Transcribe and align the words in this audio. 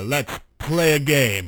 Let's 0.00 0.38
play 0.58 0.92
a 0.92 0.98
game. 0.98 1.46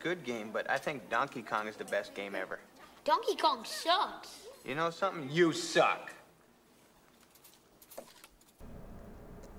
Good 0.00 0.24
game, 0.24 0.48
but 0.50 0.68
I 0.70 0.78
think 0.78 1.10
Donkey 1.10 1.42
Kong 1.42 1.68
is 1.68 1.76
the 1.76 1.84
best 1.84 2.14
game 2.14 2.34
ever. 2.34 2.58
Donkey 3.04 3.36
Kong 3.36 3.64
sucks. 3.64 4.46
You 4.64 4.74
know 4.74 4.88
something? 4.88 5.28
You 5.30 5.52
suck. 5.52 6.12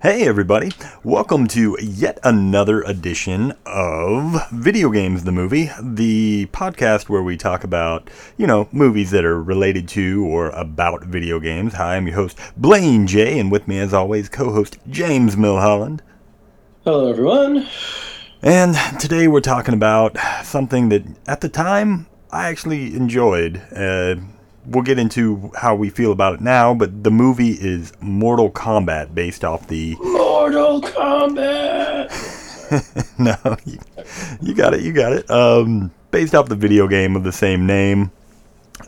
Hey, 0.01 0.27
everybody. 0.27 0.71
Welcome 1.03 1.45
to 1.49 1.77
yet 1.79 2.17
another 2.23 2.81
edition 2.81 3.53
of 3.67 4.49
Video 4.51 4.89
Games 4.89 5.25
the 5.25 5.31
Movie, 5.31 5.69
the 5.79 6.47
podcast 6.47 7.07
where 7.07 7.21
we 7.21 7.37
talk 7.37 7.63
about, 7.63 8.09
you 8.35 8.47
know, 8.47 8.67
movies 8.71 9.11
that 9.11 9.23
are 9.23 9.39
related 9.43 9.87
to 9.89 10.25
or 10.25 10.49
about 10.49 11.03
video 11.03 11.39
games. 11.39 11.75
Hi, 11.75 11.97
I'm 11.97 12.07
your 12.07 12.15
host, 12.15 12.39
Blaine 12.57 13.05
J, 13.05 13.37
and 13.37 13.51
with 13.51 13.67
me, 13.67 13.77
as 13.77 13.93
always, 13.93 14.27
co 14.27 14.51
host 14.51 14.79
James 14.89 15.35
Milholland. 15.35 15.99
Hello, 16.83 17.11
everyone. 17.11 17.67
And 18.43 18.75
today 18.99 19.27
we're 19.27 19.39
talking 19.39 19.75
about 19.75 20.17
something 20.43 20.89
that 20.89 21.03
at 21.27 21.41
the 21.41 21.49
time 21.49 22.07
I 22.31 22.49
actually 22.49 22.95
enjoyed. 22.95 23.61
Uh, 23.71 24.15
we'll 24.65 24.83
get 24.83 24.97
into 24.97 25.51
how 25.55 25.75
we 25.75 25.91
feel 25.91 26.11
about 26.11 26.33
it 26.33 26.41
now, 26.41 26.73
but 26.73 27.03
the 27.03 27.11
movie 27.11 27.51
is 27.51 27.93
Mortal 28.01 28.49
Kombat 28.49 29.13
based 29.13 29.45
off 29.45 29.67
the. 29.67 29.95
Mortal 30.01 30.81
Kombat. 30.81 32.09
no, 33.19 33.57
you, 33.63 33.77
you 34.41 34.55
got 34.55 34.73
it, 34.73 34.81
you 34.81 34.91
got 34.91 35.13
it. 35.13 35.29
Um, 35.29 35.91
based 36.09 36.33
off 36.33 36.49
the 36.49 36.55
video 36.55 36.87
game 36.87 37.15
of 37.15 37.23
the 37.23 37.31
same 37.31 37.67
name. 37.67 38.11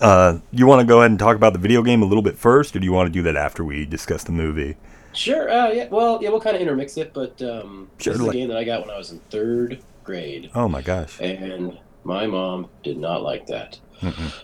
Uh, 0.02 0.40
you 0.52 0.66
want 0.66 0.82
to 0.82 0.88
go 0.88 1.02
ahead 1.02 1.12
and 1.12 1.20
talk 1.20 1.36
about 1.36 1.54
the 1.54 1.60
video 1.60 1.84
game 1.84 2.02
a 2.02 2.06
little 2.06 2.24
bit 2.24 2.40
first, 2.40 2.76
or 2.76 2.80
do 2.80 2.86
you 2.86 2.92
want 2.92 3.06
to 3.06 3.14
do 3.14 3.22
that 3.22 3.36
after 3.36 3.64
we 3.64 3.86
discuss 3.86 4.24
the 4.24 4.32
movie? 4.32 4.78
Sure. 5.14 5.50
Uh, 5.50 5.70
yeah. 5.72 5.88
Well, 5.90 6.20
yeah. 6.22 6.30
We'll 6.30 6.42
kind 6.42 6.56
of 6.56 6.62
intermix 6.62 6.98
it, 6.98 7.14
but 7.14 7.42
um, 7.42 7.90
Sure, 8.00 8.14
this 8.14 8.22
is 8.22 8.28
a 8.28 8.32
game 8.34 8.48
that 8.50 8.58
I 8.58 8.64
got 8.64 8.82
when 8.82 8.90
I 8.90 8.98
was 8.98 9.12
in 9.12 9.20
third 9.30 9.82
grade, 10.04 10.50
Oh 10.56 10.68
my 10.68 10.82
gosh. 10.82 11.20
and 11.22 11.78
my 12.04 12.28
mom 12.28 12.68
did 12.84 12.98
not 12.98 13.24
like 13.24 13.48
that. 13.48 13.80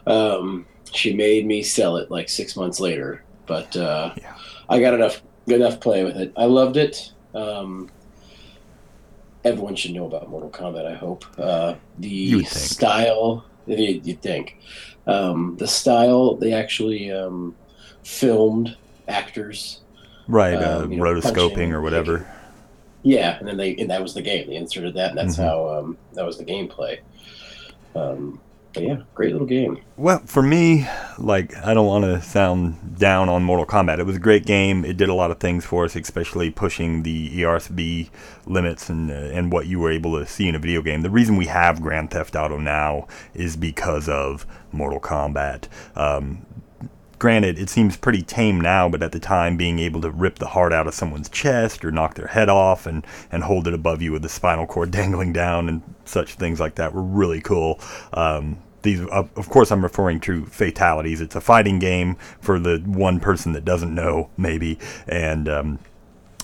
Um, 0.07 0.65
she 0.93 1.13
made 1.13 1.45
me 1.45 1.61
sell 1.63 1.97
it 1.97 2.09
like 2.09 2.29
six 2.29 2.55
months 2.55 2.79
later, 2.79 3.23
but 3.45 3.75
uh, 3.75 4.13
Yeah. 4.17 4.35
I 4.69 4.79
got 4.79 4.93
enough 4.93 5.21
good 5.47 5.61
enough 5.61 5.79
play 5.79 6.03
with 6.03 6.15
it. 6.17 6.31
I 6.37 6.45
loved 6.45 6.77
it. 6.77 7.11
Um, 7.33 7.89
everyone 9.43 9.75
should 9.75 9.91
know 9.91 10.05
about 10.05 10.29
Mortal 10.29 10.49
Kombat. 10.49 10.85
I 10.85 10.95
hope 10.95 11.25
uh, 11.37 11.75
the 11.97 12.43
style. 12.45 13.45
You, 13.65 14.01
you'd 14.03 14.21
think 14.21 14.57
um, 15.07 15.55
the 15.59 15.67
style 15.67 16.35
they 16.35 16.53
actually 16.53 17.11
um, 17.11 17.55
filmed 18.03 18.75
actors. 19.07 19.81
Right, 20.29 20.53
uh, 20.53 20.83
Um, 20.83 20.91
you 20.93 20.97
know, 20.99 21.03
rotoscoping 21.03 21.33
punching, 21.53 21.73
or 21.73 21.81
whatever. 21.81 22.25
Yeah, 23.03 23.37
and 23.39 23.47
then 23.47 23.57
they 23.57 23.75
and 23.77 23.89
that 23.89 24.01
was 24.01 24.13
the 24.13 24.21
game. 24.21 24.47
They 24.47 24.55
inserted 24.55 24.93
that, 24.95 25.09
and 25.09 25.17
that's 25.17 25.37
Mhm. 25.37 25.43
how 25.43 25.69
um, 25.69 25.97
that 26.13 26.25
was 26.25 26.37
the 26.37 26.45
gameplay. 26.45 26.97
Um, 27.95 28.39
but 28.73 28.83
yeah, 28.83 28.97
great 29.15 29.31
little 29.31 29.47
game. 29.47 29.79
Well, 29.97 30.21
for 30.25 30.43
me, 30.43 30.87
like, 31.17 31.55
I 31.65 31.73
don't 31.73 31.87
want 31.87 32.03
to 32.05 32.21
sound 32.21 32.99
down 32.99 33.27
on 33.27 33.43
Mortal 33.43 33.65
Kombat. 33.65 33.97
It 33.97 34.05
was 34.05 34.17
a 34.17 34.19
great 34.19 34.45
game. 34.45 34.85
It 34.85 34.95
did 34.95 35.09
a 35.09 35.13
lot 35.15 35.31
of 35.31 35.39
things 35.39 35.65
for 35.65 35.85
us, 35.85 35.95
especially 35.95 36.51
pushing 36.51 37.01
the 37.01 37.31
ERSB 37.41 38.11
limits 38.45 38.87
and 38.89 39.09
uh, 39.09 39.13
and 39.15 39.51
what 39.51 39.65
you 39.65 39.79
were 39.79 39.91
able 39.91 40.19
to 40.19 40.25
see 40.27 40.47
in 40.47 40.53
a 40.53 40.59
video 40.59 40.83
game. 40.83 41.01
The 41.01 41.09
reason 41.09 41.35
we 41.37 41.47
have 41.47 41.81
Grand 41.81 42.11
Theft 42.11 42.35
Auto 42.35 42.59
now 42.59 43.07
is 43.33 43.55
because 43.57 44.07
of 44.07 44.45
Mortal 44.71 44.99
Kombat. 44.99 45.63
Um, 45.95 46.45
granted, 47.19 47.59
it 47.59 47.69
seems 47.69 47.97
pretty 47.97 48.21
tame 48.21 48.59
now, 48.59 48.89
but 48.89 49.03
at 49.03 49.11
the 49.11 49.19
time, 49.19 49.57
being 49.57 49.77
able 49.79 50.01
to 50.01 50.09
rip 50.09 50.39
the 50.39 50.47
heart 50.47 50.73
out 50.73 50.87
of 50.87 50.93
someone's 50.93 51.29
chest 51.29 51.85
or 51.85 51.91
knock 51.91 52.15
their 52.15 52.27
head 52.27 52.49
off 52.49 52.85
and, 52.85 53.05
and 53.31 53.43
hold 53.43 53.67
it 53.67 53.73
above 53.73 54.01
you 54.01 54.11
with 54.11 54.21
the 54.21 54.29
spinal 54.29 54.65
cord 54.65 54.91
dangling 54.99 55.33
down 55.33 55.69
and 55.69 55.83
such 56.05 56.35
things 56.35 56.59
like 56.59 56.75
that 56.75 56.93
were 56.93 57.03
really 57.03 57.41
cool. 57.41 57.79
Um, 58.13 58.57
these, 58.81 59.05
of 59.07 59.49
course, 59.49 59.71
I'm 59.71 59.83
referring 59.83 60.21
to 60.21 60.45
fatalities. 60.45 61.19
It's 61.19 61.35
a 61.35 61.41
fighting 61.41 61.79
game 61.79 62.15
for 62.39 62.59
the 62.59 62.77
one 62.85 63.19
person 63.19 63.51
that 63.51 63.65
doesn't 63.65 63.93
know, 63.93 64.29
maybe, 64.37 64.79
and 65.05 65.49
um, 65.49 65.79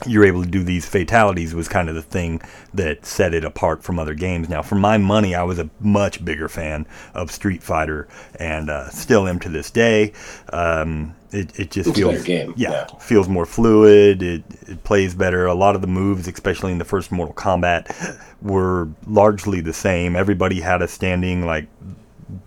you're 0.05 0.25
able 0.25 0.43
to 0.43 0.49
do 0.49 0.63
these 0.63 0.85
fatalities 0.85 1.55
was 1.55 1.67
kind 1.67 1.87
of 1.87 1.95
the 1.95 2.01
thing 2.01 2.41
that 2.73 3.05
set 3.05 3.33
it 3.33 3.45
apart 3.45 3.81
from 3.83 3.97
other 3.97 4.13
games. 4.13 4.49
Now, 4.49 4.61
for 4.61 4.75
my 4.75 4.97
money, 4.97 5.33
I 5.35 5.43
was 5.43 5.57
a 5.57 5.69
much 5.79 6.23
bigger 6.23 6.49
fan 6.49 6.85
of 7.13 7.31
Street 7.31 7.63
Fighter, 7.63 8.07
and 8.37 8.69
uh, 8.69 8.89
still 8.89 9.27
am 9.27 9.39
to 9.39 9.49
this 9.49 9.71
day. 9.71 10.11
Um, 10.51 11.15
it, 11.31 11.57
it 11.59 11.71
just 11.71 11.89
It's 11.89 11.97
feels 11.97 12.23
game, 12.23 12.53
yeah, 12.57 12.71
yeah. 12.71 12.85
feels 12.99 13.29
more 13.29 13.45
fluid. 13.45 14.21
It, 14.21 14.43
it 14.67 14.83
plays 14.83 15.15
better. 15.15 15.45
A 15.45 15.53
lot 15.53 15.75
of 15.75 15.81
the 15.81 15.87
moves, 15.87 16.27
especially 16.27 16.71
in 16.71 16.77
the 16.77 16.85
first 16.85 17.11
Mortal 17.11 17.33
Kombat, 17.33 18.19
were 18.41 18.89
largely 19.07 19.61
the 19.61 19.73
same. 19.73 20.15
Everybody 20.15 20.59
had 20.59 20.81
a 20.81 20.87
standing 20.87 21.45
like 21.45 21.67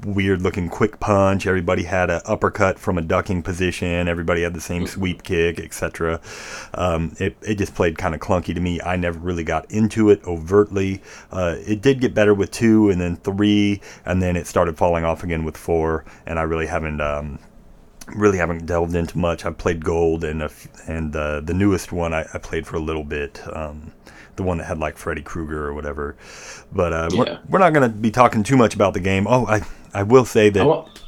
weird 0.05 0.43
looking 0.43 0.69
quick 0.69 0.99
punch. 1.00 1.47
Everybody 1.47 1.84
had 1.84 2.11
an 2.11 2.21
uppercut 2.25 2.78
from 2.78 2.99
a 2.99 3.03
ducking 3.03 3.43
position. 3.43 4.09
Everybody 4.09 4.43
had 4.43 4.55
the 4.55 4.61
same 4.61 4.87
sweep 4.87 5.22
kick, 5.22 5.61
etc. 5.61 6.21
Um, 6.75 7.15
it, 7.19 7.37
it 7.43 7.55
just 7.56 7.75
played 7.75 7.99
kind 7.99 8.15
of 8.15 8.21
clunky 8.21 8.55
to 8.55 8.61
me. 8.61 8.81
I 8.81 8.97
never 8.97 9.19
really 9.19 9.44
got 9.44 9.71
into 9.71 10.11
it 10.11 10.22
overtly. 10.25 11.03
Uh, 11.31 11.56
it 11.59 11.81
did 11.81 12.00
get 12.00 12.15
better 12.15 12.34
with 12.34 12.50
two 12.50 12.91
and 12.91 13.00
then 13.00 13.17
three, 13.17 13.81
and 14.05 14.21
then 14.22 14.37
it 14.37 14.47
started 14.47 14.77
falling 14.77 15.05
off 15.05 15.22
again 15.22 15.44
with 15.44 15.56
four. 15.56 16.05
And 16.27 16.38
I 16.38 16.43
really 16.43 16.67
haven't. 16.67 17.00
Um, 17.00 17.38
really 18.17 18.38
haven't 18.38 18.65
delved 18.65 18.94
into 18.94 19.19
much. 19.19 19.44
I've 19.44 19.59
played 19.59 19.84
Gold 19.84 20.25
and 20.25 20.41
a 20.41 20.47
f- 20.47 20.88
and 20.88 21.15
uh, 21.15 21.41
the 21.41 21.53
newest 21.53 21.93
one 21.93 22.15
I, 22.15 22.25
I 22.33 22.38
played 22.38 22.67
for 22.67 22.77
a 22.77 22.81
little 22.81 23.05
bit. 23.05 23.38
Um, 23.55 23.93
the 24.38 24.43
one 24.43 24.56
that 24.59 24.65
had 24.65 24.78
like 24.78 24.97
Freddy 24.97 25.21
Krueger 25.21 25.66
or 25.66 25.75
whatever. 25.75 26.16
But 26.72 26.93
uh, 26.94 27.09
Yeah. 27.12 27.19
we're, 27.19 27.38
we're 27.50 27.59
not 27.59 27.75
going 27.75 27.91
to 27.91 27.94
be 27.94 28.10
talking 28.10 28.43
too 28.43 28.56
much 28.56 28.75
about 28.75 28.94
the 28.94 29.00
game. 29.00 29.26
Oh, 29.28 29.44
I 29.47 29.60
I 29.93 30.03
will 30.04 30.25
say 30.25 30.47
I 30.47 30.50
that. 30.50 30.66
want, 30.66 31.03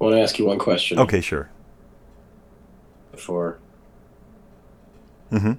I 0.00 0.04
want 0.04 0.14
to 0.14 0.20
ask 0.20 0.38
you 0.38 0.46
one 0.46 0.58
question. 0.58 0.98
Okay, 0.98 1.20
sure. 1.20 1.50
Before, 3.12 3.58
Mhm. 5.32 5.58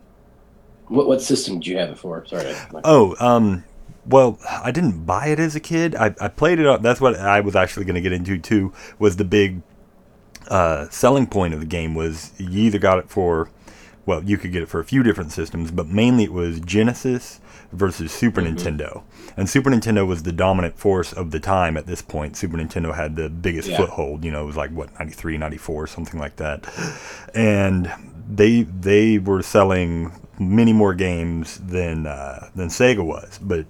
what 0.88 1.07
what 1.07 1.21
system 1.21 1.55
did 1.59 1.67
you 1.67 1.77
have 1.77 1.89
it 1.89 1.97
for? 1.97 2.23
Sorry. 2.27 2.53
Oh, 2.83 3.15
um, 3.19 3.63
well, 4.05 4.39
I 4.63 4.71
didn't 4.71 5.05
buy 5.05 5.27
it 5.27 5.39
as 5.39 5.55
a 5.55 5.59
kid. 5.59 5.95
I, 5.95 6.13
I 6.21 6.27
played 6.29 6.59
it. 6.59 6.65
On, 6.67 6.81
that's 6.81 7.01
what 7.01 7.15
I 7.15 7.41
was 7.41 7.55
actually 7.55 7.85
going 7.85 7.95
to 7.95 8.01
get 8.01 8.13
into 8.13 8.38
too. 8.38 8.71
Was 8.99 9.17
the 9.17 9.25
big 9.25 9.61
uh, 10.49 10.88
selling 10.89 11.27
point 11.27 11.53
of 11.53 11.59
the 11.59 11.65
game 11.65 11.94
was 11.95 12.31
you 12.38 12.61
either 12.61 12.79
got 12.79 12.99
it 12.99 13.09
for, 13.09 13.49
well, 14.07 14.23
you 14.23 14.38
could 14.40 14.51
get 14.51 14.63
it 14.63 14.69
for 14.69 14.79
a 14.79 14.84
few 14.85 15.03
different 15.03 15.31
systems, 15.31 15.69
but 15.69 15.85
mainly 15.88 16.23
it 16.23 16.34
was 16.34 16.59
Genesis 16.62 17.40
versus 17.72 18.12
Super 18.12 18.41
Nintendo. 18.41 19.03
And 19.35 19.47
Super 19.50 19.69
Nintendo 19.69 20.07
was 20.07 20.23
the 20.23 20.31
dominant 20.31 20.79
force 20.79 21.12
of 21.13 21.29
the 21.31 21.40
time 21.40 21.75
at 21.78 21.85
this 21.85 22.01
point. 22.01 22.35
Super 22.38 22.57
Nintendo 22.57 22.95
had 22.95 23.16
the 23.18 23.29
biggest 23.29 23.68
Yeah. 23.69 23.78
foothold. 23.78 24.23
You 24.25 24.31
know, 24.31 24.41
it 24.44 24.45
was 24.47 24.56
like 24.57 24.72
what 24.72 24.97
93, 24.97 25.38
94, 25.38 25.85
something 25.88 26.19
like 26.19 26.38
that. 26.38 26.66
And 27.35 27.91
they 28.28 28.63
they 28.63 29.19
were 29.19 29.41
selling 29.44 30.12
many 30.39 30.72
more 30.74 30.94
games 30.94 31.59
than 31.59 32.07
uh, 32.07 32.50
than 32.56 32.69
Sega 32.69 33.03
was, 33.06 33.39
but 33.42 33.65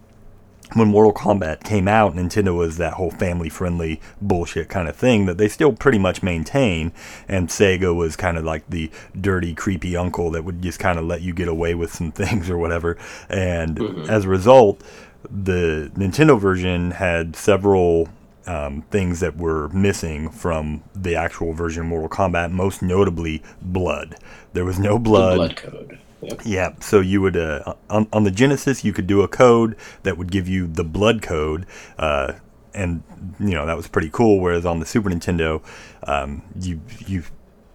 when 0.74 0.90
Mortal 0.90 1.14
Kombat 1.14 1.64
came 1.64 1.88
out, 1.88 2.16
Nintendo 2.16 2.56
was 2.56 2.78
that 2.78 2.94
whole 2.94 3.12
family 3.12 3.50
friendly 3.50 4.02
bullshit 4.22 4.70
kind 4.70 4.90
of 4.90 4.96
thing 4.96 5.26
that 5.26 5.38
they 5.38 5.48
still 5.48 5.72
pretty 5.72 5.98
much 5.98 6.22
maintain. 6.22 6.92
And 7.28 7.48
Sega 7.48 7.96
was 7.96 8.16
kind 8.16 8.38
of 8.38 8.44
like 8.44 8.70
the 8.70 8.92
dirty, 9.20 9.54
creepy 9.54 9.96
uncle 9.96 10.32
that 10.32 10.44
would 10.44 10.62
just 10.62 10.80
kind 10.80 11.00
of 11.00 11.06
let 11.06 11.22
you 11.22 11.34
get 11.34 11.48
away 11.48 11.74
with 11.74 11.94
some 11.94 12.12
things 12.14 12.50
or 12.50 12.58
whatever. 12.58 12.98
And 13.30 14.10
as 14.10 14.26
a 14.26 14.30
result, 14.30 14.82
the 15.30 15.92
Nintendo 15.96 16.40
version 16.40 16.92
had 16.92 17.36
several 17.36 18.10
um, 18.46 18.84
things 18.92 19.20
that 19.20 19.38
were 19.38 19.68
missing 19.70 20.30
from 20.30 20.84
the 20.96 21.16
actual 21.16 21.54
version 21.54 21.84
of 21.84 21.90
Mortal 21.90 22.10
Kombat, 22.10 22.52
most 22.52 22.82
notably 22.82 23.44
blood. 23.62 24.16
There 24.54 24.66
was 24.66 24.80
no 24.80 24.94
the 24.94 25.00
blood. 25.00 25.36
blood 25.36 25.56
code. 25.58 26.00
Yep. 26.22 26.42
Yeah, 26.46 26.74
so 26.80 27.00
you 27.00 27.22
would 27.22 27.38
uh, 27.38 27.76
on, 27.90 28.08
on 28.12 28.24
the 28.24 28.32
Genesis 28.32 28.84
you 28.84 28.92
could 28.92 29.08
do 29.08 29.22
a 29.22 29.28
code 29.28 29.76
that 30.04 30.18
would 30.18 30.32
give 30.32 30.48
you 30.48 30.68
the 30.68 30.84
blood 30.84 31.22
code, 31.22 31.68
uh, 32.00 32.34
and 32.74 33.04
you 33.40 33.52
know 33.54 33.66
that 33.68 33.78
was 33.78 33.88
pretty 33.88 34.10
cool. 34.12 34.40
Whereas 34.40 34.66
on 34.66 34.80
the 34.80 34.86
Super 34.86 35.10
Nintendo, 35.10 35.62
um, 36.04 36.42
you 36.60 36.82
you 37.06 37.24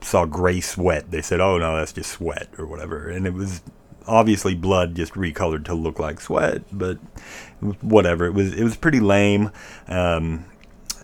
saw 0.00 0.24
gray 0.24 0.60
sweat. 0.60 1.10
They 1.12 1.22
said, 1.22 1.40
"Oh 1.40 1.56
no, 1.58 1.76
that's 1.76 1.92
just 1.92 2.10
sweat" 2.10 2.48
or 2.58 2.66
whatever, 2.66 3.08
and 3.08 3.26
it 3.26 3.32
was 3.34 3.62
obviously 4.08 4.56
blood 4.56 4.96
just 4.96 5.14
recolored 5.14 5.64
to 5.66 5.74
look 5.74 6.00
like 6.00 6.20
sweat, 6.20 6.62
but 6.72 6.98
whatever. 7.80 8.26
It 8.26 8.34
was 8.34 8.52
it 8.54 8.64
was 8.64 8.76
pretty 8.76 9.00
lame. 9.00 9.52
Um, 9.86 10.46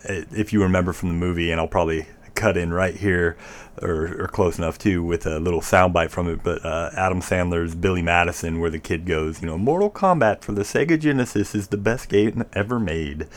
if 0.03 0.53
you 0.53 0.61
remember 0.61 0.93
from 0.93 1.09
the 1.09 1.15
movie, 1.15 1.51
and 1.51 1.59
I'll 1.59 1.67
probably 1.67 2.07
cut 2.39 2.57
in 2.57 2.73
right 2.73 2.95
here 2.95 3.37
or, 3.81 4.23
or 4.23 4.27
close 4.27 4.57
enough 4.57 4.77
too 4.77 5.03
with 5.03 5.25
a 5.25 5.39
little 5.39 5.61
soundbite 5.61 6.09
from 6.09 6.29
it. 6.29 6.43
But 6.43 6.65
uh, 6.65 6.91
Adam 6.95 7.21
Sandler's 7.21 7.75
Billy 7.75 8.01
Madison, 8.01 8.59
where 8.59 8.69
the 8.69 8.79
kid 8.79 9.05
goes, 9.05 9.41
you 9.41 9.47
know, 9.47 9.57
Mortal 9.57 9.91
Kombat 9.91 10.41
for 10.41 10.53
the 10.53 10.61
Sega 10.61 10.99
Genesis 10.99 11.53
is 11.53 11.67
the 11.67 11.77
best 11.77 12.09
game 12.09 12.45
ever 12.53 12.79
made, 12.79 13.27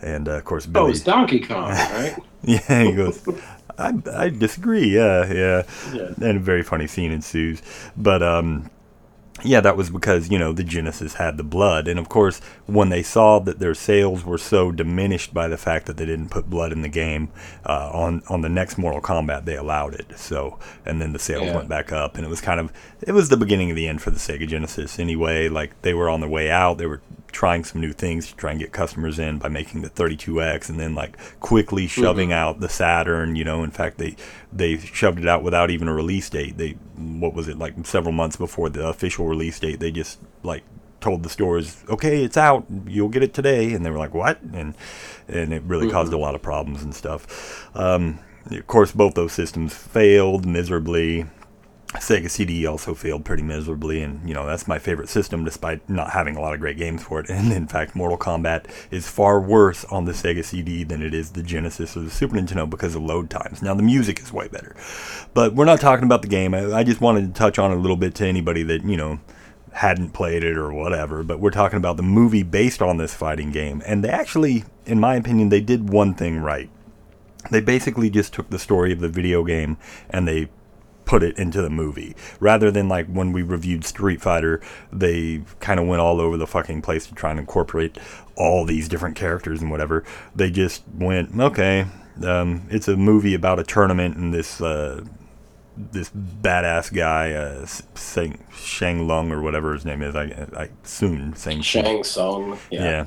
and 0.00 0.28
uh, 0.28 0.32
of 0.32 0.44
course 0.44 0.66
Billy. 0.66 0.86
Oh, 0.86 0.90
it's 0.90 1.00
Donkey 1.00 1.40
Kong, 1.40 1.70
right? 1.70 2.16
Yeah, 2.42 2.84
he 2.84 2.92
goes. 2.92 3.26
I, 3.76 3.92
I 4.14 4.28
disagree. 4.28 4.94
Yeah, 4.94 5.32
yeah, 5.32 5.62
Yeah. 5.92 6.12
And 6.20 6.36
a 6.36 6.38
very 6.38 6.62
funny 6.62 6.86
scene 6.86 7.10
ensues. 7.10 7.60
But 7.96 8.22
um, 8.22 8.70
yeah, 9.44 9.60
that 9.60 9.76
was 9.76 9.90
because 9.90 10.30
you 10.30 10.38
know 10.38 10.52
the 10.52 10.64
Genesis 10.64 11.14
had 11.14 11.36
the 11.36 11.44
blood, 11.44 11.88
and 11.88 11.98
of 11.98 12.08
course 12.08 12.40
when 12.66 12.88
they 12.88 13.02
saw 13.02 13.38
that 13.40 13.58
their 13.58 13.74
sales 13.74 14.24
were 14.24 14.38
so 14.38 14.72
diminished 14.72 15.34
by 15.34 15.46
the 15.46 15.58
fact 15.58 15.86
that 15.86 15.96
they 15.98 16.06
didn't 16.06 16.30
put 16.30 16.48
blood 16.48 16.72
in 16.72 16.82
the 16.82 16.88
game, 16.88 17.28
uh, 17.66 17.90
on 17.92 18.22
on 18.28 18.40
the 18.40 18.48
next 18.48 18.78
Mortal 18.78 19.00
Kombat 19.02 19.44
they 19.44 19.56
allowed 19.56 19.94
it. 19.94 20.18
So 20.18 20.58
and 20.84 21.00
then 21.02 21.12
the 21.12 21.18
sales 21.18 21.44
Yeah. 21.46 21.56
went 21.56 21.68
back 21.68 21.92
up, 21.92 22.16
and 22.16 22.24
it 22.24 22.28
was 22.30 22.40
kind 22.40 22.60
of 22.60 22.72
it 23.02 23.12
was 23.12 23.28
the 23.28 23.36
beginning 23.36 23.70
of 23.70 23.76
the 23.76 23.86
end 23.88 24.00
for 24.00 24.10
the 24.10 24.18
Sega 24.18 24.48
Genesis 24.48 24.98
anyway. 24.98 25.48
Like 25.48 25.80
they 25.82 25.92
were 25.94 26.08
on 26.08 26.20
their 26.20 26.30
way 26.30 26.50
out, 26.50 26.78
they 26.78 26.86
were 26.86 27.02
trying 27.36 27.62
some 27.64 27.82
new 27.82 27.92
things 27.92 28.28
to 28.28 28.34
try 28.34 28.50
and 28.50 28.58
get 28.58 28.72
customers 28.72 29.18
in 29.18 29.36
by 29.36 29.46
making 29.46 29.82
the 29.82 29.90
32X 29.90 30.70
and 30.70 30.80
then 30.80 30.94
like 30.94 31.18
quickly 31.38 31.86
shoving 31.86 32.32
out 32.32 32.60
the 32.60 32.68
Saturn, 32.68 33.36
you 33.36 33.44
know, 33.44 33.62
in 33.62 33.70
fact 33.70 33.98
they 33.98 34.16
they 34.50 34.78
shoved 34.78 35.18
it 35.18 35.28
out 35.28 35.42
without 35.42 35.70
even 35.70 35.86
a 35.86 35.92
release 35.92 36.30
date. 36.30 36.56
They 36.56 36.70
what 36.96 37.34
was 37.34 37.46
it 37.46 37.58
like 37.58 37.74
several 37.86 38.12
months 38.12 38.36
before 38.36 38.70
the 38.70 38.88
official 38.88 39.26
release 39.26 39.60
date, 39.60 39.80
they 39.80 39.90
just 39.90 40.18
like 40.42 40.62
told 41.02 41.22
the 41.24 41.28
stores, 41.28 41.84
"Okay, 41.90 42.24
it's 42.24 42.38
out. 42.38 42.64
You'll 42.86 43.10
get 43.10 43.22
it 43.22 43.34
today." 43.34 43.74
And 43.74 43.84
they 43.84 43.90
were 43.90 43.98
like, 43.98 44.14
"What?" 44.14 44.40
And 44.40 44.74
and 45.28 45.52
it 45.52 45.62
really 45.64 45.90
caused 45.90 46.14
a 46.14 46.18
lot 46.18 46.34
of 46.34 46.40
problems 46.40 46.82
and 46.82 46.94
stuff. 46.94 47.70
Um, 47.76 48.18
of 48.50 48.66
course, 48.66 48.92
both 48.92 49.12
those 49.12 49.34
systems 49.34 49.74
failed 49.74 50.46
miserably. 50.46 51.26
Sega 51.94 52.28
CD 52.28 52.66
also 52.66 52.94
failed 52.94 53.24
pretty 53.24 53.44
miserably, 53.44 54.02
and 54.02 54.26
you 54.28 54.34
know 54.34 54.44
that's 54.44 54.66
my 54.66 54.78
favorite 54.78 55.08
system, 55.08 55.44
despite 55.44 55.88
not 55.88 56.10
having 56.10 56.36
a 56.36 56.40
lot 56.40 56.52
of 56.52 56.60
great 56.60 56.76
games 56.76 57.02
for 57.02 57.20
it. 57.20 57.30
And 57.36 57.52
in 57.52 57.68
fact, 57.68 57.94
Mortal 57.94 58.18
Kombat 58.18 58.66
is 58.90 59.08
far 59.08 59.40
worse 59.40 59.84
on 59.84 60.04
the 60.04 60.12
Sega 60.12 60.44
CD 60.44 60.84
than 60.84 61.02
it 61.02 61.14
is 61.14 61.30
the 61.30 61.42
Genesis 61.42 61.96
or 61.96 62.00
the 62.00 62.10
Super 62.10 62.36
Nintendo 62.36 62.68
because 62.68 62.94
of 62.94 63.02
load 63.02 63.30
times. 63.30 63.62
Now 63.62 63.74
the 63.74 63.82
music 63.82 64.20
is 64.20 64.32
way 64.32 64.48
better, 64.48 64.74
but 65.32 65.54
we're 65.54 65.64
not 65.64 65.80
talking 65.80 66.04
about 66.04 66.22
the 66.22 66.28
game. 66.28 66.54
I, 66.54 66.72
I 66.72 66.82
just 66.82 67.00
wanted 67.00 67.26
to 67.26 67.38
touch 67.38 67.58
on 67.58 67.70
it 67.70 67.76
a 67.76 67.80
little 67.80 67.96
bit 67.96 68.14
to 68.16 68.26
anybody 68.26 68.62
that 68.64 68.84
you 68.84 68.96
know 68.96 69.20
hadn't 69.72 70.10
played 70.10 70.42
it 70.42 70.56
or 70.56 70.72
whatever. 70.72 71.22
But 71.22 71.38
we're 71.38 71.50
talking 71.50 71.76
about 71.76 71.96
the 71.98 72.02
movie 72.02 72.42
based 72.42 72.82
on 72.82 72.96
this 72.96 73.14
fighting 73.14 73.52
game, 73.52 73.82
and 73.86 74.02
they 74.02 74.08
actually, 74.08 74.64
in 74.86 74.98
my 74.98 75.14
opinion, 75.14 75.50
they 75.50 75.60
did 75.60 75.90
one 75.90 76.14
thing 76.14 76.38
right. 76.38 76.70
They 77.50 77.60
basically 77.60 78.10
just 78.10 78.32
took 78.32 78.50
the 78.50 78.58
story 78.58 78.92
of 78.92 78.98
the 78.98 79.08
video 79.08 79.44
game 79.44 79.76
and 80.10 80.26
they 80.26 80.48
put 81.06 81.22
it 81.22 81.38
into 81.38 81.62
the 81.62 81.70
movie 81.70 82.14
rather 82.40 82.70
than 82.70 82.88
like 82.88 83.06
when 83.06 83.32
we 83.32 83.42
reviewed 83.42 83.84
Street 83.84 84.20
Fighter 84.20 84.60
they 84.92 85.42
kind 85.60 85.80
of 85.80 85.86
went 85.86 86.02
all 86.02 86.20
over 86.20 86.36
the 86.36 86.46
fucking 86.46 86.82
place 86.82 87.06
to 87.06 87.14
try 87.14 87.30
and 87.30 87.40
incorporate 87.40 87.96
all 88.36 88.64
these 88.64 88.88
different 88.88 89.16
characters 89.16 89.62
and 89.62 89.70
whatever 89.70 90.04
they 90.34 90.50
just 90.50 90.82
went 90.94 91.40
okay 91.40 91.86
um, 92.24 92.66
it's 92.70 92.88
a 92.88 92.96
movie 92.96 93.34
about 93.34 93.58
a 93.58 93.64
tournament 93.64 94.16
and 94.16 94.34
this 94.34 94.60
uh, 94.60 95.02
this 95.76 96.10
badass 96.10 96.92
guy 96.92 97.32
uh, 97.32 97.66
Sang, 97.94 98.42
Shang 98.52 99.06
Lung 99.06 99.30
or 99.30 99.42
whatever 99.42 99.74
his 99.74 99.84
name 99.84 100.02
is 100.02 100.16
I, 100.16 100.46
I 100.56 100.70
Shang 100.84 102.02
Tsung. 102.02 102.58
Yeah. 102.70 102.82
yeah 102.82 103.06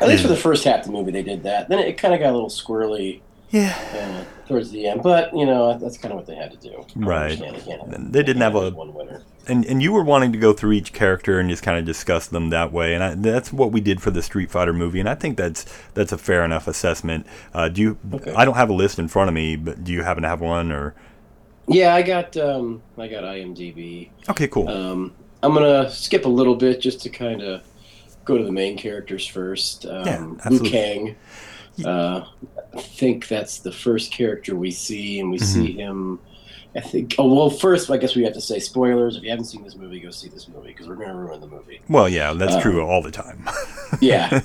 At 0.00 0.08
least 0.08 0.22
for 0.22 0.28
the 0.28 0.36
first 0.36 0.64
half 0.64 0.80
of 0.80 0.86
the 0.86 0.92
movie, 0.92 1.12
they 1.12 1.22
did 1.22 1.42
that. 1.42 1.68
Then 1.68 1.78
it 1.80 1.98
kind 1.98 2.14
of 2.14 2.20
got 2.20 2.30
a 2.30 2.32
little 2.32 2.48
squirrely 2.48 3.20
yeah 3.52 3.76
uh, 3.92 4.41
towards 4.52 4.70
the 4.70 4.86
end, 4.86 5.02
but 5.02 5.34
you 5.36 5.44
know 5.46 5.76
that's 5.78 5.98
kind 5.98 6.12
of 6.12 6.16
what 6.18 6.26
they 6.26 6.34
had 6.36 6.50
to 6.52 6.56
do. 6.56 6.84
Right. 6.96 7.32
understand 7.40 7.56
they 7.66 7.70
have- 7.96 8.12
They 8.12 8.22
didn't 8.22 8.42
have 8.42 8.54
a- 8.54 8.70
one 8.70 8.94
winner. 8.94 9.22
and 9.48 9.64
and 9.66 9.82
you 9.82 9.92
were 9.92 10.04
wanting 10.04 10.30
to 10.32 10.38
go 10.38 10.52
through 10.52 10.72
each 10.72 10.92
character 10.92 11.40
and 11.40 11.50
just 11.50 11.62
kind 11.62 11.78
of 11.78 11.84
discuss 11.84 12.26
them 12.28 12.50
that 12.50 12.72
way, 12.72 12.94
and 12.94 13.02
I, 13.02 13.14
that's 13.14 13.52
what 13.52 13.72
we 13.72 13.80
did 13.80 14.00
for 14.00 14.10
the 14.10 14.22
Street 14.22 14.50
Fighter 14.50 14.72
movie, 14.72 15.00
and 15.00 15.08
I 15.08 15.14
think 15.16 15.36
that's 15.36 15.64
that's 15.94 16.12
a 16.12 16.18
fair 16.18 16.44
enough 16.44 16.68
assessment. 16.68 17.26
Uh, 17.52 17.68
do 17.68 17.82
you? 17.82 17.98
Okay. 18.14 18.32
I 18.34 18.44
don't 18.44 18.56
have 18.56 18.70
a 18.70 18.74
list 18.74 18.98
in 18.98 19.08
front 19.08 19.28
of 19.28 19.34
me, 19.34 19.56
but 19.56 19.82
do 19.84 19.92
you 19.92 20.02
happen 20.02 20.22
to 20.22 20.28
have 20.28 20.40
one? 20.40 20.70
Or 20.70 20.94
Yeah, 21.66 21.94
I 21.94 22.02
got 22.02 22.36
um, 22.36 22.82
I 22.98 23.08
got 23.08 23.24
IMDb. 23.24 24.10
okay, 24.28 24.48
cool. 24.48 24.68
Um, 24.68 25.12
I'm 25.42 25.54
gonna 25.54 25.90
skip 25.90 26.24
a 26.24 26.28
little 26.28 26.54
bit 26.54 26.80
just 26.80 27.00
to 27.02 27.08
kind 27.10 27.42
of 27.42 27.62
go 28.24 28.38
to 28.38 28.44
the 28.44 28.52
main 28.52 28.78
characters 28.78 29.26
first. 29.26 29.84
Um, 29.86 30.06
Yeah, 30.06 30.48
Liu. 30.50 30.60
Kang. 30.70 31.16
Uh, 31.84 32.24
I 32.76 32.80
think 32.80 33.28
that's 33.28 33.58
the 33.60 33.72
first 33.72 34.12
character 34.12 34.54
we 34.56 34.70
see, 34.70 35.20
and 35.20 35.30
we 35.30 35.38
Mm-hmm. 35.38 35.62
see 35.64 35.72
him. 35.72 36.20
I 36.74 36.80
think. 36.80 37.16
Oh 37.18 37.30
well, 37.34 37.50
first 37.50 37.90
I 37.90 37.98
guess 37.98 38.16
we 38.16 38.24
have 38.24 38.32
to 38.32 38.40
say 38.40 38.58
spoilers. 38.58 39.16
If 39.18 39.22
you 39.24 39.28
haven't 39.30 39.44
seen 39.44 39.62
this 39.62 39.76
movie, 39.76 40.00
go 40.00 40.10
see 40.10 40.30
this 40.30 40.48
movie 40.48 40.68
because 40.68 40.88
we're 40.88 40.94
gonna 40.96 41.14
ruin 41.14 41.38
the 41.40 41.46
movie. 41.46 41.82
well, 41.90 42.08
yeah, 42.08 42.32
that's 42.32 42.56
true 42.62 42.80
all 42.82 43.02
the 43.02 43.10
time. 43.10 43.46
Yeah, 44.00 44.40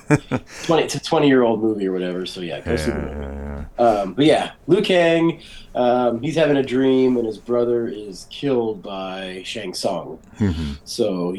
twenty 0.66 0.84
it's 0.84 0.96
a 0.96 1.00
twenty 1.00 1.28
year 1.30 1.44
old 1.44 1.62
movie 1.64 1.88
or 1.88 1.94
whatever. 1.94 2.26
So 2.26 2.42
yeah, 2.42 2.60
go 2.60 2.76
see 2.76 2.92
the 2.92 2.98
movie. 2.98 3.66
Um, 3.80 4.14
but 4.14 4.26
yeah, 4.26 4.52
Liu 4.68 4.82
Kang, 4.82 5.42
um, 5.74 6.22
he's 6.22 6.36
having 6.36 6.58
a 6.58 6.64
dream, 6.64 7.16
and 7.16 7.26
his 7.26 7.38
brother 7.38 7.88
is 7.88 8.28
killed 8.30 8.84
by 8.84 9.42
Shang 9.46 9.74
Tsung. 9.74 10.20
Mhm. 10.38 10.80
So 10.84 11.34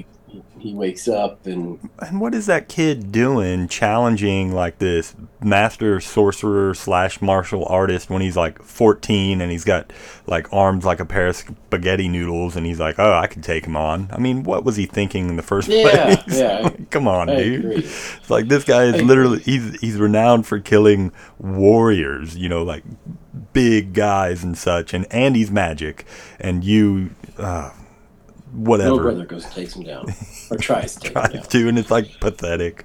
he, 0.59 0.75
wakes 0.75 1.09
up, 1.09 1.47
and 1.47 1.79
And 2.01 2.21
what 2.21 2.35
is 2.35 2.47
that 2.47 2.69
kid 2.69 3.11
doing 3.13 3.69
challenging 3.69 4.53
like 4.53 4.79
this 4.79 5.15
master 5.43 6.01
sorcerer 6.01 6.75
slash 6.75 7.23
martial 7.23 7.65
artist 7.67 8.11
when 8.11 8.21
he's 8.21 8.37
like 8.37 8.63
14 8.63 9.41
and 9.41 9.51
he's 9.51 9.65
got 9.65 9.93
like 10.27 10.53
arms 10.53 10.85
like 10.85 11.01
a 11.01 11.05
pair 11.07 11.29
of 11.29 11.37
spaghetti 11.37 12.09
noodles 12.09 12.57
and 12.57 12.67
he's 12.67 12.81
like, 12.81 12.99
oh, 12.99 13.13
I 13.15 13.27
could 13.27 13.43
take 13.43 13.65
him 13.67 13.77
on. 13.77 14.09
I 14.13 14.19
mean, 14.19 14.43
what 14.43 14.65
was 14.65 14.77
he 14.77 14.87
thinking 14.87 15.29
in 15.29 15.37
the 15.37 15.43
first 15.43 15.69
Yeah, 15.69 16.17
place? 16.17 16.39
yeah. 16.41 16.61
Like, 16.65 16.91
Come 16.91 17.09
on, 17.09 17.31
I 17.31 17.37
dude. 17.37 17.65
agree. 17.65 17.75
It's 17.85 18.31
like 18.31 18.49
this 18.49 18.65
guy 18.65 18.85
is 18.85 18.95
I 18.97 18.99
literally 18.99 19.39
he's 19.41 19.81
he's 19.81 19.97
renowned 19.99 20.47
for 20.47 20.59
killing 20.61 21.13
warriors, 21.39 22.37
you 22.37 22.49
know, 22.49 22.63
like 22.63 22.85
big 23.53 23.93
guys 23.95 24.43
and 24.45 24.57
such, 24.59 24.93
and 24.95 25.07
and 25.13 25.37
he's 25.37 25.51
magic, 25.51 26.05
and 26.41 26.65
you, 26.65 27.11
uh, 27.39 27.71
whatever 28.53 28.91
little 28.91 29.05
brother 29.11 29.27
goes 29.27 29.45
and 29.45 29.53
takes 29.55 29.75
him 29.75 29.85
down, 29.85 30.07
or 30.51 30.57
tries 30.59 30.95
to 30.95 31.01
take 31.01 31.09
him 31.11 31.13
tries 31.15 31.33
down. 31.33 31.43
to, 31.43 31.69
and 31.69 31.79
it's 31.79 31.91
like 31.91 32.21
pathetic. 32.21 32.85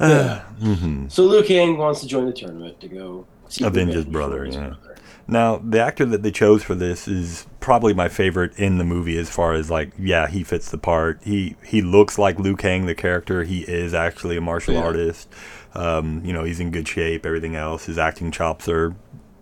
Uh, 0.00 0.40
mhm. 0.60 1.10
So 1.10 1.24
Liu 1.24 1.42
Kang 1.42 1.76
wants 1.76 2.00
to 2.02 2.06
join 2.06 2.26
the 2.26 2.32
tournament 2.32 2.80
to 2.80 2.88
go 2.88 3.26
Avenge 3.62 3.94
his 3.94 4.04
brother, 4.04 4.44
his 4.44 4.54
yeah. 4.54 4.68
brother. 4.68 4.96
Now, 5.30 5.56
the 5.58 5.80
actor 5.80 6.06
that 6.06 6.22
they 6.22 6.30
chose 6.30 6.62
for 6.62 6.74
this 6.74 7.06
is 7.06 7.46
probably 7.60 7.92
my 7.92 8.08
favorite 8.08 8.56
in 8.58 8.78
the 8.78 8.84
movie 8.84 9.18
as 9.18 9.28
far 9.28 9.52
as 9.52 9.70
like, 9.70 9.90
yeah, 9.98 10.26
he 10.26 10.42
fits 10.42 10.70
the 10.70 10.78
part. 10.78 11.20
He 11.24 11.56
he 11.64 11.82
looks 11.82 12.16
like 12.18 12.38
Liu 12.38 12.56
Kang, 12.56 12.86
the 12.86 12.94
character. 12.94 13.44
He 13.44 13.60
is 13.62 13.92
actually 13.92 14.36
a 14.36 14.40
martial 14.40 14.74
Yeah. 14.74 14.84
artist. 14.84 15.28
Um, 15.74 16.22
you 16.24 16.32
know, 16.32 16.44
he's 16.44 16.60
in 16.60 16.70
good 16.70 16.88
shape. 16.88 17.26
Everything 17.26 17.56
else, 17.56 17.84
his 17.86 17.98
acting 17.98 18.30
chops 18.30 18.68
are 18.68 18.94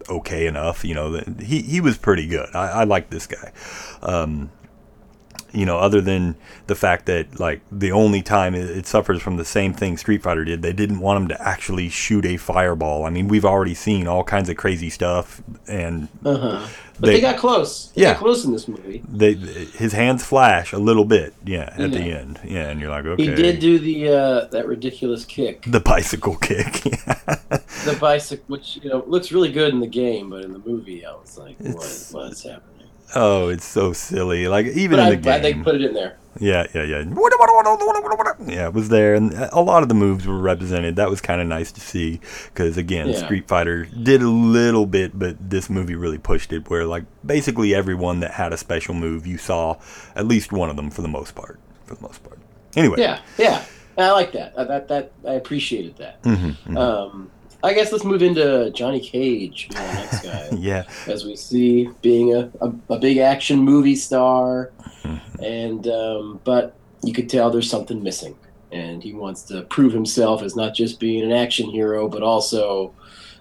okay 0.09 0.47
enough. 0.47 0.85
You 0.85 0.95
know, 0.95 1.21
he 1.41 1.63
he 1.63 1.81
was 1.81 1.99
pretty 1.99 2.27
good. 2.27 2.49
I, 2.55 2.69
I 2.81 2.85
like 2.85 3.11
this 3.11 3.27
guy. 3.29 3.53
Um, 4.03 4.51
you 5.53 5.65
know, 5.67 5.79
other 5.79 6.01
than 6.01 6.37
the 6.67 6.75
fact 6.75 7.07
that 7.07 7.39
like 7.41 7.61
the 7.73 7.93
only 7.93 8.23
time 8.23 8.55
it, 8.55 8.87
suffers 8.87 9.21
from 9.23 9.37
the 9.37 9.45
same 9.45 9.73
thing 9.73 9.97
Street 9.97 10.23
Fighter 10.23 10.45
did, 10.45 10.63
they 10.63 10.73
didn't 10.73 11.01
want 11.01 11.23
him 11.23 11.29
to 11.29 11.43
actually 11.49 11.89
shoot 11.89 12.25
a 12.27 12.37
fireball. 12.37 13.05
I 13.05 13.11
mean, 13.11 13.29
we've 13.29 13.45
already 13.45 13.75
seen 13.75 14.07
all 14.07 14.25
kinds 14.25 14.49
of 14.49 14.57
crazy 14.57 14.91
stuff, 14.91 15.43
and 15.69 16.09
Uh-huh. 16.25 16.67
But 16.99 17.09
They- 17.09 17.13
they, 17.17 17.21
got 17.21 17.37
close. 17.37 17.89
They 17.95 18.03
Yeah. 18.03 18.13
got 18.15 18.21
close 18.21 18.47
in 18.47 18.53
this 18.53 18.67
movie. 18.69 19.03
they 19.07 19.35
his 19.35 19.93
hands 19.93 20.25
flash 20.25 20.73
a 20.73 20.79
little 20.79 21.05
bit, 21.05 21.35
yeah, 21.45 21.75
at 21.77 21.93
the 21.93 21.99
end, 22.01 22.41
yeah, 22.43 22.71
and 22.71 22.81
you're 22.81 22.89
like, 22.89 23.05
okay, 23.05 23.23
He 23.23 23.35
did 23.35 23.59
do 23.61 23.79
the 23.79 24.09
uh, 24.09 24.45
that 24.47 24.67
ridiculous 24.67 25.27
kick, 25.27 25.63
the 25.67 25.81
bicycle 25.81 26.37
kick, 26.41 26.73
the 27.85 27.97
bicycle, 28.01 28.45
which 28.49 28.79
you 28.83 28.89
know 28.89 29.05
looks 29.07 29.31
really 29.31 29.53
good 29.53 29.75
in 29.75 29.81
the 29.81 29.87
game, 29.87 30.31
but 30.31 30.43
in 30.43 30.55
the 30.55 30.59
movie, 30.61 31.05
I 31.05 31.13
was 31.13 31.37
like, 31.37 31.57
what, 31.61 32.07
what 32.13 32.33
is 32.33 32.43
happening? 32.43 32.76
Oh, 33.15 33.49
it's 33.49 33.65
so 33.65 33.93
silly. 33.93 34.49
Like 34.49 34.67
even 34.67 34.97
But 34.97 34.99
in 35.01 35.05
I'm 35.07 35.11
the 35.13 35.17
glad 35.19 35.43
they 35.43 35.55
put 35.55 35.75
it 35.77 35.83
in 35.83 35.95
there. 35.95 36.17
Yeah, 36.39 36.67
yeah, 36.75 36.83
yeah. 36.83 37.03
Yeah, 38.47 38.67
it 38.67 38.75
was 38.75 38.91
there, 38.91 39.15
and 39.15 39.33
a 39.33 39.61
lot 39.61 39.83
of 39.83 39.89
the 39.89 39.95
moves 39.95 40.27
were 40.27 40.39
represented. 40.39 40.97
That 40.97 41.09
was 41.09 41.23
kind 41.23 41.41
of 41.41 41.47
nice 41.47 41.73
to 41.73 41.81
see, 41.81 42.21
because 42.53 42.77
again, 42.77 43.09
Yeah. 43.09 43.25
Street 43.25 43.49
Fighter 43.49 43.87
did 43.87 44.21
a 44.21 44.29
little 44.29 44.85
bit, 44.85 45.19
but 45.19 45.37
this 45.51 45.71
movie 45.71 45.95
really 45.95 46.19
pushed 46.19 46.53
it. 46.53 46.69
Where 46.69 46.85
like 46.85 47.05
basically 47.25 47.75
everyone 47.75 48.21
that 48.21 48.33
had 48.33 48.53
a 48.53 48.59
special 48.59 48.93
move, 48.95 49.27
you 49.27 49.39
saw 49.39 49.77
at 50.15 50.27
least 50.27 50.53
one 50.53 50.69
of 50.69 50.77
them 50.77 50.91
for 50.91 51.01
the 51.01 51.09
most 51.09 51.35
part. 51.35 51.59
For 51.87 51.95
the 51.95 52.03
most 52.03 52.23
part. 52.23 52.39
Anyway. 52.77 52.97
Yeah, 53.01 53.21
yeah. 53.39 53.65
I 53.97 54.11
like 54.11 54.33
that. 54.33 54.55
Uh, 54.55 54.65
that 54.65 54.89
that 54.89 55.13
I 55.27 55.33
appreciated 55.33 55.97
that. 55.97 56.23
Mhm, 56.23 56.55
mhm. 56.67 56.77
Um, 56.77 57.31
I 57.63 57.73
guess 57.75 57.93
let's 57.93 58.05
move 58.05 58.23
into 58.23 58.71
Johnny 58.71 59.01
Cage, 59.01 59.69
the 59.69 59.75
next 59.75 60.23
guy. 60.23 60.51
Yeah, 60.59 60.85
as 61.07 61.25
we 61.25 61.37
see 61.37 61.89
being 62.03 62.35
a, 62.35 62.51
a, 62.61 62.73
a 62.91 62.99
big 62.99 63.19
action 63.19 63.59
movie 63.61 63.97
star. 63.97 64.73
And 65.43 65.87
um, 65.87 66.41
but 66.45 66.75
you 67.03 67.13
could 67.13 67.29
tell 67.29 67.51
there's 67.51 67.71
something 67.71 68.03
missing. 68.03 68.37
And 68.73 69.03
he 69.03 69.13
wants 69.13 69.43
to 69.45 69.63
prove 69.63 69.93
himself 69.93 70.43
as 70.43 70.57
not 70.57 70.75
just 70.75 70.99
being 70.99 71.23
an 71.23 71.33
action 71.33 71.71
hero 71.71 72.09
but 72.09 72.23
also 72.23 72.93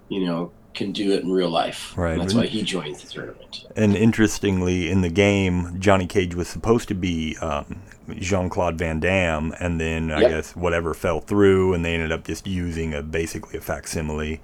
you 0.09 0.25
know 0.25 0.51
can 0.75 0.91
do 0.91 1.11
it 1.13 1.23
in 1.23 1.31
real 1.31 1.49
life 1.49 1.93
Right. 1.97 2.13
And 2.13 2.21
that's 2.21 2.33
why 2.33 2.45
he 2.45 2.61
joins 2.61 3.01
the 3.03 3.09
tournament 3.09 3.65
and 3.75 3.95
interestingly, 3.95 4.89
in 4.89 5.01
the 5.01 5.09
game, 5.09 5.75
Johnny 5.79 6.07
Cage 6.07 6.33
was 6.33 6.47
supposed 6.47 6.87
to 6.87 6.93
be 6.93 7.35
um, 7.41 7.81
Jean 8.15 8.49
Claude 8.49 8.77
Van 8.77 8.99
Damme, 9.01 9.53
and 9.59 9.81
then 9.81 10.11
I 10.11 10.21
Yep. 10.21 10.29
guess 10.29 10.55
whatever 10.55 10.93
fell 10.93 11.19
through, 11.19 11.73
and 11.73 11.83
they 11.83 11.93
ended 11.93 12.11
up 12.11 12.23
just 12.23 12.47
using 12.47 12.93
a 12.93 13.03
basically 13.03 13.57
a 13.57 13.61
facsimile. 13.61 14.39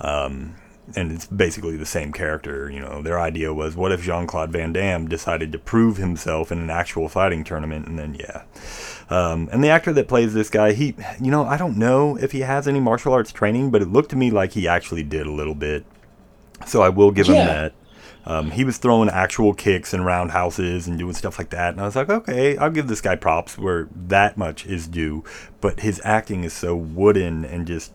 Um, 0.00 0.56
and 0.96 1.12
it's 1.12 1.26
basically 1.26 1.76
the 1.76 1.86
same 1.86 2.12
character. 2.12 2.70
You 2.70 2.80
know, 2.80 3.02
their 3.02 3.18
idea 3.18 3.52
was, 3.54 3.76
what 3.76 3.92
if 3.92 4.02
Jean 4.02 4.26
Claude 4.26 4.52
Van 4.52 4.72
Damme 4.72 5.08
decided 5.08 5.52
to 5.52 5.58
prove 5.58 5.96
himself 5.96 6.52
in 6.52 6.58
an 6.58 6.70
actual 6.70 7.08
fighting 7.08 7.44
tournament? 7.44 7.86
And 7.86 7.98
then, 7.98 8.14
yeah. 8.14 8.42
Um, 9.10 9.48
and 9.52 9.62
the 9.62 9.68
actor 9.68 9.92
that 9.92 10.08
plays 10.08 10.34
this 10.34 10.50
guy, 10.50 10.72
he, 10.72 10.94
you 11.20 11.30
know, 11.30 11.44
I 11.44 11.56
don't 11.56 11.76
know 11.76 12.16
if 12.16 12.32
he 12.32 12.40
has 12.40 12.68
any 12.68 12.80
martial 12.80 13.12
arts 13.12 13.32
training, 13.32 13.70
but 13.70 13.82
it 13.82 13.88
looked 13.88 14.10
to 14.10 14.16
me 14.16 14.30
like 14.30 14.52
he 14.52 14.68
actually 14.68 15.02
did 15.02 15.26
a 15.26 15.32
little 15.32 15.54
bit. 15.54 15.84
So 16.66 16.82
I 16.82 16.88
will 16.88 17.10
give 17.10 17.26
him 17.26 17.34
that. 17.34 17.74
Um, 18.26 18.52
he 18.52 18.64
was 18.64 18.78
throwing 18.78 19.10
actual 19.10 19.52
kicks 19.52 19.92
and 19.92 20.06
roundhouses 20.06 20.86
and 20.86 20.98
doing 20.98 21.12
stuff 21.12 21.38
like 21.38 21.50
that, 21.50 21.74
and 21.74 21.80
I 21.80 21.84
was 21.84 21.94
like, 21.94 22.08
okay, 22.08 22.56
I'll 22.56 22.70
give 22.70 22.88
this 22.88 23.02
guy 23.02 23.16
props 23.16 23.58
where 23.58 23.88
that 23.94 24.38
much 24.38 24.64
is 24.64 24.88
due. 24.88 25.24
But 25.60 25.80
his 25.80 26.00
acting 26.04 26.42
is 26.42 26.54
so 26.54 26.74
wooden 26.74 27.44
and 27.44 27.66
just, 27.66 27.92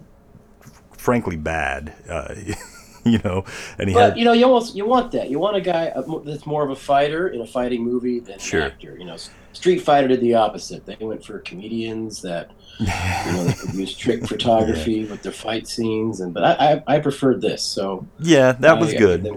frankly, 0.91 1.35
bad. 1.35 1.95
Uh, 2.07 2.35
you 3.05 3.19
know, 3.23 3.43
and 3.77 3.89
he 3.89 3.93
but 3.95 4.09
had 4.11 4.17
you 4.17 4.25
know 4.25 4.33
you 4.33 4.45
almost 4.45 4.75
you 4.75 4.85
want 4.85 5.11
that. 5.11 5.29
You 5.29 5.39
want 5.39 5.55
a 5.55 5.61
guy 5.61 5.87
uh, 5.87 6.03
that's 6.25 6.45
more 6.45 6.63
of 6.63 6.69
a 6.69 6.75
fighter 6.75 7.29
in 7.29 7.41
a 7.41 7.47
fighting 7.47 7.83
movie 7.83 8.19
than 8.19 8.39
Sure. 8.39 8.61
an 8.61 8.71
actor 8.71 8.97
you 8.97 9.05
know? 9.05 9.17
Street 9.53 9.79
fighter 9.79 10.07
did 10.07 10.21
the 10.21 10.35
opposite. 10.35 10.85
They 10.85 10.95
went 10.99 11.25
for 11.25 11.39
comedians 11.39 12.21
that 12.21 12.51
you 12.79 12.85
know 13.33 13.43
they 13.43 13.53
could 13.53 13.73
use 13.73 13.93
trick 13.95 14.25
photography 14.25 15.03
with 15.05 15.21
their 15.21 15.31
fight 15.33 15.67
scenes 15.67 16.21
and 16.21 16.33
but 16.33 16.43
I, 16.43 16.83
I, 16.87 16.95
I 16.95 16.99
preferred 16.99 17.41
this 17.41 17.61
so 17.61 18.07
yeah, 18.19 18.53
that 18.53 18.77
I- 18.77 18.79
was 18.79 18.93
good. 18.93 19.27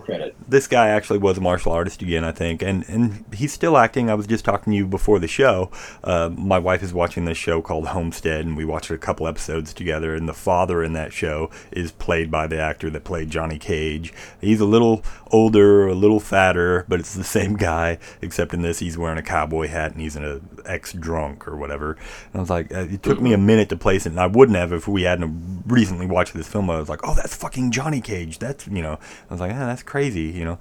this 0.48 0.66
guy 0.68 0.88
actually 0.88 1.18
was 1.18 1.38
a 1.38 1.40
martial 1.40 1.72
artist 1.72 2.02
again, 2.02 2.24
I 2.24 2.32
think, 2.32 2.62
and 2.62 2.88
and 2.88 3.24
he's 3.34 3.52
still 3.52 3.76
acting. 3.76 4.08
I 4.10 4.14
was 4.14 4.26
just 4.26 4.44
talking 4.44 4.72
to 4.72 4.76
you 4.76 4.86
before 4.86 5.18
the 5.18 5.28
show. 5.28 5.70
Uh, 6.04 6.30
my 6.36 6.58
wife 6.58 6.82
is 6.82 6.92
watching 6.94 7.24
this 7.24 7.38
show 7.38 7.60
called 7.62 7.88
Homestead, 7.88 8.44
and 8.44 8.56
we 8.56 8.64
watched 8.64 8.90
a 8.90 8.98
couple 8.98 9.26
episodes 9.26 9.72
together. 9.74 10.14
And 10.14 10.28
the 10.28 10.34
father 10.34 10.82
in 10.82 10.92
that 10.92 11.12
show 11.12 11.50
is 11.70 11.90
played 11.92 12.30
by 12.30 12.46
the 12.46 12.58
actor 12.60 12.90
that 12.90 13.04
played 13.04 13.30
Johnny 13.30 13.58
Cage. 13.58 14.12
He's 14.40 14.60
a 14.60 14.64
little 14.66 15.02
older, 15.30 15.86
a 15.88 15.94
little 15.94 16.20
fatter, 16.20 16.84
but 16.88 17.00
it's 17.00 17.14
the 17.14 17.24
same 17.24 17.56
guy, 17.70 17.98
except 18.20 18.54
in 18.54 18.62
this 18.62 18.78
he's 18.78 18.96
wearing 18.98 19.18
a 19.18 19.22
cowboy 19.22 19.68
hat 19.68 19.92
and 19.92 20.00
he's 20.00 20.16
an 20.16 20.48
ex 20.66 20.92
drunk 20.92 21.46
or 21.46 21.56
whatever. 21.56 21.92
And 21.92 22.36
I 22.36 22.40
was 22.40 22.50
like, 22.50 22.72
uh, 22.74 22.86
it 22.90 23.02
took 23.02 23.20
me 23.20 23.32
a 23.32 23.38
minute 23.38 23.68
to 23.70 23.76
place 23.76 24.06
it, 24.06 24.10
and 24.10 24.20
I 24.20 24.26
wouldn't 24.26 24.56
have 24.56 24.72
if 24.72 24.88
we 24.88 25.02
hadn't 25.02 25.64
recently 25.66 26.06
watched 26.06 26.34
this 26.34 26.48
film. 26.48 26.70
I 26.70 26.78
was 26.78 26.88
like, 26.88 27.00
oh, 27.04 27.14
that's 27.14 27.34
fucking 27.34 27.70
Johnny 27.70 28.00
Cage. 28.00 28.38
That's 28.38 28.66
you 28.66 28.82
know, 28.82 28.98
I 29.30 29.34
was 29.34 29.40
like, 29.40 29.52
ah, 29.52 29.66
that's 29.66 29.82
crazy, 29.82 30.22
you 30.22 30.44
know. 30.44 30.58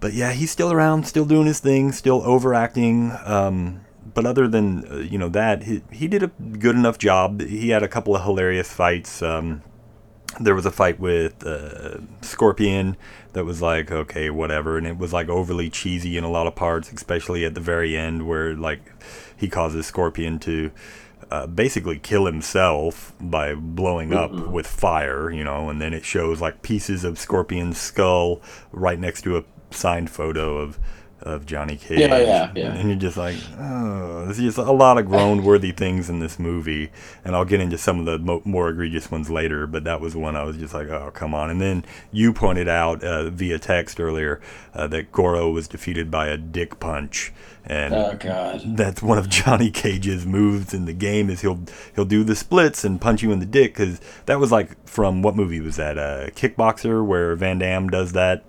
But 0.00 0.12
yeah, 0.12 0.32
he's 0.32 0.50
still 0.50 0.72
around, 0.72 1.06
still 1.06 1.24
doing 1.24 1.46
his 1.46 1.60
thing, 1.60 1.92
still 1.92 2.22
overacting. 2.24 3.12
Um, 3.24 3.80
but 4.14 4.26
other 4.26 4.48
than 4.48 4.86
uh, 4.90 4.96
you 4.96 5.18
know 5.18 5.28
that, 5.28 5.64
he 5.64 5.82
he 5.90 6.08
did 6.08 6.22
a 6.22 6.28
good 6.28 6.76
enough 6.76 6.98
job. 6.98 7.40
He 7.40 7.70
had 7.70 7.82
a 7.82 7.88
couple 7.88 8.16
of 8.16 8.24
hilarious 8.24 8.72
fights. 8.72 9.22
Um, 9.22 9.62
there 10.38 10.54
was 10.54 10.66
a 10.66 10.70
fight 10.70 11.00
with 11.00 11.44
uh, 11.44 11.98
Scorpion 12.22 12.96
that 13.32 13.44
was 13.44 13.60
like 13.60 13.90
okay, 13.90 14.30
whatever, 14.30 14.78
and 14.78 14.86
it 14.86 14.98
was 14.98 15.12
like 15.12 15.28
overly 15.28 15.70
cheesy 15.70 16.16
in 16.16 16.24
a 16.24 16.30
lot 16.30 16.46
of 16.46 16.54
parts, 16.54 16.92
especially 16.92 17.44
at 17.44 17.54
the 17.54 17.60
very 17.60 17.96
end 17.96 18.28
where 18.28 18.54
like 18.54 18.80
he 19.36 19.48
causes 19.48 19.86
Scorpion 19.86 20.38
to 20.40 20.70
uh, 21.30 21.46
basically 21.46 21.98
kill 21.98 22.26
himself 22.26 23.12
by 23.20 23.54
blowing 23.54 24.12
up 24.12 24.32
with 24.32 24.66
fire, 24.66 25.30
you 25.30 25.44
know, 25.44 25.70
and 25.70 25.80
then 25.80 25.94
it 25.94 26.04
shows 26.04 26.40
like 26.40 26.62
pieces 26.62 27.04
of 27.04 27.18
Scorpion's 27.18 27.78
skull 27.78 28.40
right 28.72 28.98
next 28.98 29.22
to 29.22 29.36
a 29.36 29.44
signed 29.70 30.10
photo 30.10 30.58
of 30.58 30.78
of 31.22 31.46
Johnny 31.46 31.76
Cage. 31.76 31.98
Yeah, 31.98 32.18
yeah, 32.18 32.52
yeah. 32.54 32.74
And 32.74 32.88
you're 32.88 32.98
just 32.98 33.16
like, 33.16 33.36
oh, 33.58 34.24
there's 34.24 34.38
just 34.38 34.58
a 34.58 34.72
lot 34.72 34.98
of 34.98 35.06
groan-worthy 35.06 35.72
things 35.72 36.08
in 36.08 36.20
this 36.20 36.38
movie, 36.38 36.90
and 37.24 37.34
I'll 37.34 37.44
get 37.44 37.60
into 37.60 37.78
some 37.78 38.00
of 38.00 38.06
the 38.06 38.18
mo- 38.18 38.42
more 38.44 38.70
egregious 38.70 39.10
ones 39.10 39.30
later. 39.30 39.66
But 39.66 39.84
that 39.84 40.00
was 40.00 40.16
one 40.16 40.36
I 40.36 40.44
was 40.44 40.56
just 40.56 40.74
like, 40.74 40.88
oh, 40.88 41.10
come 41.12 41.34
on. 41.34 41.50
And 41.50 41.60
then 41.60 41.84
you 42.12 42.32
pointed 42.32 42.68
out 42.68 43.02
uh, 43.04 43.30
via 43.30 43.58
text 43.58 44.00
earlier 44.00 44.40
uh, 44.74 44.86
that 44.88 45.12
Goro 45.12 45.50
was 45.50 45.68
defeated 45.68 46.10
by 46.10 46.28
a 46.28 46.36
dick 46.36 46.80
punch, 46.80 47.32
and 47.64 47.94
oh 47.94 48.16
god 48.18 48.62
that's 48.76 49.02
one 49.02 49.18
of 49.18 49.28
Johnny 49.28 49.70
Cage's 49.70 50.24
moves 50.24 50.72
in 50.72 50.86
the 50.86 50.92
game 50.92 51.28
is 51.28 51.42
he'll 51.42 51.60
he'll 51.94 52.04
do 52.04 52.24
the 52.24 52.34
splits 52.34 52.84
and 52.84 53.00
punch 53.00 53.22
you 53.22 53.32
in 53.32 53.38
the 53.38 53.46
dick 53.46 53.74
because 53.74 54.00
that 54.26 54.38
was 54.40 54.50
like 54.50 54.88
from 54.88 55.22
what 55.22 55.36
movie 55.36 55.60
was 55.60 55.76
that 55.76 55.98
uh, 55.98 56.30
Kickboxer 56.30 57.04
where 57.04 57.36
Van 57.36 57.58
Damme 57.58 57.88
does 57.88 58.12
that 58.12 58.44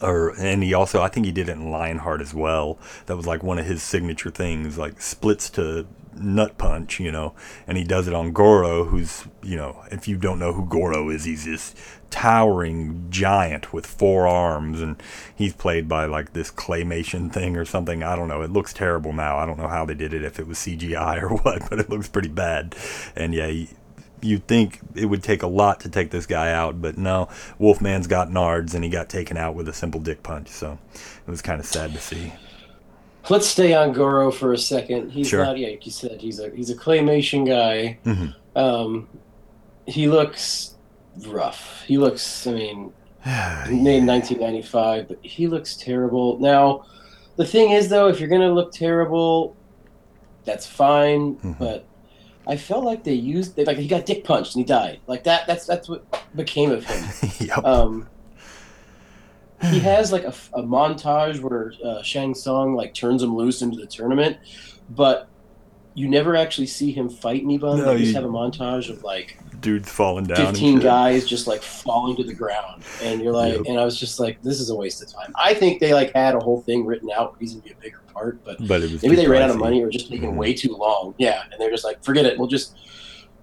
or 0.00 0.30
and 0.38 0.62
he 0.62 0.74
also 0.74 1.02
I 1.02 1.08
think 1.08 1.26
he 1.26 1.32
did 1.32 1.48
it 1.48 1.52
in 1.52 1.70
Lionheart 1.70 2.20
as 2.20 2.34
well. 2.34 2.78
That 3.06 3.16
was 3.16 3.26
like 3.26 3.42
one 3.42 3.58
of 3.58 3.66
his 3.66 3.82
signature 3.82 4.30
things 4.30 4.78
like 4.78 5.00
splits 5.00 5.50
to 5.50 5.86
nut 6.14 6.58
punch 6.58 6.98
you 7.00 7.12
know? 7.12 7.34
And 7.66 7.78
he 7.78 7.84
does 7.84 8.08
it 8.08 8.14
on 8.14 8.32
Goro 8.32 8.84
who's 8.84 9.24
you 9.42 9.56
know 9.56 9.82
if 9.90 10.08
you 10.08 10.16
don't 10.16 10.38
know 10.38 10.52
who 10.52 10.66
Goro 10.66 11.08
is 11.10 11.24
he's 11.24 11.44
this 11.44 11.74
towering 12.10 13.06
giant 13.10 13.72
with 13.72 13.86
four 13.86 14.26
arms 14.26 14.80
and 14.80 15.00
he's 15.34 15.52
played 15.52 15.88
by 15.88 16.06
like 16.06 16.32
this 16.32 16.50
claymation 16.50 17.32
thing 17.32 17.56
or 17.56 17.64
something. 17.64 18.02
I 18.02 18.16
don't 18.16 18.28
know. 18.28 18.42
It 18.42 18.50
looks 18.50 18.72
terrible 18.72 19.12
now. 19.12 19.36
I 19.36 19.46
don't 19.46 19.58
know 19.58 19.68
how 19.68 19.84
they 19.84 19.94
did 19.94 20.14
it 20.14 20.24
if 20.24 20.38
it 20.38 20.46
was 20.46 20.58
CGI 20.58 21.22
or 21.22 21.28
what 21.42 21.68
but 21.68 21.80
it 21.80 21.90
looks 21.90 22.08
pretty 22.08 22.28
bad. 22.28 22.74
And 23.14 23.34
yeah 23.34 23.48
he, 23.48 23.70
you'd 24.22 24.46
think 24.46 24.80
it 24.94 25.06
would 25.06 25.22
take 25.22 25.42
a 25.42 25.46
lot 25.46 25.80
to 25.80 25.88
take 25.88 26.10
this 26.10 26.26
guy 26.26 26.52
out, 26.52 26.80
but 26.80 26.96
no, 26.98 27.28
Wolfman's 27.60 28.06
got 28.06 28.28
nards 28.28 28.74
and 28.74 28.82
he 28.84 28.90
got 28.90 29.08
taken 29.08 29.36
out 29.36 29.54
with 29.54 29.68
a 29.68 29.72
simple 29.72 30.00
dick 30.00 30.22
punch. 30.22 30.48
So 30.48 30.78
it 30.94 31.30
was 31.30 31.42
kind 31.42 31.60
of 31.60 31.66
sad 31.66 31.92
to 31.92 31.98
see. 32.00 32.32
Let's 33.30 33.46
stay 33.46 33.74
on 33.74 33.92
Goro 33.92 34.30
for 34.30 34.52
a 34.52 34.58
second. 34.58 35.10
He's 35.10 35.28
Sure. 35.28 35.44
not, 35.44 35.58
yeah, 35.58 35.68
like 35.68 35.84
you 35.84 35.92
said, 35.92 36.20
he's 36.20 36.40
a 36.40 36.50
he's 36.50 36.70
a 36.70 36.74
claymation 36.76 37.46
guy. 37.46 37.98
Mhm. 38.06 38.34
Um, 38.56 39.08
he 39.86 40.08
looks 40.08 40.74
rough. 41.26 41.82
He 41.86 41.98
looks, 41.98 42.46
I 42.46 42.52
mean, 42.52 42.92
made 43.26 43.98
in 43.98 44.06
1995, 44.06 45.08
but 45.08 45.18
he 45.22 45.46
looks 45.46 45.76
terrible. 45.76 46.38
Now, 46.38 46.84
the 47.36 47.44
thing 47.44 47.70
is, 47.72 47.88
though, 47.90 48.08
if 48.08 48.18
you're 48.18 48.28
gonna 48.30 48.52
look 48.52 48.72
terrible, 48.72 49.54
that's 50.44 50.66
fine. 50.66 51.36
Mhm. 51.36 51.58
But 51.58 51.84
I 52.48 52.56
felt 52.56 52.82
like 52.82 53.04
they 53.04 53.12
used, 53.12 53.56
they, 53.56 53.64
like 53.66 53.76
he 53.76 53.86
got 53.86 54.06
dick 54.06 54.24
punched 54.24 54.56
and 54.56 54.64
he 54.64 54.66
died. 54.66 55.00
Like 55.06 55.24
that. 55.24 55.46
That's 55.46 55.66
that's 55.66 55.88
what 55.88 56.04
became 56.34 56.70
of 56.70 56.84
him. 56.84 57.30
yep. 57.46 57.62
Um, 57.62 58.08
he 59.70 59.80
has 59.80 60.12
like 60.12 60.24
a, 60.24 60.34
a 60.54 60.62
montage 60.62 61.40
where 61.40 61.74
uh, 61.84 62.02
Shang 62.02 62.34
Tsung 62.34 62.74
like 62.74 62.94
turns 62.94 63.22
him 63.22 63.36
loose 63.36 63.60
into 63.60 63.76
the 63.76 63.86
tournament, 63.86 64.38
but 64.88 65.28
you 65.98 66.08
never 66.08 66.36
actually 66.36 66.66
see 66.68 66.92
him 66.92 67.08
fight 67.08 67.42
anyone. 67.42 67.78
No, 67.78 67.84
they 67.86 67.98
just 67.98 68.08
you- 68.10 68.14
have 68.14 68.24
a 68.24 68.28
montage 68.28 68.88
of 68.88 69.02
like 69.02 69.38
Dude's 69.60 69.90
falling 69.90 70.24
down. 70.24 70.36
15 70.36 70.78
guys 70.78 71.26
just 71.26 71.46
like 71.48 71.62
falling 71.62 72.14
to 72.16 72.22
the 72.24 72.32
ground, 72.34 72.84
and 73.02 73.20
you're 73.20 73.32
like, 73.32 73.54
Yep. 73.56 73.62
and 73.66 73.80
I 73.80 73.84
was 73.84 73.98
just 73.98 74.20
like, 74.20 74.40
this 74.42 74.60
is 74.60 74.70
a 74.70 74.74
waste 74.76 75.02
of 75.02 75.12
time. 75.12 75.32
I 75.34 75.52
think 75.54 75.80
they 75.80 75.92
like 75.94 76.12
had 76.14 76.34
a 76.36 76.40
whole 76.40 76.60
thing 76.62 76.86
written 76.86 77.10
out. 77.10 77.32
where 77.32 77.40
He's 77.40 77.52
gonna 77.54 77.64
be 77.64 77.72
a 77.72 77.82
bigger 77.82 78.00
part, 78.14 78.44
but 78.44 78.58
But 78.68 78.82
it 78.82 78.92
was 78.92 79.02
maybe 79.02 79.16
they 79.16 79.26
ran 79.26 79.42
out 79.42 79.50
of 79.50 79.58
money 79.58 79.82
or 79.82 79.90
just 79.90 80.08
taking 80.08 80.32
Mhm. 80.32 80.36
way 80.36 80.54
too 80.54 80.74
long. 80.76 81.14
Yeah, 81.18 81.42
and 81.50 81.60
they're 81.60 81.70
just 81.70 81.84
like, 81.84 82.02
forget 82.04 82.24
it. 82.24 82.38
We'll 82.38 82.46
just 82.48 82.76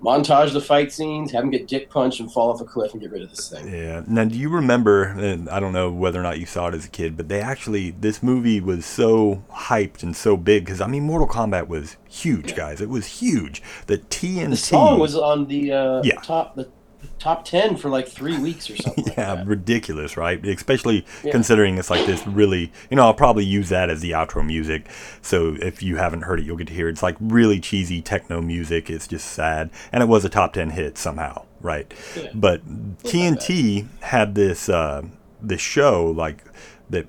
montage 0.01 0.53
the 0.53 0.61
fight 0.61 0.91
scenes, 0.91 1.31
have 1.31 1.43
him 1.43 1.49
get 1.49 1.67
dick 1.67 1.89
punched 1.89 2.19
and 2.19 2.31
fall 2.31 2.51
off 2.51 2.61
a 2.61 2.65
cliff 2.65 2.91
and 2.93 3.01
get 3.01 3.11
rid 3.11 3.21
of 3.23 3.29
this 3.29 3.49
thing. 3.49 3.67
Yeah. 3.73 4.03
Now, 4.07 4.25
do 4.25 4.37
you 4.37 4.49
remember? 4.49 5.03
And 5.03 5.49
I 5.49 5.59
don't 5.59 5.73
know 5.73 5.91
whether 5.91 6.19
or 6.19 6.23
not 6.23 6.39
you 6.39 6.45
saw 6.45 6.67
it 6.67 6.73
as 6.75 6.85
a 6.85 6.89
kid, 6.89 7.17
but 7.17 7.27
they 7.29 7.41
actually 7.41 7.91
this 7.91 8.21
movie 8.21 8.59
was 8.59 8.85
so 8.85 9.43
hyped 9.51 10.03
and 10.03 10.15
so 10.15 10.37
big 10.37 10.65
because 10.65 10.81
I 10.81 10.87
mean, 10.87 11.03
Mortal 11.03 11.27
Kombat 11.27 11.67
was 11.67 11.97
huge, 12.09 12.55
guys. 12.55 12.81
It 12.81 12.89
was 12.89 13.07
huge. 13.19 13.61
The 13.87 13.97
TNT. 13.97 14.49
The 14.51 14.57
song 14.57 14.99
was 14.99 15.15
on 15.15 15.47
the 15.47 15.71
uh, 15.73 16.01
Yeah. 16.03 16.19
top 16.21 16.55
the 16.55 16.69
top 17.19 17.45
ten 17.45 17.75
for 17.77 17.89
like 17.89 18.07
three 18.07 18.37
weeks 18.37 18.69
or 18.69 18.75
something. 18.75 19.05
like 19.05 19.17
yeah, 19.17 19.35
that. 19.35 19.47
ridiculous, 19.47 20.17
right? 20.17 20.45
Especially 20.45 21.05
Yeah. 21.23 21.31
considering 21.31 21.77
it's 21.77 21.89
like 21.89 22.05
this 22.05 22.25
really, 22.27 22.71
you 22.89 22.97
know, 22.97 23.03
I'll 23.03 23.13
probably 23.13 23.45
use 23.45 23.69
that 23.69 23.89
as 23.89 24.01
the 24.01 24.11
outro 24.11 24.45
music. 24.45 24.87
So 25.21 25.55
if 25.61 25.81
you 25.81 25.95
haven't 25.97 26.21
heard 26.23 26.39
it, 26.39 26.45
you'll 26.45 26.57
get 26.57 26.67
to 26.67 26.73
hear 26.73 26.87
it. 26.87 26.91
It's 26.91 27.03
like 27.03 27.15
really 27.19 27.59
cheesy 27.59 28.01
techno 28.01 28.41
music. 28.41 28.89
It's 28.89 29.07
just 29.07 29.27
sad. 29.27 29.69
And 29.91 30.03
it 30.03 30.07
was 30.07 30.25
a 30.25 30.29
top 30.29 30.53
10 30.53 30.71
hit 30.71 30.97
somehow, 30.97 31.45
right? 31.61 31.91
Yeah. 32.15 32.29
But 32.33 32.61
TNT 33.03 33.87
had 34.01 34.35
this, 34.35 34.69
uh, 34.69 35.03
this 35.41 35.61
show 35.61 36.05
like 36.11 36.43
that 36.89 37.07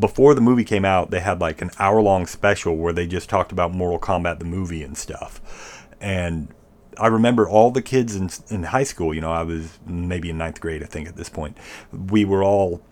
before 0.00 0.34
the 0.34 0.40
movie 0.40 0.64
came 0.64 0.84
out, 0.84 1.10
they 1.10 1.20
had 1.20 1.40
like 1.40 1.62
an 1.62 1.70
hour 1.78 2.00
long 2.00 2.26
special 2.26 2.76
where 2.76 2.92
they 2.92 3.06
just 3.06 3.28
talked 3.28 3.52
about 3.52 3.72
Mortal 3.72 3.98
Kombat 3.98 4.38
the 4.38 4.44
movie 4.44 4.82
and 4.82 4.96
stuff. 4.96 5.86
And 6.00 6.48
I 6.98 7.08
remember 7.08 7.48
all 7.48 7.70
the 7.70 7.82
kids 7.82 8.16
in 8.16 8.30
in 8.48 8.64
high 8.64 8.84
school. 8.84 9.14
You 9.14 9.20
know, 9.20 9.32
I 9.32 9.42
was 9.42 9.78
maybe 9.86 10.30
in 10.30 10.38
ninth 10.38 10.60
grade, 10.60 10.82
I 10.82 10.86
think, 10.86 11.08
at 11.08 11.16
this 11.16 11.28
point. 11.28 11.56
We 11.92 12.24
were 12.24 12.42
all 12.42 12.82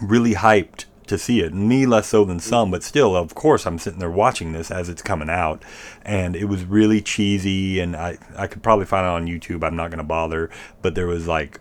really 0.00 0.34
hyped 0.34 0.84
to 1.06 1.18
see 1.18 1.40
it. 1.40 1.52
Me 1.52 1.86
less 1.86 2.08
so 2.08 2.24
than 2.24 2.38
some, 2.38 2.70
but 2.70 2.82
still, 2.82 3.16
of 3.16 3.34
course, 3.34 3.66
I'm 3.66 3.78
sitting 3.78 3.98
there 3.98 4.10
watching 4.10 4.52
this 4.52 4.70
as 4.70 4.88
it's 4.88 5.02
coming 5.02 5.28
out, 5.28 5.62
and 6.02 6.36
it 6.36 6.44
was 6.44 6.64
really 6.64 7.00
cheesy. 7.00 7.80
And 7.80 7.96
I 7.96 8.18
I 8.36 8.46
could 8.46 8.62
probably 8.62 8.86
find 8.86 9.04
it 9.04 9.10
on 9.10 9.26
YouTube. 9.26 9.64
I'm 9.64 9.76
not 9.76 9.90
gonna 9.90 10.04
bother, 10.04 10.50
but 10.82 10.94
there 10.94 11.06
was 11.06 11.26
like 11.26 11.60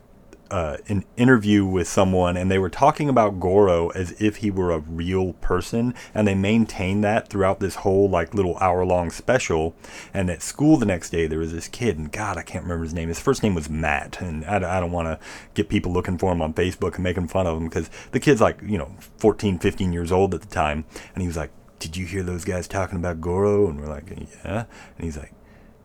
uh, 0.52 0.78
an 0.88 1.06
interview 1.16 1.66
with 1.66 1.88
someone 1.88 2.36
and 2.36 2.50
they 2.50 2.58
were 2.58 2.70
talking 2.70 3.08
about 3.10 3.40
Goro 3.40 3.90
as 3.90 4.20
if 4.20 4.38
he 4.38 4.50
were 4.50 4.72
a 4.72 4.80
real 4.80 5.34
person 5.34 5.94
and 6.14 6.28
they 6.28 6.36
maintained 6.36 7.04
that 7.04 7.30
throughout 7.30 7.60
this 7.60 7.76
whole 7.76 8.10
like 8.10 8.34
little 8.34 8.58
hour 8.58 8.86
long 8.86 9.12
special. 9.12 9.76
And 10.14 10.30
at 10.30 10.42
school 10.42 10.78
the 10.78 10.86
next 10.86 11.12
day 11.12 11.28
there 11.28 11.40
was 11.40 11.54
this 11.54 11.68
kid 11.68 11.98
and 11.98 12.12
god 12.12 12.38
I 12.38 12.42
can't 12.42 12.64
remember 12.64 12.84
his 12.84 12.94
name. 12.94 13.10
His 13.10 13.20
first 13.20 13.44
name 13.44 13.54
was 13.54 13.70
Matt 13.70 14.22
and 14.22 14.44
I, 14.46 14.78
I 14.78 14.80
don't 14.80 14.92
want 14.92 15.08
to 15.08 15.20
get 15.54 15.70
people 15.70 15.94
looking 15.94 16.18
for 16.18 16.32
him 16.32 16.42
on 16.42 16.54
Facebook 16.54 16.96
and 16.96 17.04
making 17.04 17.28
fun 17.28 17.46
of 17.46 17.58
him 17.58 17.66
because 17.66 17.90
the 18.12 18.20
kid's 18.20 18.42
like 18.42 18.60
you 18.64 18.78
know 18.78 18.96
14 19.18 19.60
15 19.60 19.94
years 19.94 20.12
old 20.12 20.34
at 20.34 20.42
the 20.42 20.48
time 20.48 20.86
and 21.14 21.22
he 21.22 21.28
was 21.28 21.38
like 21.38 21.52
did 21.78 21.96
you 21.96 22.06
hear 22.06 22.24
those 22.24 22.44
guys 22.44 22.68
talking 22.68 22.98
about 22.98 23.22
Goro? 23.22 23.70
And 23.70 23.80
we're 23.80 23.88
like 23.88 24.10
yeah. 24.44 24.66
And 24.98 25.06
he's 25.06 25.18
like 25.18 25.34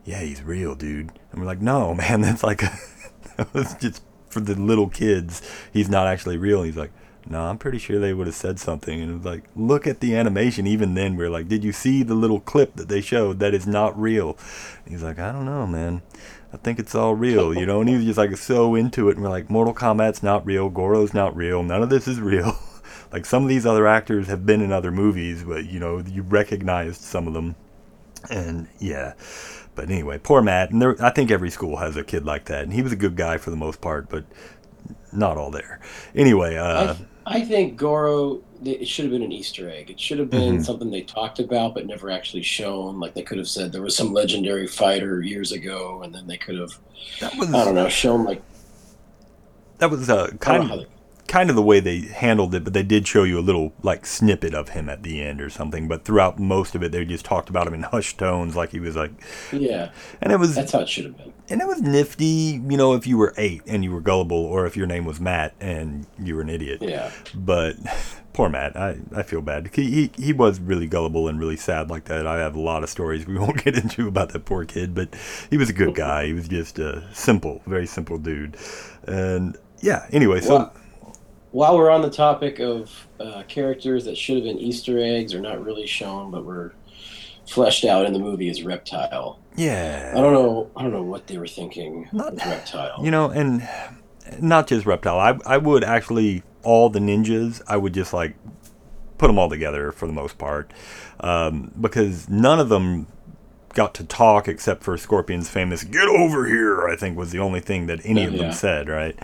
yeah 0.04 0.20
he's 0.20 0.42
real 0.42 0.74
dude. 0.74 1.12
And 1.32 1.40
we're 1.40 1.46
like 1.46 1.60
no 1.60 1.94
man 1.94 2.22
that's 2.22 2.42
like 2.42 2.62
a, 2.62 2.78
that 3.36 3.52
was 3.52 3.74
just 3.74 4.02
for 4.34 4.40
the 4.40 4.54
little 4.54 4.88
kids, 4.88 5.40
he's 5.72 5.88
not 5.88 6.06
actually 6.06 6.36
real. 6.36 6.62
He's 6.62 6.76
like, 6.76 6.90
no, 7.26 7.42
I'm 7.42 7.56
pretty 7.56 7.78
sure 7.78 7.98
they 7.98 8.12
would 8.12 8.26
have 8.26 8.36
said 8.36 8.58
something. 8.58 9.00
And 9.00 9.10
it 9.10 9.14
was 9.14 9.24
like, 9.24 9.44
look 9.56 9.86
at 9.86 10.00
the 10.00 10.14
animation. 10.14 10.66
Even 10.66 10.94
then, 10.94 11.16
we're 11.16 11.30
like, 11.30 11.48
did 11.48 11.64
you 11.64 11.72
see 11.72 12.02
the 12.02 12.14
little 12.14 12.40
clip 12.40 12.74
that 12.74 12.88
they 12.88 13.00
showed 13.00 13.38
that 13.38 13.54
is 13.54 13.66
not 13.66 13.98
real? 13.98 14.36
And 14.84 14.92
he's 14.92 15.02
like, 15.02 15.18
I 15.18 15.32
don't 15.32 15.46
know, 15.46 15.66
man. 15.66 16.02
I 16.52 16.58
think 16.58 16.78
it's 16.78 16.94
all 16.94 17.14
real, 17.14 17.56
you 17.56 17.64
know. 17.64 17.80
And 17.80 17.88
he 17.88 17.96
was 17.96 18.04
just 18.04 18.18
like 18.18 18.36
so 18.36 18.74
into 18.74 19.08
it. 19.08 19.16
And 19.16 19.22
we're 19.22 19.30
like, 19.30 19.48
Mortal 19.48 19.74
Kombat's 19.74 20.22
not 20.22 20.44
real. 20.44 20.68
Goro's 20.68 21.14
not 21.14 21.34
real. 21.34 21.62
None 21.62 21.82
of 21.82 21.88
this 21.88 22.06
is 22.06 22.20
real. 22.20 22.58
like 23.12 23.24
some 23.24 23.42
of 23.42 23.48
these 23.48 23.64
other 23.64 23.86
actors 23.86 24.26
have 24.26 24.44
been 24.44 24.60
in 24.60 24.70
other 24.70 24.90
movies, 24.90 25.44
but 25.44 25.64
you 25.64 25.80
know, 25.80 26.00
you 26.00 26.22
recognized 26.22 27.00
some 27.00 27.26
of 27.26 27.32
them. 27.32 27.56
And 28.30 28.68
yeah. 28.78 29.14
But 29.74 29.90
anyway, 29.90 30.18
poor 30.22 30.40
Matt. 30.42 30.70
And 30.70 30.80
there, 30.80 30.96
I 31.02 31.10
think 31.10 31.30
every 31.30 31.50
school 31.50 31.76
has 31.78 31.96
a 31.96 32.04
kid 32.04 32.24
like 32.24 32.44
that. 32.46 32.62
And 32.64 32.72
he 32.72 32.82
was 32.82 32.92
a 32.92 32.96
good 32.96 33.16
guy 33.16 33.38
for 33.38 33.50
the 33.50 33.56
most 33.56 33.80
part, 33.80 34.08
but 34.08 34.24
not 35.12 35.36
all 35.36 35.50
there. 35.50 35.80
Anyway, 36.14 36.56
uh, 36.56 36.82
I, 36.82 36.86
th- 36.94 37.08
I 37.26 37.40
think 37.42 37.76
Goro. 37.76 38.40
It 38.64 38.88
should 38.88 39.04
have 39.04 39.12
been 39.12 39.22
an 39.22 39.32
Easter 39.32 39.68
egg. 39.68 39.90
It 39.90 40.00
should 40.00 40.18
have 40.18 40.30
been 40.30 40.58
Mhm. 40.58 40.64
something 40.64 40.90
they 40.90 41.02
talked 41.02 41.38
about 41.38 41.74
but 41.74 41.84
never 41.86 42.10
actually 42.10 42.42
shown. 42.42 42.98
Like 42.98 43.12
they 43.12 43.20
could 43.22 43.36
have 43.36 43.48
said 43.48 43.72
there 43.72 43.82
was 43.82 43.94
some 43.94 44.12
legendary 44.14 44.66
fighter 44.66 45.20
years 45.20 45.52
ago, 45.52 46.00
and 46.02 46.14
then 46.14 46.26
they 46.26 46.38
could 46.38 46.58
have, 46.58 46.70
that 47.20 47.36
was 47.36 47.52
I 47.52 47.62
don't 47.64 47.74
know, 47.74 47.90
shown 47.90 48.24
like 48.24 48.40
that 49.78 49.90
was 49.90 50.08
uh, 50.08 50.28
kind 50.40 50.62
of 50.62 50.68
how 50.70 50.76
they, 50.76 50.86
kind 51.26 51.50
of 51.50 51.56
the 51.56 51.62
way 51.62 51.80
they 51.80 52.00
handled 52.00 52.54
it, 52.54 52.64
but 52.64 52.72
they 52.72 52.82
did 52.82 53.06
show 53.08 53.22
you 53.24 53.38
a 53.38 53.40
little 53.40 53.72
like 53.82 54.06
snippet 54.06 54.54
of 54.54 54.70
him 54.70 54.88
at 54.88 55.02
the 55.02 55.22
end 55.22 55.40
or 55.40 55.50
something. 55.50 55.88
But 55.88 56.04
throughout 56.04 56.38
most 56.38 56.74
of 56.74 56.82
it, 56.82 56.92
they 56.92 57.04
just 57.04 57.24
talked 57.24 57.48
about 57.48 57.66
him 57.66 57.74
in 57.74 57.82
hushed 57.94 58.18
tones, 58.18 58.56
like 58.56 58.70
he 58.70 58.80
was 58.80 58.96
like, 58.96 59.12
yeah, 59.52 59.90
and 60.20 60.32
it 60.32 60.38
was 60.38 60.54
that's 60.54 60.72
how 60.72 60.80
it 60.80 60.88
should 60.88 61.04
have 61.06 61.16
been. 61.16 61.32
and 61.48 61.60
it 61.60 61.66
was 61.66 61.80
nifty, 61.80 62.60
you 62.68 62.76
know, 62.76 62.94
if 62.94 63.06
you 63.06 63.16
were 63.18 63.34
eight 63.36 63.62
and 63.66 63.84
you 63.84 63.92
were 63.92 64.00
gullible, 64.00 64.36
or 64.44 64.66
if 64.66 64.76
your 64.76 64.86
name 64.86 65.04
was 65.04 65.20
Matt 65.20 65.54
and 65.60 66.06
you 66.18 66.36
were 66.36 66.42
an 66.42 66.50
idiot. 66.50 66.78
Yeah, 66.82 67.10
But 67.34 67.76
poor 68.34 68.48
Matt, 68.48 68.76
I, 68.76 68.98
I 69.14 69.22
feel 69.22 69.40
bad. 69.40 69.70
He, 69.74 69.90
he 69.90 70.10
he 70.22 70.32
was 70.32 70.60
really 70.60 70.86
gullible 70.86 71.28
and 71.28 71.38
really 71.38 71.56
sad 71.56 71.88
like 71.88 72.04
that. 72.04 72.26
I 72.26 72.38
have 72.38 72.54
a 72.54 72.60
lot 72.60 72.82
of 72.82 72.90
stories 72.90 73.26
we 73.26 73.38
won't 73.38 73.64
get 73.64 73.76
into 73.76 74.08
about 74.08 74.30
that 74.30 74.44
poor 74.44 74.64
kid, 74.64 74.94
but 74.94 75.08
he 75.50 75.56
was 75.56 75.70
a 75.70 75.72
good 75.74 75.94
guy. 75.94 76.26
He 76.26 76.32
was 76.32 76.48
just 76.48 76.78
a 76.78 77.02
simple, 77.14 77.62
very 77.66 77.86
simple 77.86 78.18
dude, 78.18 78.56
and 79.06 79.56
yeah. 79.80 80.06
Anyway, 80.12 80.40
so. 80.40 80.70
While 81.54 81.76
we're 81.78 81.88
on 81.88 82.02
the 82.02 82.10
topic 82.10 82.58
of 82.58 83.06
uh, 83.20 83.44
characters 83.46 84.06
that 84.06 84.18
should 84.18 84.34
have 84.34 84.44
been 84.44 84.58
Easter 84.58 84.98
eggs 84.98 85.32
or 85.32 85.38
not 85.40 85.64
really 85.64 85.86
shown 85.86 86.32
but 86.32 86.44
were 86.44 86.74
fleshed 87.46 87.84
out 87.84 88.04
in 88.06 88.12
the 88.12 88.18
movie, 88.18 88.48
is 88.48 88.64
Reptile. 88.64 89.38
Yeah. 89.54 90.14
I 90.16 90.20
don't 90.20 90.32
know. 90.32 90.68
I 90.74 90.82
don't 90.82 90.90
know 90.90 91.04
what 91.04 91.28
they 91.28 91.38
were 91.38 91.46
thinking 91.46 92.08
Not- 92.10 92.34
with 92.34 92.44
Reptile. 92.44 93.04
You 93.04 93.12
know, 93.12 93.30
and 93.30 93.68
not 94.40 94.66
just 94.66 94.84
Reptile. 94.84 95.20
I, 95.20 95.38
I 95.54 95.58
would 95.58 95.84
actually, 95.84 96.42
all 96.64 96.90
the 96.90 96.98
ninjas, 96.98 97.62
I 97.68 97.76
would 97.76 97.94
just 97.94 98.12
like 98.12 98.34
put 99.18 99.28
them 99.28 99.38
all 99.38 99.48
together 99.48 99.92
for 99.92 100.08
the 100.08 100.12
most 100.12 100.38
part. 100.38 100.72
Um, 101.20 101.70
because 101.80 102.28
none 102.28 102.58
of 102.58 102.68
them 102.68 103.06
got 103.74 103.94
to 103.94 104.04
talk 104.04 104.48
except 104.48 104.82
for 104.82 104.96
Scorpion's 104.96 105.48
famous 105.48 105.84
"Get 105.84 106.08
over 106.08 106.46
here," 106.46 106.88
I 106.88 106.96
think 106.96 107.16
was 107.18 107.30
the 107.32 107.38
only 107.40 107.60
thing 107.60 107.86
that 107.86 108.00
any 108.04 108.24
of 108.24 108.32
them 108.32 108.40
Yeah. 108.46 108.50
said, 108.52 108.88
right? 108.88 109.16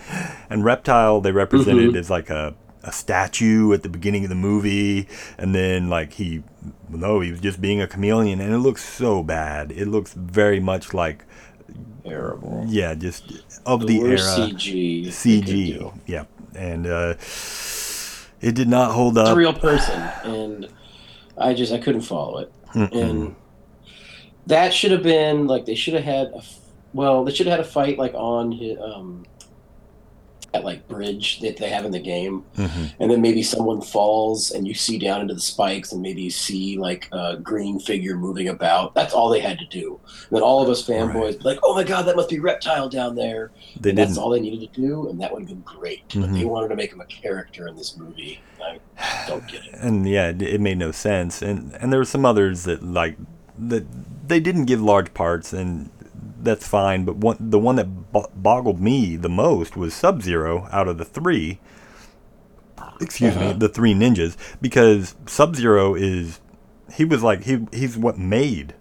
And 0.50 0.64
Reptile, 0.64 1.20
they 1.20 1.32
represented 1.32 1.90
Mhm. 1.92 1.96
as 1.98 2.10
like 2.10 2.30
a, 2.30 2.54
a 2.82 2.92
statue 2.92 3.72
at 3.72 3.82
the 3.82 3.88
beginning 3.88 4.24
of 4.24 4.30
the 4.30 4.34
movie, 4.36 5.06
and 5.38 5.54
then 5.54 5.88
like 5.88 6.14
he, 6.14 6.42
no, 6.88 7.20
he 7.20 7.30
was 7.30 7.40
just 7.40 7.60
being 7.60 7.80
a 7.80 7.86
chameleon, 7.86 8.40
and 8.40 8.52
it 8.52 8.58
looks 8.58 8.82
so 8.84 9.22
bad. 9.22 9.70
It 9.72 9.86
looks 9.88 10.12
very 10.14 10.60
much 10.60 10.92
like, 10.94 11.24
Terrible. 12.04 12.64
yeah, 12.66 12.94
just 12.94 13.24
of 13.66 13.80
The 13.80 13.86
the, 13.86 14.00
era. 14.00 14.18
CG. 14.18 15.06
CG. 15.08 15.92
Yep. 16.06 16.28
And 16.56 16.86
uh, 16.86 17.14
it 18.40 18.54
did 18.54 18.68
not 18.68 18.92
hold 18.92 19.16
It's 19.18 19.28
up. 19.28 19.34
a 19.36 19.38
real 19.38 19.52
person, 19.52 20.00
and 20.24 20.68
I 21.38 21.54
just 21.54 21.72
I 21.72 21.78
couldn't 21.78 22.00
follow 22.02 22.38
it. 22.38 22.52
Mm-mm. 22.74 22.92
And 22.92 23.36
that 24.46 24.72
should 24.74 24.90
have 24.90 25.02
been 25.02 25.46
like 25.46 25.66
they 25.66 25.74
should 25.74 25.94
have 25.94 26.04
had 26.04 26.26
a 26.28 26.42
well 26.92 27.24
they 27.24 27.32
should 27.32 27.46
have 27.46 27.58
had 27.58 27.66
a 27.66 27.68
fight 27.70 27.98
like 27.98 28.14
on 28.14 28.52
his, 28.52 28.78
um 28.80 29.24
at 30.52 30.64
like 30.64 30.88
bridge 30.88 31.38
that 31.38 31.56
they 31.58 31.68
have 31.68 31.84
in 31.84 31.92
the 31.92 32.00
game. 32.00 32.42
Mhm. 32.56 32.92
and 32.98 33.08
then 33.08 33.20
maybe 33.22 33.40
someone 33.40 33.80
falls 33.80 34.50
and 34.50 34.66
you 34.66 34.74
see 34.74 34.98
down 34.98 35.20
into 35.20 35.32
the 35.32 35.40
spikes 35.40 35.92
and 35.92 36.02
maybe 36.02 36.22
you 36.22 36.30
see 36.30 36.76
like 36.76 37.08
a 37.12 37.36
green 37.36 37.78
figure 37.78 38.16
moving 38.16 38.48
about. 38.48 38.92
That's 38.92 39.14
all 39.14 39.28
they 39.28 39.38
had 39.38 39.60
to 39.60 39.66
do. 39.66 40.00
And 40.28 40.36
then 40.36 40.42
all 40.42 40.60
of 40.60 40.68
us 40.68 40.84
fanboys 40.84 41.38
be 41.38 41.44
like 41.44 41.60
oh 41.62 41.72
my 41.72 41.84
god 41.84 42.02
that 42.06 42.16
must 42.16 42.28
be 42.30 42.40
reptile 42.40 42.88
down 42.88 43.14
there. 43.14 43.52
They 43.80 43.90
and 43.90 43.98
that's 43.98 44.18
all 44.18 44.30
they 44.30 44.40
needed 44.40 44.72
to 44.74 44.80
do 44.80 45.08
and 45.08 45.20
that 45.20 45.32
would 45.32 45.42
have 45.42 45.48
been 45.48 45.60
great. 45.60 46.02
But 46.16 46.30
Mhm. 46.30 46.34
they 46.40 46.44
wanted 46.44 46.68
to 46.68 46.76
make 46.76 46.92
him 46.92 47.00
a 47.00 47.06
character 47.06 47.68
in 47.68 47.76
this 47.76 47.96
movie. 47.96 48.40
I 48.60 48.80
don't 49.28 49.46
get 49.46 49.64
it. 49.66 49.74
And 49.80 50.08
yeah, 50.08 50.32
it 50.36 50.60
made 50.60 50.78
no 50.78 50.90
sense. 50.90 51.42
And 51.42 51.76
and 51.80 51.92
there 51.92 52.00
were 52.00 52.04
some 52.04 52.24
others 52.26 52.64
that 52.64 52.82
like 52.82 53.16
that 53.68 53.84
they 54.28 54.40
didn't 54.40 54.64
give 54.66 54.80
large 54.80 55.12
parts, 55.14 55.52
and 55.52 55.90
that's 56.42 56.66
fine. 56.66 57.04
But 57.04 57.16
one, 57.16 57.36
the 57.40 57.58
one 57.58 57.76
that 57.76 58.12
bo- 58.12 58.30
boggled 58.34 58.80
me 58.80 59.16
the 59.16 59.28
most 59.28 59.76
was 59.76 59.92
Sub 59.94 60.22
Zero 60.22 60.68
out 60.72 60.88
of 60.88 60.98
the 60.98 61.04
three. 61.04 61.58
Excuse 63.00 63.34
me, 63.34 63.42
Uh-huh. 63.46 63.52
the 63.54 63.68
three 63.68 63.94
ninjas, 63.94 64.36
because 64.60 65.14
Sub 65.26 65.56
Zero 65.56 65.94
is 65.94 66.40
he 66.94 67.04
was 67.04 67.22
like 67.22 67.44
he 67.44 67.66
he's 67.72 67.96
what 67.96 68.18
made 68.18 68.74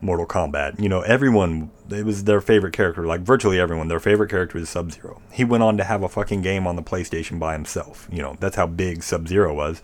Mortal 0.00 0.26
Kombat. 0.26 0.80
You 0.80 0.88
know, 0.88 1.00
everyone 1.02 1.70
it 1.90 2.04
was 2.04 2.24
their 2.24 2.40
favorite 2.40 2.72
character. 2.72 3.04
Like 3.06 3.20
virtually 3.22 3.58
everyone, 3.60 3.88
their 3.88 4.00
favorite 4.00 4.30
character 4.30 4.58
is 4.58 4.68
Sub 4.68 4.92
Zero. 4.92 5.20
He 5.32 5.44
went 5.44 5.62
on 5.62 5.76
to 5.76 5.84
have 5.84 6.02
a 6.02 6.08
fucking 6.08 6.42
game 6.42 6.66
on 6.66 6.76
the 6.76 6.82
PlayStation 6.82 7.38
by 7.38 7.52
himself. 7.54 8.08
You 8.12 8.22
know, 8.22 8.36
that's 8.40 8.56
how 8.56 8.66
big 8.66 9.02
Sub 9.02 9.26
Zero 9.28 9.52
was. 9.54 9.82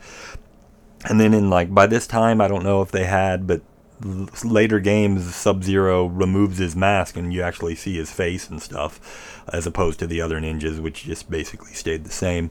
And 1.08 1.18
then 1.20 1.32
in 1.34 1.48
like 1.50 1.72
by 1.74 1.86
this 1.86 2.06
time, 2.06 2.40
I 2.40 2.48
don't 2.48 2.64
know 2.64 2.82
if 2.82 2.90
they 2.92 3.04
had, 3.04 3.46
but 3.46 3.62
later 4.44 4.80
games, 4.80 5.34
Sub 5.34 5.62
Zero 5.62 6.06
removes 6.06 6.58
his 6.58 6.74
mask 6.74 7.16
and 7.16 7.32
you 7.32 7.42
actually 7.42 7.74
see 7.74 7.96
his 7.96 8.10
face 8.10 8.48
and 8.48 8.60
stuff, 8.62 9.42
as 9.52 9.66
opposed 9.66 9.98
to 10.00 10.06
the 10.06 10.20
other 10.20 10.40
ninjas, 10.40 10.80
which 10.80 11.04
just 11.04 11.30
basically 11.30 11.72
stayed 11.72 12.04
the 12.04 12.10
same. 12.10 12.50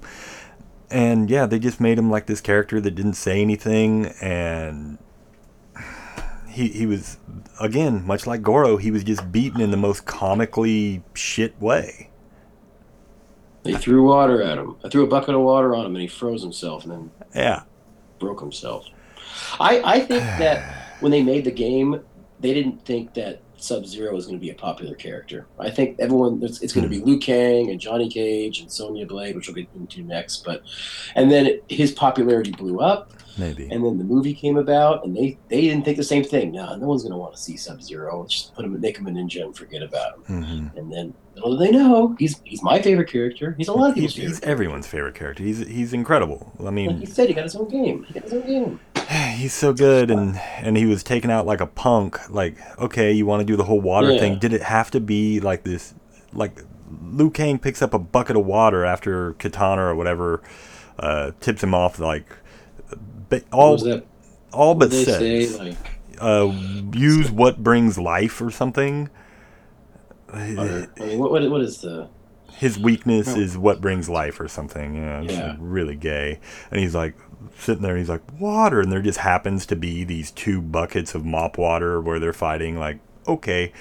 And 0.91 1.29
yeah, 1.29 1.45
they 1.45 1.59
just 1.59 1.79
made 1.79 1.97
him 1.97 2.09
like 2.09 2.25
this 2.25 2.41
character 2.41 2.81
that 2.81 2.91
didn't 2.91 3.13
say 3.13 3.41
anything, 3.41 4.07
and 4.21 4.97
he 6.47 6.69
he 6.69 6.85
was 6.85 7.17
again 7.59 8.05
much 8.05 8.25
like 8.25 8.41
Goro. 8.41 8.77
He 8.77 8.91
was 8.91 9.03
just 9.03 9.31
beaten 9.31 9.61
in 9.61 9.71
the 9.71 9.77
most 9.77 10.05
comically 10.05 11.03
shit 11.13 11.59
way. 11.61 12.09
they 13.63 13.73
threw 13.75 14.03
water 14.03 14.41
at 14.41 14.57
him 14.57 14.75
i 14.85 14.89
threw 14.89 15.03
a 15.03 15.07
bucket 15.07 15.35
of 15.35 15.41
water 15.41 15.75
on 15.75 15.85
him 15.85 15.93
and 15.95 16.01
he 16.01 16.07
froze 16.07 16.41
himself 16.41 16.85
and 16.85 16.91
then 16.93 17.11
Yeah, 17.35 17.63
broke 18.17 18.39
himself. 18.39 18.85
I, 19.59 19.81
I 19.83 19.99
think 19.99 20.23
that 20.23 20.85
when 20.99 21.11
they 21.11 21.23
made 21.23 21.45
the 21.45 21.51
game, 21.51 22.01
they 22.39 22.53
didn't 22.53 22.85
think 22.85 23.13
that 23.15 23.41
Sub 23.57 23.85
Zero 23.85 24.13
was 24.15 24.25
going 24.25 24.37
to 24.37 24.41
be 24.41 24.51
a 24.51 24.55
popular 24.55 24.95
character. 24.95 25.45
I 25.59 25.69
think 25.69 25.99
everyone 25.99 26.39
it's, 26.41 26.61
it's 26.61 26.71
going 26.71 26.85
to 26.85 26.89
be 26.89 26.99
Liu 27.01 27.17
Kang 27.19 27.69
and 27.69 27.79
Johnny 27.79 28.09
Cage 28.09 28.61
and 28.61 28.71
Sonya 28.71 29.05
Blade, 29.05 29.35
which 29.35 29.47
we'll 29.47 29.55
get 29.55 29.67
into 29.75 30.01
next. 30.03 30.45
But 30.45 30.63
and 31.15 31.29
then 31.29 31.45
it, 31.45 31.63
his 31.67 31.91
popularity 31.91 32.51
blew 32.51 32.79
up, 32.79 33.11
maybe. 33.37 33.67
and 33.69 33.83
then 33.83 33.97
the 33.97 34.05
movie 34.05 34.33
came 34.33 34.55
about, 34.55 35.03
and 35.03 35.13
they 35.15 35.37
they 35.49 35.59
didn't 35.59 35.83
think 35.83 35.97
the 35.97 36.03
same 36.03 36.23
thing. 36.23 36.53
No, 36.53 36.73
no 36.77 36.87
one's 36.87 37.01
going 37.03 37.11
to 37.11 37.17
want 37.17 37.35
to 37.35 37.41
see 37.41 37.57
Sub 37.57 37.81
Zero. 37.83 38.25
Just 38.29 38.55
put 38.55 38.63
him, 38.63 38.79
make 38.79 38.97
him 38.97 39.07
a 39.07 39.11
ninja, 39.11 39.43
and 39.43 39.53
forget 39.53 39.81
about 39.83 40.25
him. 40.29 40.43
hmm 40.43 40.77
And 40.77 40.91
then 40.93 41.13
little 41.35 41.57
do 41.57 41.65
they 41.65 41.71
know, 41.71 42.15
he's 42.17 42.39
he's 42.45 42.63
my 42.63 42.81
favorite 42.81 43.09
character. 43.09 43.55
He's 43.57 43.67
a 43.67 43.73
lot 43.73 43.89
of 43.89 43.95
people's 43.95 44.15
he's 44.15 44.39
favorite. 44.39 44.49
everyone's 44.49 44.87
favorite 44.87 45.15
character. 45.15 45.43
He's 45.43 45.59
he's 45.67 45.91
incredible. 45.91 46.53
I 46.59 46.63
Like 46.63 46.73
mean, 46.73 47.01
you 47.01 47.07
said, 47.07 47.27
he 47.27 47.33
got 47.33 47.43
his 47.43 47.57
own 47.57 47.67
game. 47.69 48.03
He 48.03 48.13
got 48.13 48.23
his 48.23 48.33
own 48.33 48.45
game. 48.45 48.79
he's 49.35 49.53
so 49.53 49.73
good 49.73 50.11
and 50.11 50.37
and 50.57 50.77
he 50.77 50.85
was 50.85 51.03
taken 51.03 51.29
out 51.31 51.45
like 51.45 51.61
a 51.61 51.65
punk 51.67 52.29
like 52.29 52.55
okay 52.79 53.11
you 53.11 53.25
want 53.25 53.39
to 53.41 53.45
do 53.45 53.55
the 53.55 53.63
whole 53.63 53.81
water 53.81 54.11
Yeah. 54.13 54.19
thing 54.19 54.39
did 54.39 54.53
it 54.53 54.61
have 54.63 54.91
to 54.91 54.99
be 54.99 55.39
like 55.39 55.63
this 55.63 55.93
like 56.33 56.61
Liu 57.03 57.29
Kang 57.29 57.59
picks 57.59 57.81
up 57.81 57.93
a 57.93 57.99
bucket 57.99 58.35
of 58.35 58.45
water 58.45 58.83
after 58.85 59.33
Kitana 59.35 59.77
or 59.77 59.95
whatever 59.95 60.41
uh, 60.97 61.31
tips 61.39 61.63
him 61.63 61.73
off 61.73 61.99
like 61.99 62.25
What 63.29 63.43
all 63.51 63.71
was 63.73 63.83
that? 63.83 64.05
all 64.51 64.75
but 64.75 64.91
says 64.91 65.17
say 65.19 65.57
like 65.57 65.77
uh, 66.19 66.51
use 66.93 67.31
what 67.31 67.63
brings 67.63 67.97
life 67.97 68.41
or 68.41 68.51
something 68.51 69.09
or, 70.33 70.37
I 70.37 71.05
mean, 71.05 71.17
what, 71.19 71.31
what 71.31 71.49
what 71.49 71.61
is 71.61 71.79
the 71.81 72.09
his 72.59 72.77
weakness 72.77 73.35
is 73.35 73.57
what 73.57 73.81
brings 73.81 74.09
life 74.09 74.39
or 74.39 74.47
something. 74.47 74.95
Yeah, 74.95 75.21
it's 75.21 75.33
Yeah. 75.33 75.55
really 75.59 75.95
gay. 75.95 76.39
And 76.71 76.79
he's 76.79 76.93
like 76.93 77.15
sitting 77.57 77.81
there, 77.81 77.91
and 77.93 77.99
he's 77.99 78.09
like 78.09 78.21
water, 78.39 78.81
and 78.81 78.91
there 78.91 79.01
just 79.01 79.19
happens 79.19 79.65
to 79.67 79.75
be 79.75 80.03
these 80.03 80.29
two 80.31 80.61
buckets 80.61 81.15
of 81.15 81.25
mop 81.25 81.57
water 81.57 81.99
where 82.01 82.19
they're 82.19 82.33
fighting. 82.33 82.77
Like, 82.77 82.99
okay, 83.27 83.71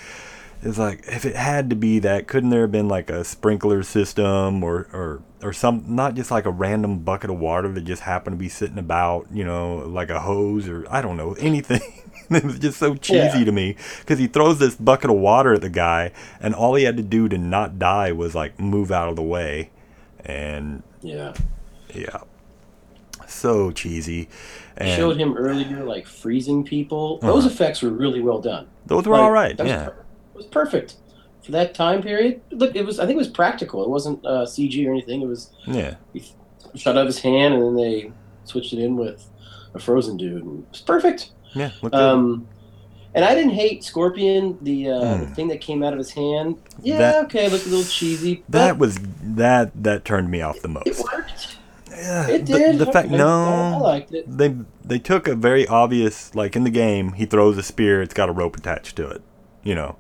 it's 0.63 0.79
like 0.79 1.05
if 1.07 1.25
it 1.25 1.37
had 1.37 1.71
to 1.71 1.77
be 1.77 1.99
that, 2.01 2.27
couldn't 2.27 2.51
there 2.51 2.63
have 2.63 2.73
been 2.73 2.89
like 2.89 3.11
a 3.11 3.25
sprinkler 3.25 3.83
system 3.83 4.63
or 4.65 4.89
or 4.93 5.23
or 5.43 5.53
some 5.53 5.85
not 5.87 6.15
just 6.15 6.31
like 6.31 6.47
a 6.47 6.51
random 6.51 6.99
bucket 7.01 7.31
of 7.31 7.39
water 7.39 7.69
that 7.73 7.83
just 7.83 8.03
happened 8.03 8.35
to 8.35 8.39
be 8.39 8.49
sitting 8.49 8.79
about, 8.79 9.27
you 9.33 9.45
know, 9.45 9.77
like 9.87 10.11
a 10.11 10.21
hose 10.21 10.69
or 10.69 10.85
I 10.91 11.01
don't 11.01 11.17
know 11.17 11.33
anything. 11.41 11.81
it 12.31 12.45
was 12.45 12.59
just 12.59 12.79
so 12.79 12.95
cheesy 12.97 13.39
Yeah. 13.39 13.45
to 13.45 13.53
me 13.53 13.77
because 14.01 14.19
he 14.19 14.27
throws 14.27 14.59
this 14.59 14.75
bucket 14.75 15.11
of 15.11 15.17
water 15.17 15.55
at 15.55 15.61
the 15.61 15.71
guy, 15.71 16.13
and 16.41 16.55
all 16.55 16.75
he 16.75 16.85
had 16.85 16.97
to 16.97 17.03
do 17.03 17.29
to 17.29 17.39
not 17.39 17.79
die 17.79 18.13
was 18.13 18.35
like 18.35 18.59
move 18.61 18.91
out 18.93 19.09
of 19.09 19.17
the 19.17 19.23
way, 19.23 19.71
and 20.25 20.83
yeah? 21.01 21.33
yeah, 21.95 22.19
so 23.27 23.71
cheesy. 23.71 24.29
And 24.77 24.91
showed 24.97 25.17
him 25.17 25.37
earlier 25.37 25.85
like 25.85 26.07
freezing 26.07 26.65
people. 26.65 27.19
Those 27.19 27.45
uh-huh. 27.47 27.55
effects 27.55 27.83
were 27.83 27.91
really 27.91 28.21
well 28.21 28.41
done. 28.41 28.69
those 28.87 29.07
were 29.07 29.15
Like, 29.15 29.23
all 29.23 29.31
right. 29.33 29.57
Yeah, 29.59 29.87
per- 29.87 29.91
it 29.91 30.07
was 30.39 30.47
perfect 30.47 30.97
for 31.45 31.53
that 31.53 31.75
time 31.75 32.03
period. 32.03 32.41
Look, 32.51 32.75
it 32.75 32.85
was. 32.87 32.99
I 32.99 33.05
think 33.07 33.17
it 33.17 33.19
was 33.19 33.29
practical. 33.29 33.83
It 33.83 33.89
wasn't 33.91 34.25
uh, 34.25 34.45
CG 34.47 34.87
or 34.87 34.91
anything. 34.91 35.21
It 35.23 35.27
was 35.29 35.51
yeah. 35.67 35.95
he 36.13 36.25
shot 36.75 36.97
out 36.97 37.03
of 37.03 37.07
his 37.07 37.19
hand, 37.21 37.55
and 37.55 37.63
then 37.63 37.77
they 37.77 38.13
switched 38.45 38.73
it 38.73 38.79
in 38.79 38.97
with 38.97 39.29
a 39.75 39.79
frozen 39.79 40.17
dude, 40.17 40.43
and 40.45 40.65
it 40.65 40.71
was 40.71 40.81
perfect. 40.81 41.31
Yeah. 41.55 41.71
Um, 41.93 42.47
and 43.15 43.25
I 43.25 43.35
didn't 43.35 43.53
hate 43.55 43.83
Scorpion, 43.85 44.59
the, 44.61 44.91
uh, 44.91 44.99
the 45.01 45.25
Mm. 45.27 45.35
thing 45.35 45.49
that 45.49 45.61
came 45.63 45.83
out 45.83 45.93
of 45.95 45.99
his 45.99 46.11
hand. 46.11 46.57
Yeah, 46.83 46.99
That- 46.99 47.25
okay, 47.25 47.49
looked 47.49 47.67
a 47.67 47.69
little 47.71 47.85
cheesy. 47.85 48.45
that 48.51 48.79
was 48.79 48.99
that 49.23 49.71
that 49.83 50.05
turned 50.05 50.31
me 50.31 50.41
off 50.43 50.61
the 50.61 50.69
most. 50.69 50.87
it 50.87 50.99
worked. 50.99 51.57
Yeah, 51.91 52.29
It 52.29 52.47
the- 52.47 52.53
did. 52.59 52.79
The, 52.79 52.87
fact, 52.87 53.09
no, 53.11 53.27
I 53.27 53.77
liked 53.79 54.13
it. 54.13 54.25
they 54.29 54.55
they 54.85 54.99
took 54.99 55.27
a 55.27 55.35
very 55.35 55.67
obvious 55.67 56.35
like 56.35 56.55
in 56.55 56.65
the 56.65 56.71
game 56.71 57.13
he 57.15 57.25
throws 57.27 57.57
a 57.59 57.63
spear 57.63 58.03
it's 58.03 58.15
got 58.15 58.29
a 58.29 58.33
rope 58.33 58.57
attached 58.57 58.95
to 58.97 59.09
it 59.09 59.21
you 59.65 59.75
know 59.75 59.97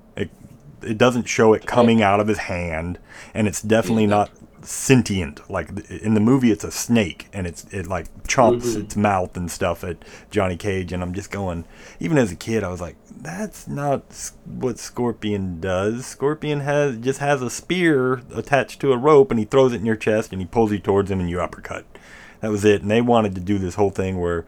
it 0.82 0.98
doesn't 0.98 1.24
show 1.28 1.52
it 1.54 1.66
coming 1.66 2.02
out 2.02 2.20
of 2.20 2.28
his 2.28 2.38
hand 2.38 2.98
and 3.34 3.46
it's 3.48 3.60
definitely 3.62 4.06
not 4.06 4.30
sentient 4.62 5.48
like 5.50 5.68
in 5.88 6.14
the 6.14 6.20
movie 6.20 6.50
it's 6.50 6.64
a 6.64 6.70
snake 6.70 7.28
and 7.32 7.46
it's 7.46 7.64
it 7.72 7.86
like 7.86 8.06
chomps 8.24 8.74
Mhm. 8.74 8.84
its 8.84 8.96
mouth 8.96 9.36
and 9.36 9.50
stuff 9.50 9.84
at 9.84 9.96
Johnny 10.30 10.56
Cage 10.56 10.92
and 10.92 11.02
I'm 11.02 11.14
just 11.14 11.30
going 11.30 11.64
even 12.00 12.18
as 12.18 12.32
a 12.32 12.36
kid 12.36 12.64
I 12.64 12.68
was 12.68 12.80
like 12.80 12.96
that's 13.20 13.68
not 13.68 14.02
what 14.44 14.78
Scorpion 14.78 15.60
does 15.60 16.06
Scorpion 16.06 16.60
has 16.60 16.96
just 16.98 17.20
has 17.20 17.40
a 17.40 17.50
spear 17.50 18.20
attached 18.34 18.80
to 18.80 18.92
a 18.92 18.96
rope 18.96 19.30
and 19.30 19.38
he 19.38 19.46
throws 19.46 19.72
it 19.72 19.76
in 19.80 19.86
your 19.86 19.96
chest 19.96 20.32
and 20.32 20.40
he 20.42 20.46
pulls 20.46 20.72
you 20.72 20.78
towards 20.80 21.10
him 21.10 21.20
and 21.20 21.30
you 21.30 21.40
uppercut 21.40 21.84
that 22.40 22.50
was 22.52 22.64
it. 22.64 22.82
And 22.82 22.90
they 22.90 23.00
wanted 23.00 23.34
to 23.34 23.40
do 23.40 23.58
this 23.58 23.74
whole 23.74 23.90
thing 23.90 24.20
where 24.20 24.44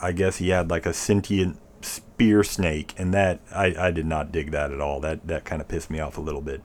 I 0.00 0.12
guess 0.12 0.36
he 0.36 0.50
had 0.50 0.70
like 0.70 0.86
a 0.86 0.92
sentient 0.92 1.58
spear 1.84 2.42
snake, 2.44 2.94
and 2.98 3.12
that 3.14 3.40
I, 3.54 3.74
I 3.78 3.90
did 3.90 4.06
not 4.06 4.32
dig 4.32 4.50
that 4.52 4.72
at 4.72 4.80
all. 4.80 5.00
That 5.00 5.26
that 5.26 5.44
kind 5.44 5.60
of 5.60 5.68
pissed 5.68 5.90
me 5.90 6.00
off 6.00 6.16
a 6.18 6.20
little 6.20 6.40
bit. 6.40 6.62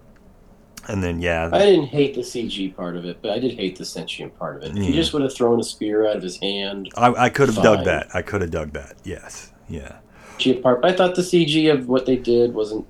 And 0.87 1.03
then 1.03 1.21
yeah, 1.21 1.49
I 1.51 1.59
didn't 1.59 1.87
hate 1.87 2.15
the 2.15 2.21
CG 2.21 2.73
part 2.75 2.95
of 2.95 3.03
it, 3.03 3.19
but 3.21 3.31
I 3.31 3.39
did 3.39 3.55
hate 3.55 3.77
the 3.77 3.83
sentient 3.85 4.37
part 4.39 4.57
of 4.57 4.63
it. 4.63 4.71
If 4.71 4.77
Yeah. 4.77 4.83
he 4.83 4.93
just 4.93 5.11
would 5.13 5.21
have 5.21 5.33
thrown 5.35 5.59
a 5.59 5.63
spear 5.63 6.07
out 6.07 6.15
of 6.15 6.23
his 6.23 6.37
hand, 6.39 6.89
I, 6.95 7.07
I 7.25 7.29
could 7.29 7.49
have 7.49 7.61
dug 7.61 7.83
that. 7.85 8.07
I 8.13 8.21
could 8.21 8.41
have 8.41 8.51
dug 8.51 8.71
that. 8.73 8.95
Yes, 9.03 9.51
yeah. 9.67 9.97
CG 10.37 10.61
part. 10.61 10.81
But 10.81 10.91
I 10.91 10.95
thought 10.95 11.15
the 11.15 11.23
CG 11.23 11.71
of 11.73 11.87
what 11.89 12.05
they 12.05 12.15
did 12.15 12.53
wasn't. 12.53 12.85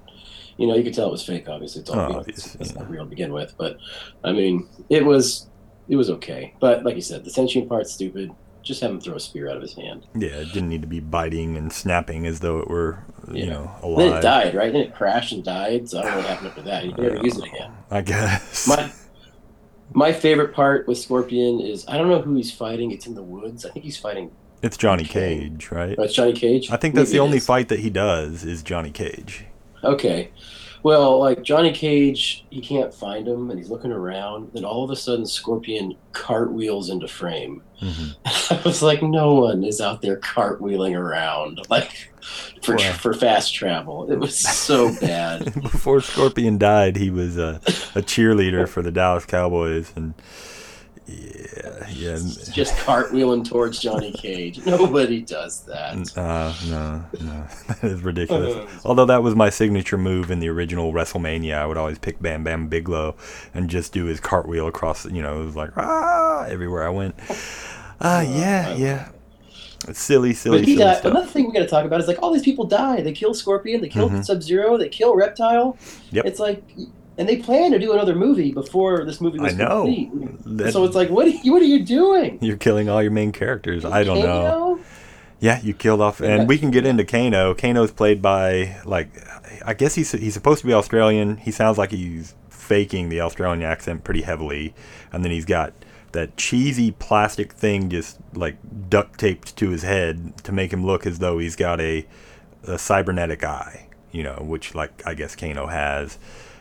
You 0.58 0.68
know, 0.68 0.76
you 0.76 0.84
could 0.84 0.94
tell 0.94 1.08
it 1.08 1.12
was 1.12 1.24
fake. 1.26 1.48
Obviously, 1.50 1.82
it's 1.82 1.90
all 1.90 2.00
Oh, 2.00 2.18
obvious, 2.18 2.46
it's, 2.46 2.56
it's 2.56 2.72
yeah. 2.74 2.80
not 2.82 2.90
real 2.90 3.04
to 3.04 3.10
begin 3.10 3.32
with. 3.32 3.54
But 3.58 3.78
I 4.24 4.32
mean, 4.32 4.68
it 4.90 5.06
was 5.06 5.48
it 5.88 5.96
was 5.96 6.10
okay. 6.12 6.54
But 6.60 6.84
like 6.84 6.96
you 6.96 7.02
said, 7.02 7.24
the 7.24 7.30
sentient 7.32 7.70
part's 7.70 7.94
stupid. 7.94 8.32
Just 8.68 8.82
have 8.82 8.92
him 8.92 9.00
throw 9.00 9.16
a 9.16 9.20
spear 9.20 9.50
out 9.50 9.56
of 9.56 9.62
his 9.62 9.74
hand. 9.74 10.06
Yeah, 10.16 10.30
it 10.30 10.52
didn't 10.54 10.70
need 10.70 10.82
to 10.82 10.88
be 10.88 11.00
biting 11.00 11.56
and 11.58 11.72
snapping 11.72 12.28
as 12.28 12.42
though 12.42 12.60
it 12.60 12.68
were, 12.68 13.00
you 13.32 13.46
Yeah. 13.46 13.50
know, 13.52 13.96
Then 13.98 14.18
it 14.18 14.22
died, 14.22 14.54
right? 14.56 14.72
Then 14.72 14.82
it 14.82 14.94
crashed 14.94 15.32
and 15.32 15.44
died. 15.44 15.90
So 15.90 16.00
I 16.00 16.02
don't 16.04 16.12
know 16.12 16.18
what 16.18 16.26
happened 16.28 16.48
after 16.50 16.62
that. 16.64 16.86
You 16.86 16.92
can 16.92 17.04
never 17.04 17.26
use 17.26 17.38
it 17.38 17.46
again. 17.46 17.72
I 17.90 18.02
guess. 18.02 18.68
My 18.68 18.92
my 19.94 20.12
favorite 20.12 20.54
part 20.54 20.88
with 20.88 20.98
Scorpion 20.98 21.62
is 21.62 21.86
I 21.88 21.98
don't 21.98 22.10
know 22.10 22.22
who 22.22 22.36
he's 22.36 22.52
fighting. 22.52 22.92
It's 22.92 23.08
in 23.08 23.16
the 23.16 23.24
woods. 23.24 23.66
I 23.66 23.70
think 23.70 23.86
he's 23.86 23.98
fighting. 23.98 24.32
it's 24.62 24.76
Johnny. 24.76 25.06
Cage, 25.06 25.70
right? 25.72 25.96
Oh, 25.98 26.04
it's 26.04 26.14
Johnny 26.14 26.34
Cage. 26.34 26.70
I 26.72 26.76
think 26.78 26.94
that's 26.96 27.10
Maybe 27.10 27.18
the 27.20 27.24
only 27.24 27.38
is. 27.38 27.46
fight 27.46 27.70
that 27.70 27.80
he 27.80 27.90
does 27.90 28.44
is 28.44 28.64
Johnny 28.64 28.92
Cage. 28.92 29.46
Okay. 29.84 30.32
Well, 30.88 31.20
like 31.20 31.44
Johnny 31.44 31.74
Cage, 31.74 32.46
he 32.50 32.62
can't 32.62 32.94
find 32.94 33.28
him, 33.28 33.50
and 33.50 33.60
he's 33.60 33.70
looking 33.70 33.92
around. 33.92 34.52
Then 34.54 34.64
all 34.64 34.86
of 34.86 34.90
a 34.90 34.96
sudden, 34.96 35.26
Scorpion 35.26 35.98
cartwheels 36.14 36.90
into 36.90 37.10
frame. 37.10 37.62
hmm 37.82 38.12
I 38.26 38.62
was 38.64 38.82
like, 38.82 39.04
no 39.04 39.34
one 39.34 39.66
is 39.66 39.82
out 39.82 40.02
there 40.02 40.18
cartwheeling 40.22 40.98
around 40.98 41.60
like 41.70 42.10
for 42.62 42.76
Wow. 42.78 42.94
for 42.94 43.14
fast 43.14 43.54
travel. 43.54 44.10
It 44.10 44.18
was 44.18 44.38
so 44.40 44.96
bad. 45.02 45.54
Before 45.62 46.00
Scorpion 46.00 46.58
died, 46.58 46.96
he 46.96 47.10
was 47.10 47.38
a, 47.38 47.60
a 47.94 48.02
cheerleader 48.02 48.66
for 48.66 48.82
the 48.82 48.92
Dallas 48.92 49.26
Cowboys, 49.26 49.92
and 49.94 50.14
yeah, 51.08 51.88
yeah, 51.90 52.16
Just 52.52 52.74
cartwheeling 52.76 53.48
towards 53.48 53.80
Johnny 53.80 54.12
Cage. 54.12 54.60
Nobody 54.66 55.22
does 55.22 55.62
that. 55.62 55.96
uh, 56.18 56.54
no, 56.70 57.06
no, 57.26 57.48
that 57.68 57.84
is 57.84 58.02
ridiculous. 58.02 58.56
Uh. 58.56 58.68
Although 58.86 59.06
that 59.06 59.24
was 59.24 59.36
my 59.36 59.50
signature 59.50 59.98
move 59.98 60.30
in 60.32 60.40
the 60.40 60.50
original 60.50 60.92
WrestleMania, 60.94 61.56
I 61.58 61.66
would 61.66 61.78
always 61.78 61.98
pick 62.00 62.22
Bam 62.22 62.44
Bam 62.44 62.68
Bigelow 62.68 63.16
and 63.54 63.70
just 63.70 63.94
do 63.94 64.06
his 64.06 64.20
cartwheel 64.20 64.68
across. 64.68 65.06
You 65.06 65.22
know, 65.24 65.42
it 65.42 65.46
was 65.46 65.56
like 65.56 65.72
ah 65.78 66.44
everywhere 66.46 66.86
I 66.86 66.90
went. 66.90 67.16
Ah, 68.02 68.22
yeah, 68.22 68.76
yeah. 68.76 69.10
It's 69.88 70.00
silly, 70.02 70.34
silly, 70.34 70.60
But 70.60 70.68
he 70.68 70.74
silly 70.76 70.86
died. 70.86 70.98
stuff. 70.98 71.12
Another 71.12 71.28
thing 71.28 71.46
we 71.46 71.54
got 71.54 71.60
to 71.60 71.68
talk 71.68 71.86
about 71.86 72.02
is 72.02 72.08
like 72.08 72.22
all 72.22 72.34
these 72.34 72.44
people 72.44 72.66
die. 72.66 73.02
They 73.02 73.14
kill 73.14 73.34
Scorpion. 73.34 73.80
They 73.80 73.88
kill 73.90 74.10
Mhm. 74.10 74.26
Sub 74.26 74.42
Zero. 74.44 74.76
They 74.76 74.90
kill 74.90 75.16
Reptile. 75.16 75.78
Yep. 76.12 76.26
It's 76.26 76.40
like, 76.40 76.62
and 77.18 77.28
they 77.28 77.38
plan 77.38 77.72
to 77.72 77.80
do 77.80 77.94
another 77.94 78.16
movie 78.16 78.52
before 78.52 79.06
this 79.06 79.20
movie 79.22 79.40
was 79.40 79.54
I 79.54 79.58
know. 79.58 79.84
complete. 79.84 80.12
That- 80.58 80.74
so 80.74 80.84
it's 80.86 80.96
like, 80.96 81.10
what? 81.10 81.26
Are 81.28 81.30
you, 81.30 81.52
what 81.52 81.62
are 81.62 81.66
you 81.66 81.84
doing? 81.84 82.38
You're 82.42 82.58
killing 82.58 82.90
all 82.90 83.02
your 83.02 83.12
main 83.12 83.32
characters. 83.32 83.86
I 83.86 84.04
don't 84.04 84.20
know. 84.20 84.80
Yeah, 85.40 85.62
you 85.62 85.74
killed 85.76 86.02
off, 86.02 86.20
and 86.20 86.48
we 86.48 86.58
can 86.58 86.72
get 86.72 86.86
into 86.86 87.06
Kano. 87.06 87.54
Kano's 87.54 87.92
played 87.92 88.22
by 88.24 88.78
like, 88.86 89.10
I 89.66 89.74
guess 89.76 89.94
he's 89.94 90.12
he's 90.12 90.34
supposed 90.34 90.62
to 90.62 90.68
be 90.68 90.74
Australian. 90.74 91.38
He 91.38 91.52
sounds 91.52 91.78
like 91.78 91.92
he's 91.92 92.34
faking 92.50 93.10
the 93.10 93.22
Australian 93.22 93.62
accent 93.64 94.04
pretty 94.04 94.24
heavily, 94.24 94.74
and 95.12 95.24
then 95.24 95.32
he's 95.32 95.46
got 95.46 95.74
that 96.14 96.38
cheesy 96.38 96.90
plastic 96.92 97.54
thing 97.54 97.90
just 97.90 98.18
like 98.34 98.56
duct 98.90 99.20
taped 99.20 99.56
to 99.58 99.70
his 99.70 99.84
head 99.84 100.36
to 100.44 100.52
make 100.52 100.74
him 100.74 100.84
look 100.86 101.06
as 101.06 101.20
though 101.20 101.38
he's 101.38 101.56
got 101.56 101.80
a, 101.80 102.08
a 102.64 102.80
cybernetic 102.80 103.44
eye, 103.44 103.88
you 104.12 104.24
know, 104.24 104.38
which 104.42 104.74
like 104.74 105.06
I 105.06 105.14
guess 105.14 105.36
Kano 105.36 105.68
has, 105.68 106.18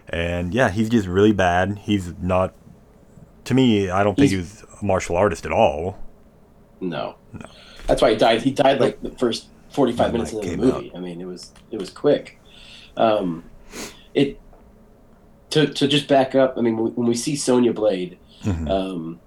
and 0.08 0.52
yeah, 0.54 0.70
he's 0.70 0.88
just 0.88 1.06
really 1.08 1.32
bad. 1.32 1.78
He's 1.78 2.12
not. 2.20 2.54
To 3.44 3.54
me, 3.54 3.90
I 3.90 4.02
don't 4.02 4.16
think 4.16 4.30
He's- 4.32 4.64
a 4.80 4.84
martial 4.84 5.16
artist 5.16 5.46
at 5.46 5.52
all. 5.52 5.96
No. 6.80 7.14
No. 7.32 7.46
That's 7.86 8.02
why 8.02 8.10
he 8.10 8.16
died. 8.16 8.42
He 8.42 8.50
died 8.50 8.80
like 8.80 9.00
the 9.02 9.10
first 9.12 9.46
forty-five 9.70 10.12
minutes 10.12 10.32
of 10.32 10.42
the 10.42 10.56
movie. 10.56 10.92
I 10.94 10.98
mean, 11.00 11.20
it 11.20 11.26
was 11.26 11.52
it 11.70 11.78
was 11.78 11.90
quick. 11.90 12.38
Um, 12.96 13.44
it 14.14 14.40
to 15.50 15.66
to 15.66 15.86
just 15.88 16.08
back 16.08 16.34
up. 16.34 16.54
I 16.58 16.60
mean, 16.60 16.76
when 16.76 17.06
we- 17.06 17.14
see 17.14 17.36
Sonya 17.36 17.72
Blade, 17.72 18.18
Mhm. 18.42 18.68
um, 18.70 19.20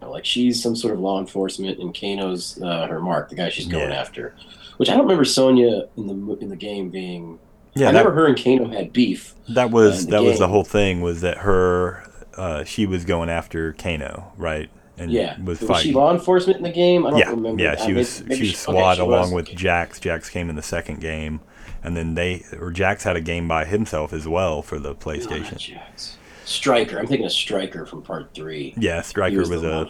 like 0.00 0.24
she's 0.24 0.62
some 0.62 0.74
sort 0.74 0.94
of 0.94 1.00
law 1.00 1.20
enforcement, 1.20 1.78
and 1.78 1.94
Kano's 1.94 2.60
uh, 2.62 2.86
her 2.86 3.00
mark, 3.00 3.28
the 3.28 3.34
guy 3.36 3.48
she's 3.50 3.66
going 3.68 3.90
Yeah. 3.90 4.00
after. 4.00 4.34
Which 4.78 4.88
I 4.88 4.94
don't 4.94 5.02
remember 5.02 5.24
Sonya 5.24 5.88
in 5.96 6.06
the 6.06 6.36
in 6.38 6.48
the 6.48 6.56
game 6.56 6.88
being. 6.90 7.38
Yeah, 7.74 7.88
I 7.88 7.92
that- 7.92 7.98
remember 8.00 8.20
her 8.20 8.26
and 8.26 8.42
Kano 8.42 8.68
had 8.70 8.92
beef. 8.92 9.34
That 9.48 9.70
was 9.70 10.06
uh, 10.06 10.10
that 10.10 10.22
was 10.22 10.38
the 10.38 10.48
whole 10.48 10.64
thing 10.64 11.00
was 11.00 11.20
that 11.22 11.38
her 11.38 12.04
uh, 12.36 12.64
she 12.64 12.86
was 12.86 13.04
going 13.04 13.28
after 13.28 13.72
Kano, 13.74 14.32
right? 14.36 14.70
And 14.98 15.10
Yeah, 15.10 15.36
was 15.40 15.60
was 15.60 15.68
fighting. 15.68 15.90
she 15.90 15.92
law 15.96 16.12
enforcement 16.12 16.58
in 16.58 16.62
the 16.62 16.70
game? 16.70 17.06
I 17.06 17.10
don't 17.10 17.18
yeah, 17.18 17.30
remember. 17.30 17.62
yeah, 17.62 17.74
that. 17.74 17.84
she 17.84 17.92
was 17.94 18.22
maybe 18.24 18.34
she 18.36 18.42
was 18.52 18.68
okay, 18.68 18.78
SWAT 18.78 18.96
she 18.96 19.02
along 19.02 19.32
was. 19.32 19.48
with 19.48 19.56
Jax. 19.56 19.98
Jax 20.00 20.28
came 20.30 20.48
in 20.50 20.56
the 20.56 20.62
second 20.62 21.00
game, 21.00 21.40
and 21.82 21.96
then 21.96 22.14
they 22.14 22.44
or 22.60 22.70
Jax 22.70 23.04
had 23.04 23.16
a 23.16 23.20
game 23.20 23.48
by 23.48 23.64
himself 23.64 24.12
as 24.12 24.28
well 24.28 24.62
for 24.62 24.78
the 24.78 24.94
PlayStation. 24.94 25.56
Jax. 25.56 26.18
Stryker. 26.44 26.98
I'm 26.98 27.06
thinking 27.06 27.26
of 27.26 27.32
Stryker 27.32 27.86
from 27.86 28.02
Part 28.02 28.34
Three. 28.34 28.74
Yeah, 28.76 29.00
Stryker 29.02 29.38
was 29.38 29.48
was, 29.50 29.62
a 29.64 29.88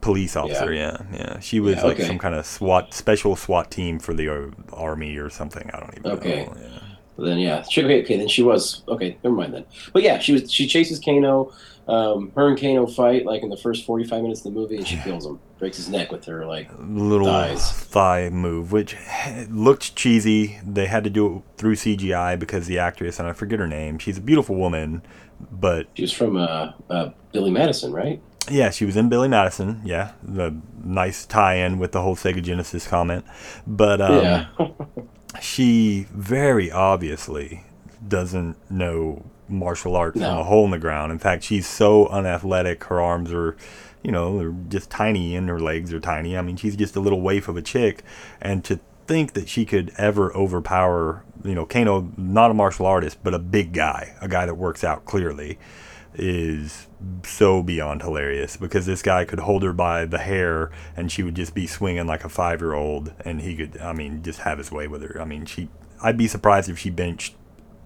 police 0.00 0.34
officer. 0.36 0.72
Yeah, 0.72 0.96
yeah. 1.12 1.38
She 1.40 1.60
was 1.60 1.76
Yeah, 1.76 1.84
like 1.84 1.96
okay. 1.98 2.06
some 2.06 2.18
kind 2.18 2.34
of 2.34 2.44
SWAT, 2.44 2.92
special 2.92 3.36
SWAT 3.36 3.70
team 3.70 3.98
for 4.00 4.12
the 4.12 4.28
uh, 4.28 4.46
army 4.72 5.16
or 5.16 5.30
something. 5.30 5.70
I 5.72 5.80
don't 5.80 5.94
even 5.98 6.10
Okay. 6.12 6.44
know. 6.46 6.56
Yeah. 6.60 6.78
Well, 7.16 7.26
then 7.26 7.38
yeah, 7.38 7.62
she, 7.62 7.82
okay, 7.84 8.02
okay, 8.02 8.16
then 8.16 8.28
she 8.28 8.42
was 8.42 8.82
okay. 8.88 9.16
Never 9.22 9.36
mind 9.36 9.54
then. 9.54 9.64
But 9.92 10.02
yeah, 10.02 10.18
she 10.18 10.32
was 10.32 10.50
she 10.52 10.66
chases 10.66 10.98
Kano. 10.98 11.52
Um, 11.88 12.30
her 12.36 12.46
and 12.48 12.58
Kano 12.58 12.86
fight 12.86 13.26
like 13.26 13.42
in 13.42 13.48
the 13.50 13.56
first 13.56 13.84
forty 13.84 14.04
five 14.04 14.22
minutes 14.22 14.40
of 14.40 14.44
the 14.54 14.58
movie, 14.58 14.76
and 14.76 14.86
she 14.86 14.96
kills 14.98 15.26
him, 15.26 15.40
breaks 15.58 15.76
his 15.76 15.88
neck 15.88 16.12
with 16.12 16.24
her 16.26 16.46
like 16.46 16.70
little 16.78 17.26
Thighs. 17.26 17.70
thigh 17.72 18.28
move, 18.30 18.70
which 18.72 18.96
looked 19.50 19.96
cheesy. 19.96 20.60
They 20.64 20.86
had 20.86 21.04
to 21.04 21.10
do 21.10 21.36
it 21.36 21.42
through 21.58 21.74
CGI 21.74 22.38
because 22.38 22.66
the 22.66 22.78
actress, 22.78 23.18
and 23.18 23.28
I 23.28 23.32
forget 23.32 23.58
her 23.58 23.66
name, 23.66 23.98
she's 23.98 24.16
a 24.18 24.20
beautiful 24.20 24.54
woman, 24.56 25.02
but 25.50 25.88
she 25.94 26.02
was 26.02 26.12
from 26.12 26.36
uh, 26.36 26.72
uh, 26.88 27.10
Billy 27.32 27.50
Madison, 27.50 27.92
right? 27.92 28.22
yeah, 28.50 28.70
she 28.70 28.84
was 28.84 28.96
in 28.96 29.08
Billy 29.08 29.28
Madison. 29.28 29.82
Yeah, 29.84 30.12
the 30.22 30.56
nice 30.84 31.26
tie-in 31.26 31.78
with 31.78 31.92
the 31.92 32.00
whole 32.02 32.16
Sega 32.16 32.42
Genesis 32.42 32.86
comment, 32.86 33.24
but 33.66 34.00
um, 34.00 34.22
yeah, 34.22 34.46
she 35.40 36.06
very 36.12 36.70
obviously 36.70 37.64
doesn't 38.06 38.56
know 38.70 39.24
martial 39.48 39.96
arts 39.96 40.18
from 40.18 40.38
a 40.38 40.44
hole 40.44 40.64
in 40.64 40.70
the 40.70 40.78
ground. 40.78 41.12
In 41.12 41.18
fact, 41.18 41.44
she's 41.44 41.66
so 41.66 42.06
unathletic. 42.08 42.84
Her 42.84 43.00
arms 43.00 43.32
are, 43.32 43.56
you 44.02 44.10
know, 44.10 44.38
they're 44.38 44.54
just 44.68 44.90
tiny, 44.90 45.36
and 45.36 45.48
her 45.48 45.60
legs 45.60 45.92
are 45.92 46.00
tiny. 46.00 46.36
I 46.36 46.42
mean, 46.42 46.56
she's 46.56 46.76
just 46.76 46.96
a 46.96 47.00
little 47.00 47.20
waif 47.20 47.48
of 47.48 47.56
a 47.56 47.62
chick, 47.62 48.02
and 48.40 48.64
to 48.64 48.80
think 49.06 49.32
that 49.34 49.48
she 49.48 49.64
could 49.64 49.92
ever 49.98 50.34
overpower, 50.34 51.24
you 51.44 51.54
know, 51.54 51.66
Kano, 51.66 52.12
not 52.16 52.50
a 52.50 52.54
martial 52.54 52.86
artist, 52.86 53.18
but 53.22 53.34
a 53.34 53.38
big 53.38 53.72
guy, 53.72 54.14
a 54.20 54.28
guy 54.28 54.46
that 54.46 54.54
works 54.54 54.84
out 54.84 55.04
clearly, 55.04 55.58
is 56.14 56.88
so 57.24 57.62
beyond 57.62 58.02
hilarious 58.02 58.56
because 58.56 58.86
this 58.86 59.02
guy 59.02 59.24
could 59.24 59.40
hold 59.40 59.62
her 59.62 59.72
by 59.72 60.04
the 60.04 60.18
hair 60.18 60.70
and 60.96 61.10
she 61.10 61.22
would 61.22 61.34
just 61.34 61.54
be 61.54 61.66
swinging 61.66 62.06
like 62.06 62.24
a 62.24 62.28
five 62.28 62.60
year 62.60 62.74
old 62.74 63.12
and 63.24 63.40
he 63.40 63.56
could 63.56 63.78
I 63.78 63.92
mean 63.92 64.22
just 64.22 64.40
have 64.40 64.58
his 64.58 64.70
way 64.70 64.86
with 64.88 65.02
her. 65.02 65.20
I 65.20 65.24
mean 65.24 65.46
she 65.46 65.68
I'd 66.02 66.18
be 66.18 66.28
surprised 66.28 66.68
if 66.68 66.78
she 66.78 66.90
benched 66.90 67.34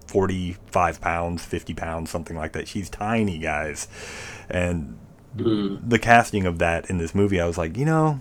45 0.07 1.01
pounds 1.01 1.45
50 1.45 1.73
pounds 1.73 2.09
something 2.09 2.35
like 2.35 2.53
that. 2.53 2.67
She's 2.67 2.89
tiny 2.89 3.37
guys. 3.37 3.87
And 4.49 4.97
the 5.35 5.99
casting 5.99 6.45
of 6.45 6.57
that 6.59 6.89
in 6.89 6.97
this 6.97 7.13
movie 7.13 7.39
I 7.39 7.45
was 7.45 7.57
like 7.57 7.77
you 7.77 7.85
know 7.85 8.19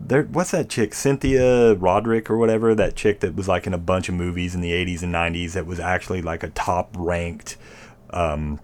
there 0.00 0.24
what's 0.24 0.50
that 0.50 0.68
chick 0.68 0.92
Cynthia 0.92 1.74
Roderick 1.74 2.28
or 2.28 2.36
whatever? 2.36 2.74
That 2.74 2.94
chick 2.94 3.20
that 3.20 3.34
was 3.34 3.48
like 3.48 3.66
in 3.66 3.72
a 3.72 3.78
bunch 3.78 4.08
of 4.10 4.14
movies 4.14 4.54
in 4.54 4.60
the 4.60 4.72
80s 4.72 5.02
and 5.02 5.14
90s 5.14 5.52
that 5.52 5.66
was 5.66 5.80
actually 5.80 6.20
like 6.20 6.42
a 6.42 6.50
top 6.50 6.94
ranked 6.98 7.56
um, 8.10 8.60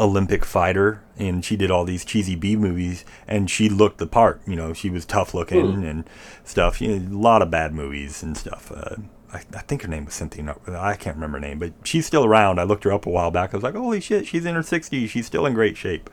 Olympic 0.00 0.44
fighter, 0.44 1.02
and 1.16 1.44
she 1.44 1.56
did 1.56 1.70
all 1.70 1.84
these 1.84 2.04
cheesy 2.04 2.34
B 2.34 2.56
movies, 2.56 3.04
and 3.26 3.50
she 3.50 3.68
looked 3.68 3.98
the 3.98 4.06
part. 4.06 4.40
You 4.46 4.56
know, 4.56 4.72
she 4.72 4.90
was 4.90 5.04
tough 5.04 5.34
looking 5.34 5.84
and 5.84 6.08
stuff. 6.44 6.80
You 6.80 6.98
know, 6.98 7.16
a 7.16 7.18
lot 7.18 7.42
of 7.42 7.50
bad 7.50 7.72
movies 7.72 8.22
and 8.22 8.36
stuff. 8.36 8.72
Uh, 8.72 8.96
I, 9.32 9.42
I 9.54 9.62
think 9.62 9.82
her 9.82 9.88
name 9.88 10.04
was 10.04 10.14
Cynthia. 10.14 10.56
I 10.68 10.94
can't 10.94 11.16
remember 11.16 11.38
her 11.38 11.46
name, 11.46 11.58
but 11.58 11.72
she's 11.82 12.06
still 12.06 12.24
around. 12.24 12.58
I 12.58 12.64
looked 12.64 12.84
her 12.84 12.92
up 12.92 13.06
a 13.06 13.10
while 13.10 13.30
back. 13.30 13.52
I 13.52 13.56
was 13.56 13.64
like, 13.64 13.74
holy 13.74 14.00
shit, 14.00 14.26
she's 14.26 14.46
in 14.46 14.54
her 14.54 14.62
60s. 14.62 15.08
She's 15.08 15.26
still 15.26 15.46
in 15.46 15.54
great 15.54 15.76
shape. 15.76 16.08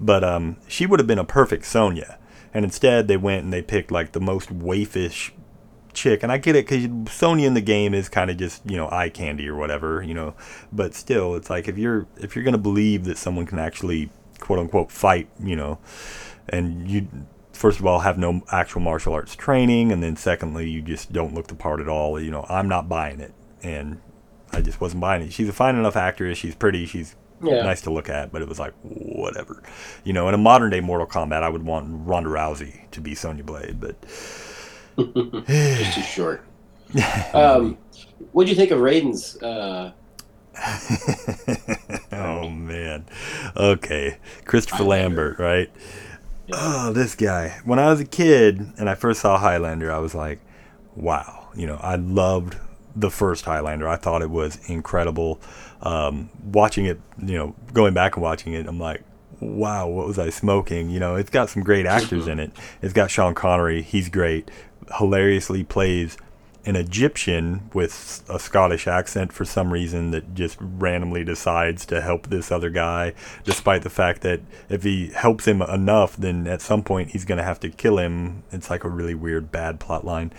But 0.00 0.24
um, 0.24 0.56
she 0.66 0.84
would 0.86 1.00
have 1.00 1.06
been 1.06 1.18
a 1.18 1.24
perfect 1.24 1.64
Sonya. 1.64 2.18
And 2.52 2.64
instead, 2.64 3.08
they 3.08 3.16
went 3.16 3.44
and 3.44 3.52
they 3.52 3.62
picked 3.62 3.90
like 3.90 4.12
the 4.12 4.20
most 4.20 4.50
waifish 4.50 5.30
chick 5.94 6.22
and 6.22 6.30
i 6.32 6.38
get 6.38 6.56
it 6.56 6.66
because 6.68 7.12
Sonya 7.14 7.46
in 7.46 7.54
the 7.54 7.60
game 7.60 7.94
is 7.94 8.08
kind 8.08 8.30
of 8.30 8.36
just 8.36 8.68
you 8.68 8.76
know 8.76 8.88
eye 8.90 9.08
candy 9.08 9.48
or 9.48 9.54
whatever 9.56 10.02
you 10.02 10.14
know 10.14 10.34
but 10.72 10.94
still 10.94 11.34
it's 11.36 11.48
like 11.50 11.68
if 11.68 11.78
you're 11.78 12.06
if 12.18 12.34
you're 12.34 12.44
gonna 12.44 12.58
believe 12.58 13.04
that 13.04 13.16
someone 13.18 13.46
can 13.46 13.58
actually 13.58 14.10
quote 14.40 14.58
unquote 14.58 14.90
fight 14.92 15.28
you 15.42 15.56
know 15.56 15.78
and 16.48 16.88
you 16.90 17.06
first 17.52 17.78
of 17.78 17.86
all 17.86 18.00
have 18.00 18.18
no 18.18 18.42
actual 18.50 18.80
martial 18.80 19.12
arts 19.14 19.36
training 19.36 19.92
and 19.92 20.02
then 20.02 20.16
secondly 20.16 20.68
you 20.68 20.82
just 20.82 21.12
don't 21.12 21.34
look 21.34 21.46
the 21.46 21.54
part 21.54 21.80
at 21.80 21.88
all 21.88 22.20
you 22.20 22.30
know 22.30 22.44
i'm 22.48 22.68
not 22.68 22.88
buying 22.88 23.20
it 23.20 23.32
and 23.62 24.00
i 24.52 24.60
just 24.60 24.80
wasn't 24.80 25.00
buying 25.00 25.22
it 25.22 25.32
she's 25.32 25.48
a 25.48 25.52
fine 25.52 25.76
enough 25.76 25.96
actress 25.96 26.36
she's 26.36 26.54
pretty 26.54 26.84
she's 26.84 27.14
Yeah. 27.42 27.62
nice 27.62 27.80
to 27.82 27.90
look 27.90 28.08
at 28.08 28.32
but 28.32 28.42
it 28.42 28.48
was 28.48 28.58
like 28.58 28.72
whatever 28.82 29.62
you 30.02 30.12
know 30.12 30.28
in 30.28 30.34
a 30.34 30.38
modern 30.38 30.70
day 30.70 30.80
mortal 30.80 31.06
kombat 31.06 31.42
i 31.42 31.48
would 31.48 31.62
want 31.62 31.86
ronda 32.06 32.28
rousey 32.28 32.90
to 32.90 33.00
be 33.00 33.14
sonya 33.14 33.44
blade 33.44 33.78
but 33.80 33.94
just 35.46 35.94
too 35.94 36.02
short. 36.14 36.44
Um, 37.34 37.76
what'd 38.30 38.48
you 38.48 38.54
think 38.54 38.70
of 38.70 38.78
Raiden's? 38.78 39.42
Uh, 39.42 39.92
oh 42.12 42.48
man. 42.48 43.04
Okay. 43.56 44.18
Christopher 44.44 44.84
Lambert, 44.84 45.38
right? 45.38 45.70
Oh, 46.52 46.92
this 46.92 47.14
guy. 47.14 47.60
When 47.64 47.78
I 47.78 47.90
was 47.90 48.00
a 48.00 48.04
kid 48.04 48.72
and 48.78 48.88
I 48.88 48.94
first 48.94 49.20
saw 49.20 49.38
Highlander, 49.38 49.90
I 49.90 49.98
was 49.98 50.14
like, 50.14 50.40
wow. 50.94 51.48
You 51.56 51.66
know, 51.66 51.78
I 51.82 51.96
loved 51.96 52.56
the 52.94 53.10
first 53.10 53.44
Highlander. 53.44 53.88
I 53.88 53.96
thought 53.96 54.22
it 54.22 54.30
was 54.30 54.58
incredible. 54.68 55.40
Um, 55.82 56.30
watching 56.44 56.86
it, 56.86 57.00
you 57.22 57.36
know, 57.36 57.54
going 57.72 57.94
back 57.94 58.16
and 58.16 58.22
watching 58.22 58.52
it, 58.54 58.66
I'm 58.66 58.78
like, 58.78 59.02
wow, 59.40 59.86
what 59.88 60.06
was 60.06 60.18
I 60.18 60.30
smoking? 60.30 60.90
You 60.90 61.00
know, 61.00 61.16
it's 61.16 61.30
got 61.30 61.50
some 61.50 61.62
great 61.62 61.86
actors 61.86 62.26
in 62.26 62.38
it. 62.38 62.52
It's 62.82 62.92
got 62.92 63.10
Sean 63.10 63.34
Connery. 63.34 63.82
He's 63.82 64.08
great. 64.08 64.50
Hilariously 64.98 65.64
plays 65.64 66.16
an 66.66 66.76
Egyptian 66.76 67.70
with 67.74 68.24
a 68.28 68.38
Scottish 68.38 68.86
accent 68.86 69.32
for 69.32 69.44
some 69.44 69.72
reason 69.72 70.12
that 70.12 70.34
just 70.34 70.56
randomly 70.60 71.22
decides 71.22 71.84
to 71.86 72.00
help 72.00 72.28
this 72.28 72.50
other 72.50 72.70
guy, 72.70 73.12
despite 73.44 73.82
the 73.82 73.90
fact 73.90 74.22
that 74.22 74.40
if 74.70 74.82
he 74.82 75.08
helps 75.08 75.46
him 75.46 75.60
enough, 75.60 76.16
then 76.16 76.46
at 76.46 76.62
some 76.62 76.82
point 76.82 77.10
he's 77.10 77.26
going 77.26 77.38
to 77.38 77.44
have 77.44 77.60
to 77.60 77.68
kill 77.68 77.98
him. 77.98 78.42
It's 78.50 78.70
like 78.70 78.84
a 78.84 78.88
really 78.88 79.14
weird, 79.14 79.52
bad 79.52 79.78
plot 79.78 80.06
line. 80.06 80.32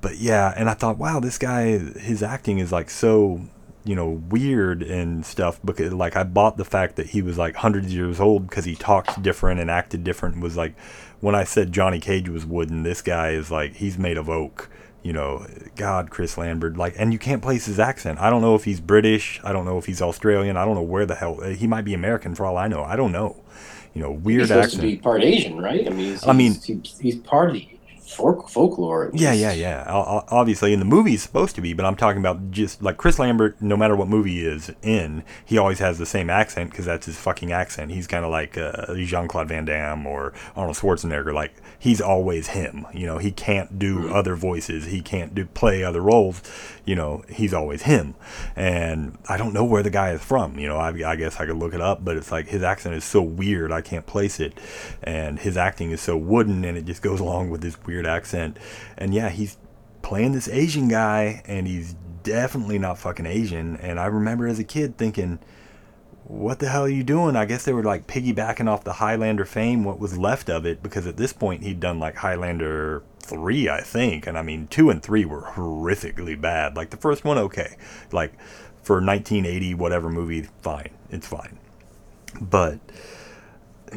But 0.00 0.18
yeah, 0.18 0.54
and 0.56 0.70
I 0.70 0.74
thought, 0.74 0.98
wow, 0.98 1.18
this 1.18 1.38
guy, 1.38 1.78
his 1.78 2.22
acting 2.22 2.58
is 2.58 2.70
like 2.70 2.88
so, 2.88 3.40
you 3.86 3.94
know, 3.94 4.08
weird 4.08 4.82
and 4.82 5.24
stuff. 5.24 5.60
Because 5.64 5.92
like 5.92 6.16
I 6.16 6.24
bought 6.24 6.58
the 6.58 6.64
fact 6.64 6.96
that 6.96 7.08
he 7.08 7.22
was 7.22 7.38
like 7.38 7.56
hundreds 7.56 7.86
of 7.86 7.92
years 7.92 8.20
old 8.20 8.48
because 8.48 8.64
he 8.66 8.74
talked 8.74 9.22
different 9.22 9.60
and 9.60 9.70
acted 9.70 10.04
different. 10.04 10.40
Was 10.40 10.56
like 10.56 10.78
when 11.20 11.34
I 11.34 11.44
said 11.44 11.72
Johnny 11.72 12.00
Cage 12.00 12.28
was 12.28 12.44
wooden, 12.44 12.82
this 12.82 13.00
guy 13.00 13.30
is 13.30 13.50
like 13.50 13.76
he's 13.76 13.96
made 13.96 14.18
of 14.18 14.28
oak 14.28 14.68
you 15.06 15.12
know, 15.12 15.46
God, 15.76 16.10
Chris 16.10 16.36
Lambert, 16.36 16.76
like, 16.76 16.96
and 16.98 17.12
you 17.12 17.18
can't 17.20 17.40
place 17.40 17.66
his 17.66 17.78
accent. 17.78 18.18
I 18.18 18.28
don't 18.28 18.42
know 18.42 18.56
if 18.56 18.64
he's 18.64 18.80
British. 18.80 19.40
I 19.44 19.52
don't 19.52 19.64
know 19.64 19.78
if 19.78 19.86
he's 19.86 20.02
Australian. 20.02 20.56
I 20.56 20.64
don't 20.64 20.74
know 20.74 20.82
where 20.82 21.06
the 21.06 21.14
hell 21.14 21.38
uh, 21.40 21.50
he 21.50 21.68
might 21.68 21.84
be 21.84 21.94
American 21.94 22.34
for 22.34 22.44
all 22.44 22.56
I 22.56 22.66
know. 22.66 22.82
I 22.82 22.96
don't 22.96 23.12
know. 23.12 23.36
You 23.94 24.02
know, 24.02 24.14
he's 24.14 24.22
weird 24.24 24.48
supposed 24.48 24.64
accent. 24.64 24.82
to 24.82 24.86
be 24.88 24.96
part 24.96 25.22
Asian, 25.22 25.62
right? 25.62 25.86
I 25.86 25.90
mean, 25.90 26.06
he's, 26.10 26.26
I 26.26 26.32
mean- 26.32 26.54
he's, 26.60 26.98
he's 26.98 27.16
part 27.18 27.50
of 27.50 27.54
the 27.54 27.68
folk, 28.06 28.48
folklore. 28.48 29.10
Yeah, 29.12 29.32
yeah, 29.32 29.52
yeah. 29.52 29.84
Obviously, 29.88 30.72
in 30.72 30.78
the 30.78 30.84
movie, 30.84 31.12
he's 31.12 31.22
supposed 31.22 31.54
to 31.56 31.60
be, 31.60 31.72
but 31.72 31.84
I'm 31.84 31.96
talking 31.96 32.20
about 32.20 32.50
just 32.50 32.82
like 32.82 32.96
Chris 32.96 33.18
Lambert. 33.18 33.60
No 33.60 33.76
matter 33.76 33.96
what 33.96 34.08
movie 34.08 34.32
he 34.32 34.46
is 34.46 34.72
in, 34.82 35.24
he 35.44 35.58
always 35.58 35.78
has 35.78 35.98
the 35.98 36.06
same 36.06 36.30
accent 36.30 36.70
because 36.70 36.84
that's 36.84 37.06
his 37.06 37.16
fucking 37.16 37.52
accent. 37.52 37.92
He's 37.92 38.06
kind 38.06 38.24
of 38.24 38.30
like 38.30 38.56
uh, 38.58 38.94
Jean 38.94 39.28
Claude 39.28 39.48
Van 39.48 39.64
Damme 39.64 40.06
or 40.06 40.32
Arnold 40.54 40.76
Schwarzenegger. 40.76 41.32
Like 41.32 41.54
he's 41.78 42.00
always 42.00 42.48
him. 42.48 42.86
You 42.92 43.06
know, 43.06 43.18
he 43.18 43.32
can't 43.32 43.78
do 43.78 44.08
other 44.12 44.36
voices. 44.36 44.86
He 44.86 45.00
can't 45.00 45.34
do 45.34 45.46
play 45.46 45.82
other 45.82 46.00
roles. 46.00 46.42
You 46.84 46.94
know, 46.94 47.24
he's 47.28 47.52
always 47.52 47.82
him. 47.82 48.14
And 48.54 49.18
I 49.28 49.36
don't 49.36 49.52
know 49.52 49.64
where 49.64 49.82
the 49.82 49.90
guy 49.90 50.12
is 50.12 50.22
from. 50.22 50.58
You 50.58 50.68
know, 50.68 50.76
I, 50.76 50.88
I 50.88 51.16
guess 51.16 51.40
I 51.40 51.46
could 51.46 51.56
look 51.56 51.74
it 51.74 51.80
up, 51.80 52.04
but 52.04 52.16
it's 52.16 52.30
like 52.30 52.48
his 52.48 52.62
accent 52.62 52.94
is 52.94 53.04
so 53.04 53.22
weird, 53.22 53.72
I 53.72 53.80
can't 53.80 54.06
place 54.06 54.38
it. 54.38 54.58
And 55.02 55.38
his 55.38 55.56
acting 55.56 55.90
is 55.90 56.00
so 56.00 56.16
wooden, 56.16 56.64
and 56.64 56.76
it 56.76 56.84
just 56.84 57.02
goes 57.02 57.20
along 57.20 57.50
with 57.50 57.60
this 57.60 57.76
weird 57.84 57.95
accent. 58.04 58.58
And 58.98 59.14
yeah, 59.14 59.30
he's 59.30 59.56
playing 60.02 60.32
this 60.32 60.48
Asian 60.48 60.88
guy, 60.88 61.42
and 61.46 61.66
he's 61.66 61.94
definitely 62.22 62.78
not 62.78 62.98
fucking 62.98 63.24
Asian. 63.26 63.76
And 63.76 63.98
I 63.98 64.06
remember 64.06 64.46
as 64.46 64.58
a 64.58 64.64
kid 64.64 64.98
thinking, 64.98 65.38
what 66.24 66.58
the 66.58 66.68
hell 66.68 66.82
are 66.82 66.88
you 66.88 67.04
doing? 67.04 67.36
I 67.36 67.44
guess 67.44 67.64
they 67.64 67.72
were 67.72 67.84
like 67.84 68.08
piggybacking 68.08 68.68
off 68.68 68.82
the 68.82 68.94
Highlander 68.94 69.44
fame, 69.44 69.84
what 69.84 70.00
was 70.00 70.18
left 70.18 70.50
of 70.50 70.66
it, 70.66 70.82
because 70.82 71.06
at 71.06 71.16
this 71.16 71.32
point 71.32 71.62
he'd 71.62 71.78
done 71.78 72.00
like 72.00 72.16
Highlander 72.16 73.04
3, 73.20 73.68
I 73.68 73.80
think. 73.80 74.26
And 74.26 74.36
I 74.36 74.42
mean, 74.42 74.66
2 74.66 74.90
and 74.90 75.02
3 75.02 75.24
were 75.24 75.42
horrifically 75.42 76.40
bad. 76.40 76.76
Like 76.76 76.90
the 76.90 76.96
first 76.96 77.24
one, 77.24 77.38
okay. 77.38 77.76
Like 78.10 78.32
for 78.82 78.96
1980, 78.96 79.74
whatever 79.74 80.10
movie, 80.10 80.48
fine. 80.62 80.90
It's 81.10 81.28
fine. 81.28 81.58
But, 82.40 82.80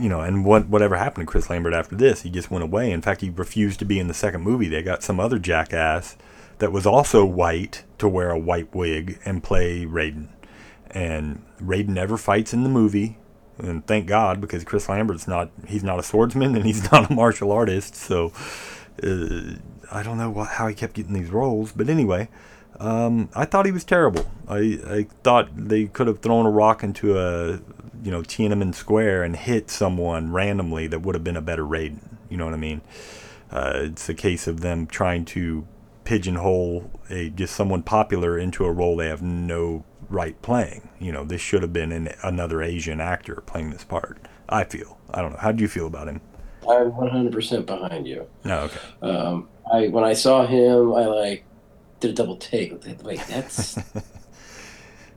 you 0.02 0.10
know, 0.10 0.22
and 0.22 0.46
what 0.46 0.68
whatever 0.68 0.98
happened 0.98 1.28
to 1.28 1.32
Chris 1.32 1.50
Lambert 1.50 1.74
after 1.74 1.96
this? 1.96 2.22
He 2.22 2.30
just 2.30 2.52
went 2.52 2.64
away. 2.64 2.92
In 2.92 3.02
fact, 3.02 3.22
he 3.22 3.30
refused 3.30 3.80
to 3.80 3.86
be 3.86 4.00
in 4.00 4.08
the 4.08 4.14
second 4.14 4.42
movie. 4.42 4.68
They 4.68 4.82
got 4.82 5.04
some 5.04 5.20
other 5.20 5.40
jackass 5.40 6.18
that 6.60 6.72
was 6.72 6.86
also 6.86 7.26
white 7.26 7.84
to 7.98 8.08
wear 8.08 8.32
a 8.32 8.40
white 8.40 8.74
wig 8.76 9.20
and 9.26 9.44
play 9.44 9.86
Raiden 9.86 10.30
and 10.92 11.44
Raiden 11.62 11.90
never 11.90 12.18
fights 12.18 12.54
in 12.54 12.64
the 12.64 12.70
movie. 12.70 13.18
And 13.58 13.86
thank 13.86 14.08
God, 14.08 14.40
because 14.40 14.64
Chris 14.64 14.88
Lambert's 14.88 15.28
not, 15.28 15.52
he's 15.68 15.84
not 15.84 16.00
a 16.00 16.04
swordsman 16.04 16.56
and 16.56 16.66
he's 16.66 16.92
not 16.92 17.10
a 17.10 17.14
martial 17.14 17.52
artist. 17.52 17.96
So 17.96 18.32
uh, 19.04 19.56
I 19.92 20.04
don't 20.04 20.18
know 20.18 20.30
what, 20.30 20.50
how 20.50 20.68
he 20.68 20.76
kept 20.76 20.94
getting 20.94 21.14
these 21.14 21.30
roles. 21.30 21.72
But 21.72 21.90
anyway, 21.90 22.30
um, 22.80 23.30
I 23.36 23.46
thought 23.46 23.66
he 23.66 23.72
was 23.72 23.84
terrible. 23.84 24.30
I, 24.48 24.80
I 24.88 25.08
thought 25.24 25.50
they 25.56 25.86
could 25.86 26.08
have 26.08 26.20
thrown 26.20 26.46
a 26.46 26.52
rock 26.52 26.84
into 26.84 27.18
a, 27.18 27.60
you 28.04 28.12
know, 28.12 28.22
Tiananmen 28.22 28.74
Square 28.74 29.24
and 29.24 29.36
hit 29.36 29.70
someone 29.70 30.32
randomly 30.32 30.88
that 30.88 31.02
would 31.02 31.16
have 31.16 31.24
been 31.24 31.38
a 31.38 31.42
better 31.42 31.64
Raiden. 31.64 32.18
You 32.30 32.38
know 32.38 32.46
what 32.46 32.54
I 32.54 32.58
mean? 32.58 32.82
Uh, 33.52 33.72
it's 33.76 34.08
a 34.10 34.14
case 34.14 34.48
of 34.48 34.62
them 34.62 34.88
trying 34.88 35.26
to 35.26 35.68
pigeonhole 36.04 36.90
a 37.10 37.30
just 37.30 37.56
someone 37.56 37.84
popular 37.84 38.38
into 38.38 38.66
a 38.66 38.72
role 38.72 38.98
they 38.98 39.08
have 39.08 39.22
no 39.22 39.84
right 40.10 40.42
playing. 40.42 40.90
You 41.00 41.12
know, 41.12 41.24
this 41.24 41.42
should 41.42 41.62
have 41.62 41.74
been 41.74 41.92
an, 41.92 42.10
another 42.24 42.62
Asian 42.62 43.00
actor 43.00 43.44
playing 43.46 43.72
this 43.72 43.84
part. 43.84 44.28
I 44.48 44.64
feel. 44.64 44.98
I 45.12 45.22
don't 45.22 45.32
know. 45.32 45.40
How 45.40 45.52
do 45.52 45.62
you 45.62 45.68
feel 45.68 45.88
about 45.88 46.08
him? 46.08 46.22
I'm 46.68 46.92
100% 46.92 47.66
behind 47.66 48.08
you. 48.08 48.28
No, 48.44 48.62
okay. 48.62 48.80
Um, 49.02 49.50
I 49.72 49.88
when 49.88 50.04
I 50.04 50.14
saw 50.14 50.46
him, 50.46 50.94
I 50.94 51.06
like 51.06 51.46
did 52.00 52.12
a 52.12 52.14
double 52.14 52.38
take. 52.38 52.72
Wait, 53.04 53.20
that's 53.30 53.76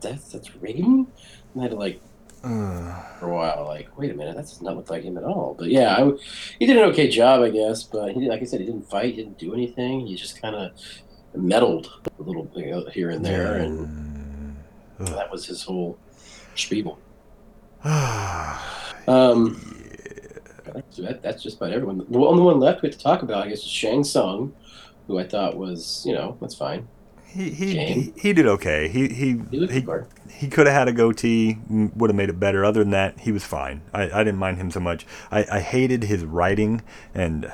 that's 0.01 0.31
that's 0.31 0.49
Raiden. 0.49 1.07
And 1.53 1.59
I 1.59 1.61
had 1.63 1.71
to 1.71 1.77
like 1.77 2.01
for 3.19 3.29
a 3.29 3.33
while, 3.33 3.65
like, 3.65 3.97
wait 3.97 4.11
a 4.11 4.13
minute, 4.13 4.35
that 4.35 4.41
does 4.41 4.61
not 4.61 4.75
look 4.75 4.89
like 4.89 5.03
him 5.03 5.17
at 5.17 5.23
all. 5.23 5.55
But 5.57 5.69
yeah, 5.69 5.95
I, 5.95 6.11
he 6.59 6.65
did 6.65 6.75
an 6.75 6.83
okay 6.89 7.07
job, 7.07 7.41
I 7.41 7.49
guess. 7.49 7.83
But 7.83 8.11
he, 8.11 8.27
like 8.27 8.41
I 8.41 8.45
said, 8.45 8.59
he 8.59 8.65
didn't 8.65 8.89
fight, 8.89 9.15
he 9.15 9.23
didn't 9.23 9.39
do 9.39 9.53
anything. 9.53 10.05
He 10.05 10.15
just 10.15 10.41
kind 10.41 10.53
of 10.53 10.71
meddled 11.33 11.89
a 12.19 12.21
little 12.21 12.51
you 12.53 12.71
know, 12.71 12.85
here 12.89 13.11
and 13.11 13.25
there, 13.25 13.55
and 13.55 14.57
that 14.99 15.31
was 15.31 15.45
his 15.45 15.63
whole 15.63 15.97
spiel. 16.55 16.99
Um, 19.05 19.59
that, 20.97 21.21
that's 21.21 21.43
just 21.43 21.57
about 21.57 21.73
everyone. 21.73 22.05
The 22.09 22.19
only 22.19 22.41
one 22.41 22.57
left 22.57 22.81
we 22.81 22.87
have 22.87 22.97
to 22.97 23.03
talk 23.03 23.21
about, 23.21 23.45
I 23.45 23.49
guess, 23.49 23.59
is 23.59 23.69
Shang 23.69 24.05
Tsung, 24.05 24.55
who 25.07 25.19
I 25.19 25.25
thought 25.25 25.57
was, 25.57 26.05
you 26.05 26.13
know, 26.13 26.37
that's 26.39 26.55
fine. 26.55 26.87
He 27.33 27.49
he, 27.49 27.85
he, 27.85 28.13
he 28.15 28.33
did 28.33 28.45
okay. 28.45 28.87
He 28.89 29.07
he 29.07 29.41
He 29.49 29.65
he, 29.67 29.85
he 30.29 30.47
could 30.47 30.67
have 30.67 30.75
had 30.75 30.87
a 30.87 30.91
goatee, 30.91 31.57
would 31.67 32.09
have 32.09 32.15
made 32.15 32.29
it 32.29 32.39
better. 32.39 32.63
Other 32.63 32.81
than 32.81 32.91
that, 32.91 33.21
he 33.21 33.31
was 33.31 33.43
fine. 33.43 33.81
I, 33.93 34.03
I 34.03 34.23
didn't 34.23 34.37
mind 34.37 34.57
him 34.57 34.69
so 34.69 34.79
much. 34.79 35.05
I, 35.31 35.45
I 35.51 35.59
hated 35.59 36.03
his 36.03 36.23
writing, 36.25 36.81
and 37.13 37.51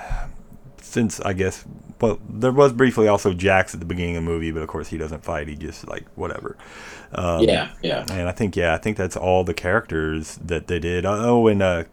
since 0.82 1.22
I 1.22 1.34
guess, 1.34 1.66
well, 2.02 2.20
there 2.28 2.52
was 2.52 2.74
briefly 2.74 3.08
also 3.08 3.34
Jax 3.34 3.74
at 3.74 3.80
the 3.80 3.86
beginning 3.86 4.18
of 4.18 4.24
the 4.26 4.30
movie, 4.30 4.52
but 4.52 4.62
of 4.62 4.68
course 4.68 4.90
he 4.90 4.98
doesn't 4.98 5.24
fight. 5.24 5.48
He 5.48 5.56
just 5.56 5.88
like 5.88 6.06
whatever. 6.16 6.58
Um, 7.14 7.44
yeah, 7.44 7.72
yeah. 7.82 8.06
And 8.12 8.28
I 8.28 8.34
think 8.34 8.56
yeah, 8.58 8.74
I 8.74 8.78
think 8.78 8.98
that's 8.98 9.16
all 9.16 9.44
the 9.46 9.54
characters 9.54 10.38
that 10.44 10.68
they 10.68 10.80
did. 10.80 11.06
Oh, 11.06 11.48
and 11.48 11.62
uh, 11.62 11.84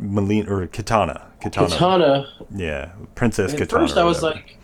Mileena 0.00 0.48
or 0.48 0.66
Kitana. 0.66 1.22
Kitana. 1.40 1.68
Kitana. 1.68 2.26
Yeah, 2.54 2.92
Princess 3.14 3.54
Kitana. 3.54 3.62
At 3.62 3.70
first, 3.70 3.96
I 3.96 4.04
was 4.04 4.22
like, 4.22 4.58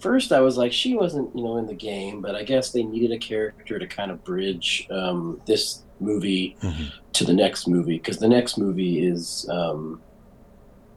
first 0.00 0.32
I 0.32 0.40
was 0.40 0.56
like, 0.56 0.72
she 0.72 0.94
wasn't, 0.94 1.34
you 1.36 1.44
know, 1.44 1.56
in 1.58 1.66
the 1.66 1.74
game, 1.74 2.20
but 2.20 2.34
I 2.34 2.42
guess 2.42 2.72
they 2.72 2.82
needed 2.82 3.12
a 3.12 3.18
character 3.18 3.78
to 3.78 3.86
kind 3.86 4.10
of 4.10 4.24
bridge 4.24 4.86
um, 4.90 5.40
this 5.46 5.82
movie 6.00 6.56
Mhm. 6.62 6.90
to 7.12 7.24
the 7.24 7.32
next 7.34 7.68
movie 7.68 7.98
because 7.98 8.18
the 8.18 8.28
next 8.28 8.56
movie 8.58 9.06
is 9.06 9.46
um, 9.50 10.00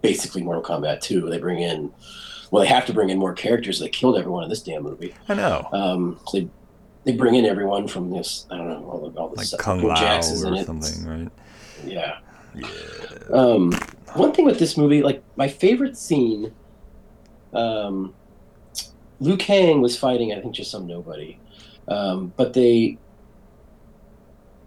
basically 0.02 0.42
Mortal 0.44 0.64
Kombat 0.64 1.02
2. 1.02 1.30
They 1.30 1.38
bring 1.40 1.60
in, 1.60 1.92
well, 2.52 2.62
they 2.64 2.70
have 2.70 2.86
to 2.86 2.94
bring 2.94 3.10
in 3.10 3.18
more 3.20 3.34
characters. 3.34 3.80
They 3.80 3.90
killed 3.90 4.18
everyone 4.18 4.44
in 4.44 4.50
this 4.50 4.62
damn 4.62 4.84
movie. 4.84 5.14
I 5.28 5.34
know. 5.34 5.68
Um, 5.74 6.20
so 6.28 6.40
they 6.40 6.48
they 7.06 7.12
bring 7.12 7.36
in 7.36 7.46
everyone 7.46 7.86
from 7.90 8.10
this. 8.12 8.46
I 8.50 8.56
don't 8.56 8.70
know 8.70 8.90
all 8.90 9.10
the 9.10 9.20
all 9.20 9.28
the 9.30 9.36
like 9.36 9.46
stuff. 9.48 9.60
Kung 9.60 9.82
Lao 9.84 9.94
Jax 9.96 10.30
is 10.32 10.44
in 10.44 10.54
or 10.54 10.64
something, 10.64 11.06
right? 11.06 11.30
Yeah. 11.86 12.20
Yeah. 12.56 12.68
Um, 13.34 13.74
one 14.14 14.32
thing 14.32 14.46
with 14.46 14.58
this 14.60 14.78
movie, 14.78 15.04
like 15.04 15.22
my 15.36 15.50
favorite 15.50 15.98
scene, 15.98 16.54
um, 17.54 18.14
Liu 19.20 19.38
Kang 19.38 19.82
was 19.82 19.98
fighting, 19.98 20.34
I 20.34 20.40
think, 20.40 20.56
just 20.56 20.72
some 20.72 20.88
nobody, 20.88 21.38
um, 21.88 22.34
but 22.36 22.54
they 22.54 22.98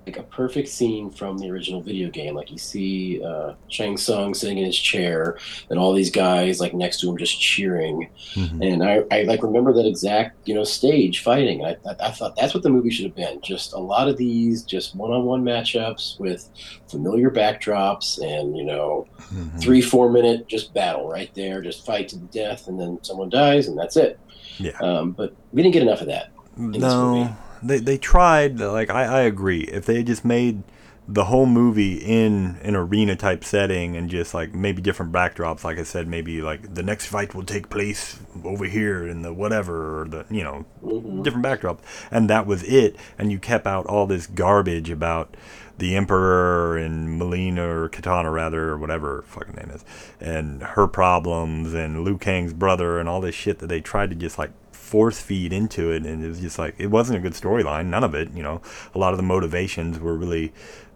like 0.07 0.19
a 0.19 0.23
perfect 0.23 0.69
scene 0.69 1.11
from 1.11 1.37
the 1.37 1.51
original 1.51 1.81
video 1.81 2.09
game. 2.09 2.37
Like 2.37 2.51
you 2.53 2.59
see 2.59 3.21
uh, 3.25 3.55
Shang 3.69 3.97
Tsung 3.97 4.35
sitting 4.35 4.59
in 4.59 4.65
his 4.65 4.79
chair, 4.79 5.37
and 5.69 5.81
all 5.81 5.93
these 5.93 6.11
guys 6.13 6.61
like 6.61 6.75
next 6.75 7.01
to 7.01 7.11
him 7.11 7.17
just 7.17 7.41
cheering. 7.41 8.09
Mhm. 8.35 8.73
And 8.73 8.85
I, 8.85 9.03
I 9.11 9.23
like 9.25 9.43
remember 9.43 9.73
that 9.73 9.85
exact 9.87 10.47
you 10.47 10.55
know 10.55 10.63
stage 10.63 11.23
fighting. 11.25 11.65
I, 11.65 11.71
I, 11.89 11.97
I 12.07 12.11
thought 12.13 12.37
that's 12.37 12.55
what 12.55 12.63
the 12.63 12.71
movie 12.71 12.91
should 12.91 13.07
have 13.07 13.17
been. 13.17 13.41
Just 13.43 13.73
a 13.73 13.79
lot 13.79 14.07
of 14.09 14.17
these 14.17 14.63
just 14.63 14.95
one-on-one 14.95 15.43
matchups 15.45 16.21
with 16.21 16.49
familiar 16.89 17.31
backdrops 17.31 18.23
and 18.23 18.57
you 18.57 18.65
know 18.65 19.07
Mhm. 19.35 19.61
three 19.61 19.81
four 19.83 20.09
minute 20.09 20.47
just 20.47 20.73
battle 20.73 21.09
right 21.09 21.35
there, 21.35 21.61
just 21.61 21.85
fight 21.85 22.09
to 22.11 22.17
the 22.19 22.27
death, 22.27 22.69
and 22.69 22.79
then 22.81 23.01
someone 23.03 23.29
dies 23.29 23.67
and 23.67 23.77
that's 23.77 23.97
it. 23.97 24.21
Yeah. 24.59 24.79
Um, 24.81 25.11
but 25.11 25.35
we 25.53 25.63
didn't 25.63 25.73
get 25.73 25.83
enough 25.83 26.01
of 26.01 26.07
that. 26.07 26.31
No, 26.57 27.15
movie. 27.17 27.31
They 27.63 27.79
they 27.79 27.99
tried. 27.99 28.59
Like 28.61 28.91
I, 28.91 29.05
I 29.05 29.21
agree. 29.23 29.63
If 29.63 29.87
they 29.87 30.03
just 30.03 30.25
made 30.25 30.63
the 31.09 31.27
whole 31.27 31.47
movie 31.47 31.95
in 31.99 32.57
an 32.63 32.75
arena 32.75 33.15
type 33.15 33.45
setting 33.45 33.97
and 33.97 34.11
just 34.11 34.35
like 34.35 34.53
maybe 34.53 34.83
different 34.83 35.13
backdrops, 35.13 35.63
like 35.63 35.79
I 35.79 35.85
said, 35.85 36.09
maybe 36.09 36.43
like 36.43 36.75
the 36.75 36.83
next 36.83 37.07
fight 37.07 37.33
will 37.33 37.45
take 37.45 37.69
place 37.71 38.19
over 38.45 38.65
here 38.65 39.07
in 39.07 39.23
the 39.23 39.33
whatever 39.33 40.01
or 40.03 40.09
the 40.09 40.27
you 40.31 40.43
know 40.43 40.65
Mhm. 40.85 41.23
different 41.23 41.47
backdrops, 41.47 41.79
and 42.11 42.29
that 42.29 42.45
was 42.47 42.63
it. 42.65 42.97
And 43.19 43.31
you 43.31 43.39
kept 43.39 43.67
out 43.67 43.87
all 43.87 44.07
this 44.07 44.27
garbage 44.27 44.91
about 44.91 45.37
the 45.79 45.95
Emperor 45.95 46.77
and 46.79 47.21
Mileena 47.21 47.59
or 47.59 47.89
Kitana 47.89 48.33
rather 48.33 48.71
or 48.71 48.79
whatever 48.79 49.17
her 49.17 49.23
fucking 49.23 49.55
name 49.55 49.71
is, 49.75 49.85
and 50.21 50.63
her 50.63 50.87
problems 50.89 51.73
and 51.75 52.03
Liu 52.03 52.17
Kang's 52.19 52.53
brother 52.55 52.99
and 52.99 53.09
all 53.09 53.21
this 53.21 53.35
shit 53.35 53.59
that 53.61 53.67
they 53.69 53.81
tried 53.81 54.09
to 54.11 54.17
just 54.17 54.39
like 54.39 54.51
force 54.87 55.21
feed 55.21 55.53
into 55.53 55.91
it, 55.91 56.07
and 56.07 56.25
it 56.25 56.29
was 56.29 56.41
just 56.41 56.59
like 56.59 56.75
it 56.79 56.87
wasn't 56.87 57.19
a 57.19 57.21
good 57.21 57.33
storyline. 57.33 57.87
None 57.87 58.05
of 58.05 58.15
it, 58.15 58.31
you 58.33 58.43
know. 58.43 58.63
A 58.95 58.99
lot 58.99 59.13
of 59.13 59.17
the 59.17 59.23
motivations 59.25 59.99
were 59.99 60.17
really 60.17 60.53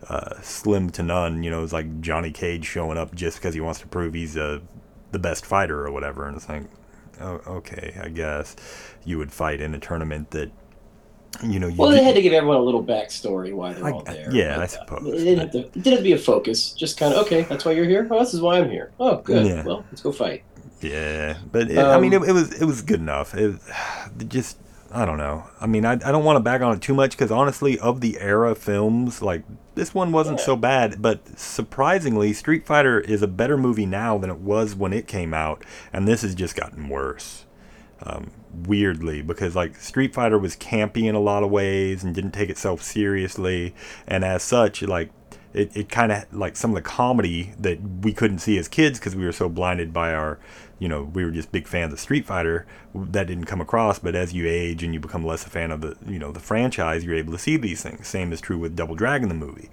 uh, 0.08 0.40
slim 0.40 0.90
to 0.90 1.02
none. 1.02 1.42
You 1.42 1.50
know, 1.50 1.62
it's 1.64 1.72
like 1.72 2.00
Johnny 2.00 2.30
Cage 2.30 2.64
showing 2.64 2.96
up 2.96 3.14
just 3.14 3.38
because 3.38 3.54
he 3.54 3.60
wants 3.60 3.80
to 3.80 3.88
prove 3.88 4.14
he's 4.14 4.36
uh, 4.36 4.60
the 5.10 5.18
best 5.18 5.44
fighter 5.44 5.84
or 5.84 5.90
whatever, 5.90 6.26
and 6.26 6.36
it's 6.36 6.48
like, 6.48 6.62
oh, 7.20 7.40
okay, 7.58 7.98
I 8.00 8.08
guess 8.08 8.54
you 9.04 9.18
would 9.18 9.32
fight 9.32 9.60
in 9.60 9.74
a 9.74 9.78
tournament 9.78 10.30
that. 10.30 10.50
You 11.44 11.60
know, 11.60 11.68
you 11.68 11.76
Well, 11.76 11.90
did- 11.90 12.00
they 12.00 12.04
had 12.04 12.16
to 12.16 12.22
give 12.22 12.32
everyone 12.32 12.56
a 12.58 12.62
little 12.62 12.82
backstory 12.84 13.54
why 13.54 13.72
they're 13.72 13.84
I- 13.86 13.92
all 13.92 14.02
there. 14.02 14.28
yeah, 14.34 14.56
But, 14.56 14.60
I 14.60 14.64
uh, 14.64 14.66
suppose, 14.66 15.06
It 15.06 15.24
didn't, 15.24 15.38
have 15.38 15.50
to, 15.52 15.58
it 15.60 15.72
didn't 15.74 15.86
have 15.92 15.98
to 15.98 16.02
be 16.02 16.12
a 16.12 16.18
focus. 16.18 16.72
Just 16.72 16.98
kind 16.98 17.14
of 17.14 17.24
okay. 17.24 17.42
That's 17.42 17.64
why 17.64 17.70
you're 17.72 17.84
here. 17.86 18.06
Oh, 18.10 18.18
this 18.18 18.34
is 18.34 18.40
why 18.40 18.58
I'm 18.58 18.68
here. 18.68 18.90
Oh, 18.98 19.18
good. 19.18 19.46
Yeah. 19.46 19.62
Well, 19.64 19.84
let's 19.90 20.02
go 20.02 20.10
fight. 20.10 20.42
Yeah, 20.80 21.38
but 21.52 21.70
it, 21.70 21.78
I 21.78 21.98
mean, 22.00 22.12
it, 22.12 22.22
Um, 22.22 22.28
it 22.28 22.32
was 22.32 22.52
it 22.60 22.64
was 22.64 22.82
good 22.82 23.00
enough. 23.00 23.34
It, 23.34 23.56
it 24.18 24.28
just 24.28 24.58
I 24.92 25.04
don't 25.04 25.18
know. 25.18 25.44
I 25.60 25.66
mean, 25.66 25.84
I, 25.84 25.92
I 25.92 26.10
don't 26.10 26.24
want 26.24 26.36
to 26.36 26.40
bag 26.40 26.62
on 26.62 26.74
it 26.74 26.80
too 26.82 26.94
much 26.94 27.12
because 27.12 27.30
honestly, 27.30 27.78
of 27.78 28.00
the 28.00 28.18
era 28.18 28.54
films, 28.54 29.22
like 29.22 29.44
this 29.74 29.94
one 29.94 30.10
wasn't 30.10 30.38
Yeah. 30.38 30.44
so 30.46 30.56
bad. 30.56 31.00
But 31.02 31.38
surprisingly, 31.38 32.32
Street 32.32 32.66
Fighter 32.66 32.98
is 33.00 33.22
a 33.22 33.28
better 33.28 33.56
movie 33.56 33.86
now 33.86 34.18
than 34.18 34.30
it 34.30 34.38
was 34.38 34.74
when 34.74 34.92
it 34.92 35.06
came 35.06 35.34
out, 35.34 35.64
and 35.92 36.08
this 36.08 36.22
has 36.22 36.34
just 36.34 36.56
gotten 36.56 36.88
worse. 36.88 37.44
Um, 38.02 38.30
weirdly, 38.66 39.20
because 39.20 39.54
like 39.54 39.76
Street 39.76 40.14
Fighter 40.14 40.38
was 40.38 40.56
campy 40.56 41.04
in 41.04 41.14
a 41.14 41.20
lot 41.20 41.42
of 41.42 41.50
ways 41.50 42.02
and 42.02 42.14
didn't 42.14 42.32
take 42.32 42.48
itself 42.48 42.80
seriously, 42.82 43.74
and 44.06 44.24
as 44.24 44.42
such, 44.42 44.80
like 44.82 45.10
it, 45.52 45.76
it 45.76 45.88
kind 45.90 46.10
of 46.10 46.24
like 46.32 46.56
some 46.56 46.70
of 46.70 46.74
the 46.76 46.82
comedy 46.82 47.52
that 47.58 47.78
we 48.02 48.12
couldn't 48.14 48.38
see 48.38 48.56
as 48.56 48.68
kids 48.68 48.98
because 48.98 49.14
we 49.14 49.24
were 49.24 49.32
so 49.32 49.48
blinded 49.50 49.92
by 49.92 50.14
our 50.14 50.38
you 50.80 50.88
know 50.88 51.04
we 51.04 51.24
were 51.24 51.30
just 51.30 51.52
big 51.52 51.68
fans 51.68 51.92
of 51.92 52.00
street 52.00 52.26
fighter. 52.26 52.66
That 52.94 53.28
didn't 53.28 53.44
come 53.44 53.60
across 53.60 54.00
but 54.00 54.16
as 54.16 54.32
you 54.32 54.48
age 54.48 54.82
and 54.82 54.92
you 54.92 54.98
become 54.98 55.24
less 55.24 55.46
a 55.46 55.50
fan 55.50 55.70
of 55.70 55.80
the 55.82 55.96
you 56.06 56.18
know 56.18 56.32
the 56.32 56.40
franchise 56.40 57.04
you're 57.04 57.14
able 57.14 57.32
to 57.34 57.38
see 57.38 57.56
these 57.56 57.82
things. 57.82 58.08
Same 58.08 58.32
is 58.32 58.40
true 58.40 58.58
with 58.58 58.74
double 58.74 58.96
dragon 58.96 59.28
the 59.28 59.34
movie. 59.36 59.70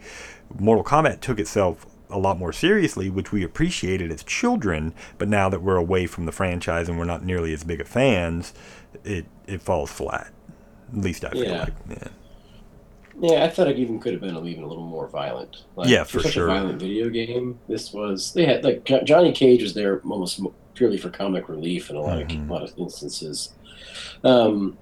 Mortal 0.60 0.84
kombat 0.84 1.20
took 1.22 1.40
itself 1.40 1.88
a 2.10 2.18
lot 2.18 2.38
more 2.38 2.54
seriously 2.54 3.10
which 3.10 3.32
we 3.34 3.44
appreciated 3.44 4.12
as 4.12 4.24
children 4.24 4.94
but 5.18 5.28
now 5.28 5.50
that 5.50 5.62
we're 5.62 5.76
away 5.76 6.06
from 6.08 6.26
the 6.26 6.32
franchise 6.32 6.88
and 6.88 6.98
we're 6.98 7.04
not 7.04 7.26
nearly 7.26 7.52
as 7.54 7.64
big 7.66 7.82
of 7.82 7.88
fans 7.88 8.54
it 9.04 9.26
it 9.48 9.62
falls 9.62 9.92
flat. 9.92 10.32
At 10.94 11.00
least 11.00 11.26
i 11.26 11.32
feel 11.32 11.44
Yeah. 11.44 11.60
like 11.64 11.74
yeah 11.90 12.08
Yeah, 13.20 13.44
I 13.44 13.50
thought 13.50 13.68
it 13.68 13.80
even 13.80 14.00
could 14.00 14.14
have 14.14 14.22
been 14.22 14.36
even 14.48 14.64
a 14.64 14.68
little 14.68 14.86
more 14.86 15.08
violent. 15.08 15.64
Like, 15.76 15.90
Yeah, 15.90 16.04
for 16.04 16.20
such 16.20 16.34
sure. 16.34 16.48
A 16.50 16.54
violent 16.54 16.80
video 16.80 17.10
game. 17.10 17.60
This 17.68 17.92
was 17.92 18.32
they 18.34 18.46
had 18.46 18.64
like 18.64 18.84
Johnny 19.06 19.32
Cage 19.32 19.64
was 19.64 19.74
there 19.74 20.00
almost 20.02 20.40
purely 20.76 20.98
for 20.98 21.10
comic 21.10 21.50
relief 21.50 21.90
in 21.90 21.96
a 21.96 22.02
lot 22.02 22.20
Mhm. 22.20 22.44
of 22.44 22.50
a 22.50 22.54
lot 22.54 22.64
of 22.64 22.74
instances. 22.78 23.54
Um, 24.24 24.78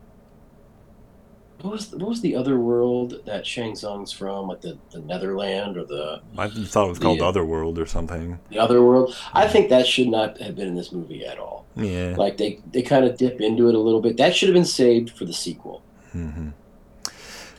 what 1.61 1.71
was 1.71 1.91
what 1.93 2.09
was 2.09 2.21
the 2.21 2.35
other 2.35 2.59
world 2.59 3.21
that 3.25 3.47
Shang 3.47 3.73
Tsung's 3.75 4.11
from? 4.11 4.49
Like 4.49 4.61
the, 4.61 4.77
the 4.91 4.99
Netherland 4.99 5.77
or 5.77 5.85
the 5.85 6.21
i 6.37 6.47
thought 6.49 6.85
it 6.85 6.89
was 6.89 6.99
called 6.99 7.19
Yeah. 7.19 7.25
otherworld 7.27 7.79
or 7.79 7.85
something 7.85 8.37
the 8.49 8.59
other 8.59 8.83
world? 8.83 9.15
I 9.33 9.47
think 9.47 9.69
that 9.69 9.87
should 9.87 10.09
not 10.09 10.37
have 10.41 10.55
been 10.55 10.67
in 10.67 10.75
this 10.75 10.91
movie 10.91 11.25
at 11.25 11.39
all. 11.39 11.65
yeah 11.77 12.13
Like 12.17 12.35
they 12.37 12.59
they 12.73 12.81
kind 12.81 13.05
of 13.05 13.17
dip 13.17 13.39
into 13.39 13.69
it 13.69 13.75
a 13.75 13.79
little 13.79 14.01
bit. 14.01 14.17
That 14.17 14.35
should 14.35 14.49
have 14.49 14.53
been 14.53 14.65
saved 14.65 15.11
for 15.11 15.23
the 15.25 15.33
sequel. 15.33 15.81
hmm 16.11 16.49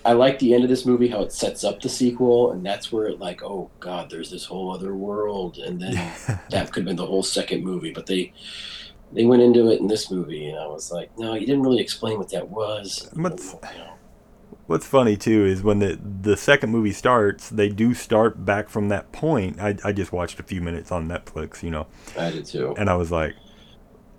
I 0.06 0.12
like 0.12 0.38
the 0.38 0.54
end 0.54 0.62
of 0.62 0.70
this 0.70 0.86
movie 0.86 1.08
how 1.08 1.22
it 1.22 1.32
sets 1.32 1.64
up 1.64 1.80
the 1.80 1.88
sequel, 1.88 2.52
and 2.52 2.64
that's 2.64 2.92
where 2.92 3.06
it 3.06 3.18
like, 3.20 3.42
oh 3.42 3.70
god, 3.80 4.08
there's 4.10 4.30
this 4.30 4.44
whole 4.44 4.72
other 4.72 4.94
world, 4.94 5.58
and 5.58 5.80
then 5.80 5.94
that 6.50 6.72
could 6.72 6.80
have 6.82 6.84
been 6.86 6.96
the 6.96 7.06
whole 7.06 7.22
second 7.22 7.64
movie. 7.64 7.92
But 7.92 8.06
they 8.06 8.32
they 9.12 9.24
went 9.24 9.42
into 9.42 9.70
it 9.70 9.80
in 9.80 9.86
this 9.86 10.10
movie, 10.10 10.48
and 10.48 10.58
I 10.58 10.66
was 10.66 10.90
like, 10.90 11.16
no, 11.18 11.34
you 11.34 11.46
didn't 11.46 11.62
really 11.62 11.80
explain 11.80 12.18
what 12.18 12.30
that 12.30 12.48
was. 12.48 13.08
But- 13.14 13.40
You 13.72 13.78
know, 13.78 13.92
what's 14.66 14.86
funny 14.86 15.16
too 15.16 15.44
is 15.44 15.62
when 15.62 15.78
the 15.80 15.98
the 16.22 16.36
second 16.36 16.70
movie 16.70 16.92
starts, 16.92 17.50
they 17.50 17.68
do 17.68 17.92
start 17.94 18.44
back 18.44 18.68
from 18.68 18.88
that 18.88 19.12
point. 19.12 19.60
I 19.60 19.76
I 19.84 19.92
just 19.92 20.12
watched 20.12 20.38
a 20.40 20.42
few 20.44 20.60
minutes 20.60 20.90
on 20.92 21.08
Netflix, 21.08 21.62
you 21.62 21.70
know, 21.70 21.86
I 22.18 22.30
did 22.30 22.46
too. 22.46 22.74
and 22.78 22.88
I 22.90 22.94
was 22.96 23.10
like, 23.10 23.34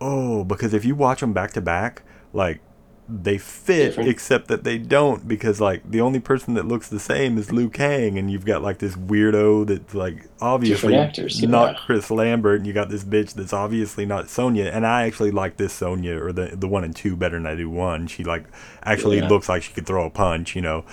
oh, 0.01 0.43
because 0.43 0.73
if 0.73 0.85
you 0.85 0.95
watch 0.95 1.19
them 1.21 1.33
back 1.33 1.51
to 1.53 1.61
back, 1.61 2.03
like 2.33 2.61
they 3.09 3.37
fit 3.37 3.89
Different. 3.91 4.09
except 4.09 4.47
that 4.49 4.65
they 4.65 4.77
don't 4.77 5.27
because 5.29 5.61
like 5.61 5.89
the 5.89 6.01
only 6.01 6.19
person 6.19 6.55
that 6.55 6.67
looks 6.67 6.89
the 6.89 6.99
same 6.99 7.37
is 7.37 7.53
Liu 7.53 7.69
Kang 7.69 8.17
and 8.17 8.29
you've 8.29 8.43
got 8.45 8.61
like 8.61 8.79
this 8.79 8.95
weirdo 8.97 9.65
that's 9.65 9.95
like 9.95 10.25
obviously 10.41 10.93
actors, 10.93 11.41
not 11.41 11.75
yeah. 11.75 11.79
Chris 11.85 12.11
Lambert 12.11 12.57
and 12.57 12.67
you 12.67 12.73
got 12.73 12.89
this 12.89 13.05
bitch 13.05 13.33
that's 13.33 13.53
obviously 13.53 14.05
not 14.05 14.29
Sonya 14.29 14.65
and 14.65 14.85
I 14.85 15.03
actually 15.07 15.31
like 15.31 15.55
this 15.55 15.71
Sonya 15.71 16.21
or 16.21 16.33
the 16.33 16.47
the 16.55 16.67
one 16.67 16.83
and 16.83 16.93
two 16.93 17.15
better 17.15 17.37
than 17.37 17.45
I 17.47 17.55
do 17.55 17.69
one 17.69 18.07
she 18.07 18.25
like 18.25 18.43
actually 18.83 19.19
Yeah. 19.19 19.29
looks 19.29 19.47
like 19.47 19.63
she 19.63 19.71
could 19.71 19.85
throw 19.85 20.05
a 20.05 20.09
punch 20.09 20.53
you 20.53 20.61
know 20.61 20.83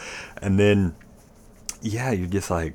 and 0.40 0.56
then 0.56 0.94
yeah 1.82 2.12
you're 2.12 2.28
just 2.28 2.48
like 2.48 2.74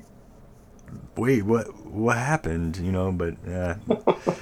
wait 1.16 1.44
what 1.44 1.66
what 1.86 2.16
happened 2.18 2.76
you 2.76 2.92
know 2.92 3.10
but 3.10 3.42
know 3.46 3.76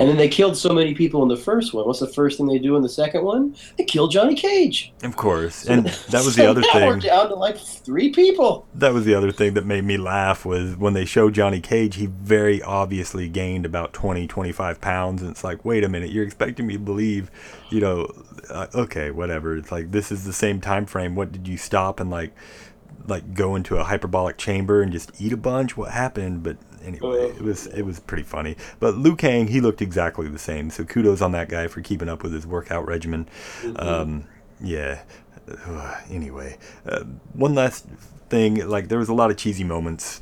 And 0.00 0.08
then 0.08 0.16
they 0.16 0.28
killed 0.30 0.56
so 0.56 0.72
many 0.72 0.94
people 0.94 1.22
in 1.22 1.28
the 1.28 1.36
first 1.36 1.74
one. 1.74 1.86
What's 1.86 2.00
the 2.00 2.06
first 2.06 2.38
thing 2.38 2.46
they 2.46 2.58
do 2.58 2.74
in 2.74 2.80
the 2.82 2.88
second 2.88 3.22
one? 3.22 3.54
They 3.76 3.84
kill 3.84 4.08
Johnny 4.08 4.34
Cage. 4.34 4.94
Of 5.02 5.14
course, 5.14 5.66
and 5.66 5.86
that 5.86 6.24
was 6.24 6.36
So 6.36 6.42
the 6.42 6.46
other 6.50 6.62
now 6.62 6.86
We're 6.86 6.92
thing. 6.98 7.10
down 7.10 7.28
to 7.28 7.34
like 7.34 7.58
three 7.58 8.08
people. 8.10 8.66
That 8.74 8.94
was 8.94 9.04
the 9.04 9.12
other 9.14 9.30
thing 9.30 9.52
that 9.54 9.66
made 9.66 9.84
me 9.84 9.98
laugh 9.98 10.46
was 10.46 10.74
when 10.74 10.94
they 10.94 11.04
showed 11.04 11.34
Johnny 11.34 11.60
Cage. 11.60 11.96
He 11.96 12.06
very 12.06 12.62
obviously 12.62 13.28
gained 13.28 13.66
about 13.66 13.92
20, 13.92 14.26
25 14.26 14.80
pounds, 14.80 15.20
and 15.20 15.30
it's 15.30 15.44
like, 15.44 15.66
wait 15.66 15.84
a 15.84 15.88
minute, 15.90 16.10
you're 16.10 16.24
expecting 16.24 16.66
me 16.66 16.72
to 16.74 16.80
believe, 16.80 17.30
you 17.68 17.80
know, 17.80 18.10
uh, 18.48 18.68
okay, 18.74 19.10
whatever. 19.10 19.54
It's 19.54 19.70
like 19.70 19.90
this 19.90 20.10
is 20.10 20.24
the 20.24 20.32
same 20.32 20.62
time 20.62 20.86
frame. 20.86 21.14
What 21.14 21.30
did 21.30 21.46
you 21.46 21.58
stop 21.58 22.00
and 22.00 22.08
like, 22.10 22.34
like 23.06 23.34
go 23.34 23.54
into 23.54 23.76
a 23.76 23.84
hyperbolic 23.84 24.38
chamber 24.38 24.80
and 24.80 24.92
just 24.92 25.12
eat 25.20 25.34
a 25.34 25.36
bunch? 25.36 25.76
What 25.76 25.90
happened? 25.90 26.42
But 26.42 26.56
anyway, 26.84 27.30
it 27.30 27.42
was 27.42 27.66
it 27.66 27.82
was 27.82 28.00
pretty 28.00 28.22
funny. 28.22 28.56
But 28.78 28.96
Liu 28.96 29.16
Kang, 29.16 29.46
he 29.48 29.60
looked 29.60 29.82
exactly 29.82 30.28
the 30.28 30.38
same. 30.38 30.70
So 30.70 30.84
kudos 30.84 31.20
on 31.20 31.32
that 31.32 31.48
guy 31.48 31.66
for 31.68 31.80
keeping 31.80 32.08
up 32.08 32.22
with 32.22 32.32
his 32.32 32.46
workout 32.46 32.86
regimen. 32.86 33.28
Um, 33.76 34.24
yeah. 34.60 35.02
anyway, 36.10 36.58
uh, 36.86 37.04
one 37.32 37.54
last 37.54 37.86
thing. 38.28 38.66
Like 38.68 38.88
there 38.88 38.98
was 38.98 39.08
a 39.08 39.14
lot 39.14 39.30
of 39.30 39.36
cheesy 39.36 39.64
moments 39.64 40.20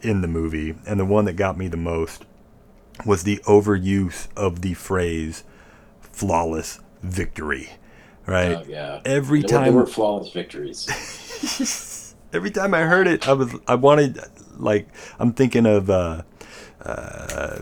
in 0.00 0.20
the 0.22 0.28
movie, 0.28 0.74
and 0.86 0.98
the 0.98 1.04
one 1.04 1.24
that 1.26 1.34
got 1.34 1.58
me 1.58 1.68
the 1.68 1.76
most 1.76 2.24
was 3.04 3.24
the 3.24 3.38
overuse 3.46 4.28
of 4.36 4.62
the 4.62 4.74
phrase 4.74 5.44
"flawless 6.00 6.80
victory." 7.02 7.70
Right. 8.26 8.52
Oh, 8.58 8.64
yeah. 8.68 9.00
Every 9.04 9.40
They 9.40 9.42
weren't- 9.42 9.48
they 9.50 9.56
time 9.70 9.74
weren't 9.74 9.88
flawless 9.90 10.32
victories. 10.32 10.86
every 12.32 12.50
time 12.50 12.74
I 12.74 12.80
heard 12.82 13.06
it, 13.06 13.28
I 13.28 13.32
was 13.32 13.54
I 13.66 13.74
wanted 13.74 14.18
like 14.56 14.88
I'm 15.18 15.32
thinking 15.32 15.66
of 15.66 15.88
uh, 15.90 16.22
uh, 16.84 17.60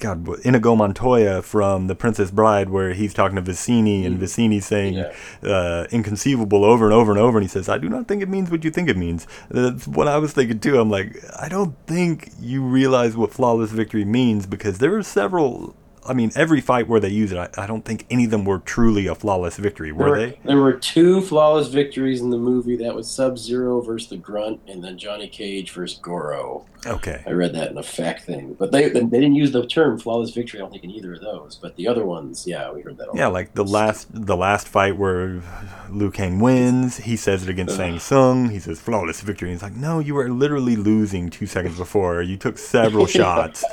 God 0.00 0.28
Inigo 0.44 0.74
Montoya 0.76 1.40
from 1.40 1.86
The 1.86 1.94
Princess 1.94 2.30
Bride, 2.30 2.68
where 2.68 2.92
he's 2.92 3.14
talking 3.14 3.36
to 3.36 3.42
Vizzini 3.42 4.04
and 4.04 4.18
Vizzini's 4.18 4.66
saying 4.66 4.94
Yeah. 4.94 5.12
uh, 5.42 5.86
inconceivable 5.90 6.64
over 6.64 6.84
and 6.84 6.92
over 6.92 7.10
and 7.12 7.20
over, 7.20 7.38
and 7.38 7.44
he 7.44 7.48
says, 7.48 7.68
"I 7.68 7.78
do 7.78 7.88
not 7.88 8.06
think 8.08 8.20
it 8.22 8.28
means 8.28 8.50
what 8.50 8.64
you 8.64 8.70
think 8.70 8.88
it 8.88 8.96
means." 8.96 9.26
That's 9.50 9.86
what 9.86 10.08
I 10.08 10.18
was 10.18 10.32
thinking 10.32 10.58
too. 10.58 10.78
I'm 10.78 10.90
like, 10.90 11.16
I 11.38 11.48
don't 11.48 11.74
think 11.86 12.30
you 12.40 12.62
realize 12.62 13.16
what 13.16 13.32
flawless 13.32 13.70
victory 13.70 14.04
means 14.04 14.46
because 14.46 14.78
there 14.78 14.94
are 14.96 15.02
several. 15.02 15.74
I 16.06 16.12
mean, 16.12 16.30
every 16.34 16.60
fight 16.60 16.88
where 16.88 17.00
they 17.00 17.08
use 17.08 17.32
it, 17.32 17.38
I, 17.38 17.48
I 17.56 17.66
don't 17.66 17.84
think 17.84 18.06
any 18.10 18.24
of 18.26 18.30
them 18.30 18.44
were 18.44 18.58
truly 18.58 19.06
a 19.06 19.14
flawless 19.14 19.56
victory, 19.56 19.88
There 19.90 19.94
were 19.96 20.10
were, 20.10 20.18
they? 20.18 20.38
there 20.44 20.58
were 20.58 20.74
two 20.74 21.20
flawless 21.20 21.68
victories 21.68 22.20
in 22.20 22.30
the 22.30 22.38
movie. 22.38 22.76
That 22.76 22.94
was 22.94 23.10
Sub 23.10 23.38
Zero 23.38 23.80
versus 23.80 24.08
the 24.10 24.16
Grunt, 24.16 24.60
and 24.68 24.82
then 24.84 24.98
Johnny 24.98 25.28
Cage 25.28 25.70
versus 25.72 25.98
Goro. 25.98 26.66
Okay. 26.86 27.22
I 27.26 27.30
read 27.30 27.54
that 27.54 27.70
in 27.70 27.78
a 27.78 27.82
fact 27.82 28.24
thing, 28.24 28.54
but 28.58 28.70
they 28.70 28.90
they 28.90 29.00
didn't 29.00 29.34
use 29.36 29.52
the 29.52 29.66
term 29.66 29.98
flawless 29.98 30.32
victory. 30.32 30.60
I 30.60 30.62
don't 30.62 30.70
think 30.70 30.84
in 30.84 30.90
either 30.90 31.14
of 31.14 31.22
those. 31.22 31.58
But 31.60 31.76
the 31.76 31.88
other 31.88 32.04
ones, 32.04 32.46
yeah, 32.46 32.70
we 32.70 32.82
heard 32.82 32.98
that. 32.98 33.08
Yeah, 33.14 33.28
like 33.28 33.54
the 33.54 33.64
last 33.64 34.08
the 34.12 34.36
last 34.36 34.68
fight 34.68 34.98
where 34.98 35.40
Liu 35.88 36.10
Kang 36.10 36.40
wins, 36.40 36.98
he 36.98 37.16
says 37.16 37.42
it 37.42 37.48
against 37.48 37.80
Ugh. 37.80 37.98
Sung. 38.00 38.50
He 38.50 38.58
says 38.58 38.80
flawless 38.80 39.22
victory. 39.22 39.48
And 39.48 39.54
he's 39.58 39.62
like, 39.62 39.76
no, 39.76 39.98
you 39.98 40.14
were 40.14 40.28
literally 40.28 40.76
losing 40.76 41.30
two 41.30 41.46
seconds 41.46 41.78
before. 41.78 42.20
You 42.20 42.36
took 42.36 42.58
several 42.58 43.06
shots. 43.18 43.64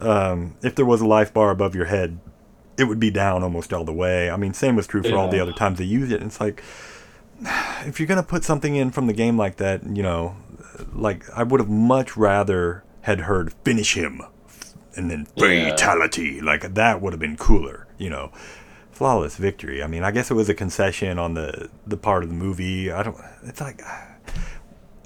Um, 0.00 0.56
if 0.62 0.74
there 0.74 0.84
was 0.84 1.00
a 1.00 1.06
life 1.06 1.32
bar 1.32 1.50
above 1.50 1.74
your 1.74 1.86
head, 1.86 2.18
it 2.76 2.84
would 2.84 2.98
be 3.00 3.10
down 3.10 3.42
almost 3.42 3.72
all 3.72 3.84
the 3.84 3.92
way. 3.92 4.30
I 4.30 4.36
mean, 4.36 4.52
same 4.54 4.74
was 4.76 4.86
true 4.86 5.02
for 5.02 5.16
all 5.16 5.28
the 5.28 5.40
other 5.40 5.52
times 5.52 5.78
they 5.78 5.84
used 5.84 6.10
it. 6.12 6.20
And 6.20 6.26
it's 6.26 6.40
like, 6.40 6.62
if 7.86 7.98
you're 8.00 8.06
gonna 8.06 8.22
put 8.22 8.44
something 8.44 8.74
in 8.76 8.90
from 8.90 9.06
the 9.06 9.12
game 9.12 9.36
like 9.36 9.56
that, 9.56 9.84
you 9.84 10.02
know, 10.02 10.36
like 10.94 11.28
I 11.30 11.42
would 11.42 11.60
have 11.60 11.68
much 11.70 12.16
rather 12.16 12.82
had 13.02 13.20
heard 13.20 13.52
finish 13.64 13.94
him 13.96 14.22
and 14.96 15.10
then 15.10 15.26
Yeah. 15.36 15.70
fatality. 15.70 16.40
Like 16.40 16.74
that 16.74 17.00
would 17.00 17.12
have 17.12 17.20
been 17.20 17.36
cooler, 17.36 17.86
you 17.98 18.10
know. 18.10 18.32
Flawless 18.92 19.36
victory. 19.36 19.82
I 19.82 19.88
mean, 19.88 20.04
I 20.04 20.12
guess 20.12 20.30
it 20.30 20.34
was 20.34 20.48
a 20.48 20.54
concession 20.54 21.18
on 21.18 21.34
the 21.34 21.68
the 21.84 21.96
part 21.96 22.22
of 22.22 22.28
the 22.28 22.34
movie. 22.36 22.92
I 22.92 23.02
don't. 23.02 23.16
It's 23.44 23.60
like 23.60 23.82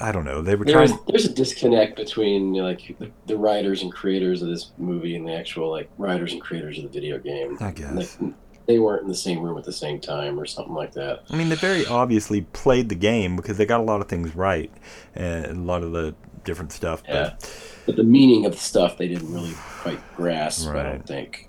I 0.00 0.12
don't 0.12 0.24
know. 0.24 0.42
They 0.42 0.54
were 0.54 0.64
There's 0.64 0.90
trying. 0.92 1.04
there's 1.08 1.24
a 1.24 1.32
disconnect 1.32 1.96
between 1.96 2.54
you 2.54 2.62
know, 2.62 2.68
like 2.68 2.96
the, 2.98 3.10
the 3.26 3.36
writers 3.36 3.82
and 3.82 3.92
creators 3.92 4.42
of 4.42 4.48
this 4.48 4.70
movie 4.78 5.16
and 5.16 5.26
the 5.26 5.34
actual 5.34 5.70
like 5.70 5.90
writers 5.98 6.32
and 6.32 6.40
creators 6.40 6.78
of 6.78 6.84
the 6.84 6.90
video 6.90 7.18
game. 7.18 7.56
I 7.60 7.72
guess. 7.72 8.16
Like, 8.20 8.34
they 8.66 8.78
weren't 8.78 9.02
in 9.02 9.08
the 9.08 9.14
same 9.14 9.40
room 9.40 9.56
at 9.56 9.64
the 9.64 9.72
same 9.72 9.98
time 9.98 10.38
or 10.38 10.44
something 10.44 10.74
like 10.74 10.92
that. 10.92 11.22
I 11.30 11.36
mean, 11.36 11.48
they 11.48 11.54
very 11.54 11.86
obviously 11.86 12.42
played 12.42 12.90
the 12.90 12.94
game 12.94 13.34
because 13.34 13.56
they 13.56 13.64
got 13.64 13.80
a 13.80 13.82
lot 13.82 14.02
of 14.02 14.08
things 14.08 14.36
right 14.36 14.70
and 15.14 15.46
a 15.46 15.54
lot 15.54 15.82
of 15.82 15.92
the 15.92 16.14
different 16.44 16.72
stuff. 16.72 17.02
Yeah. 17.08 17.34
But 17.40 17.52
But 17.86 17.96
the 17.96 18.04
meaning 18.04 18.44
of 18.44 18.52
the 18.52 18.58
stuff 18.58 18.98
they 18.98 19.08
didn't 19.08 19.32
really 19.32 19.54
quite 19.80 20.00
grasp. 20.14 20.68
I 20.68 20.82
don't 20.82 21.06
think. 21.06 21.48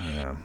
yeah. 0.00 0.36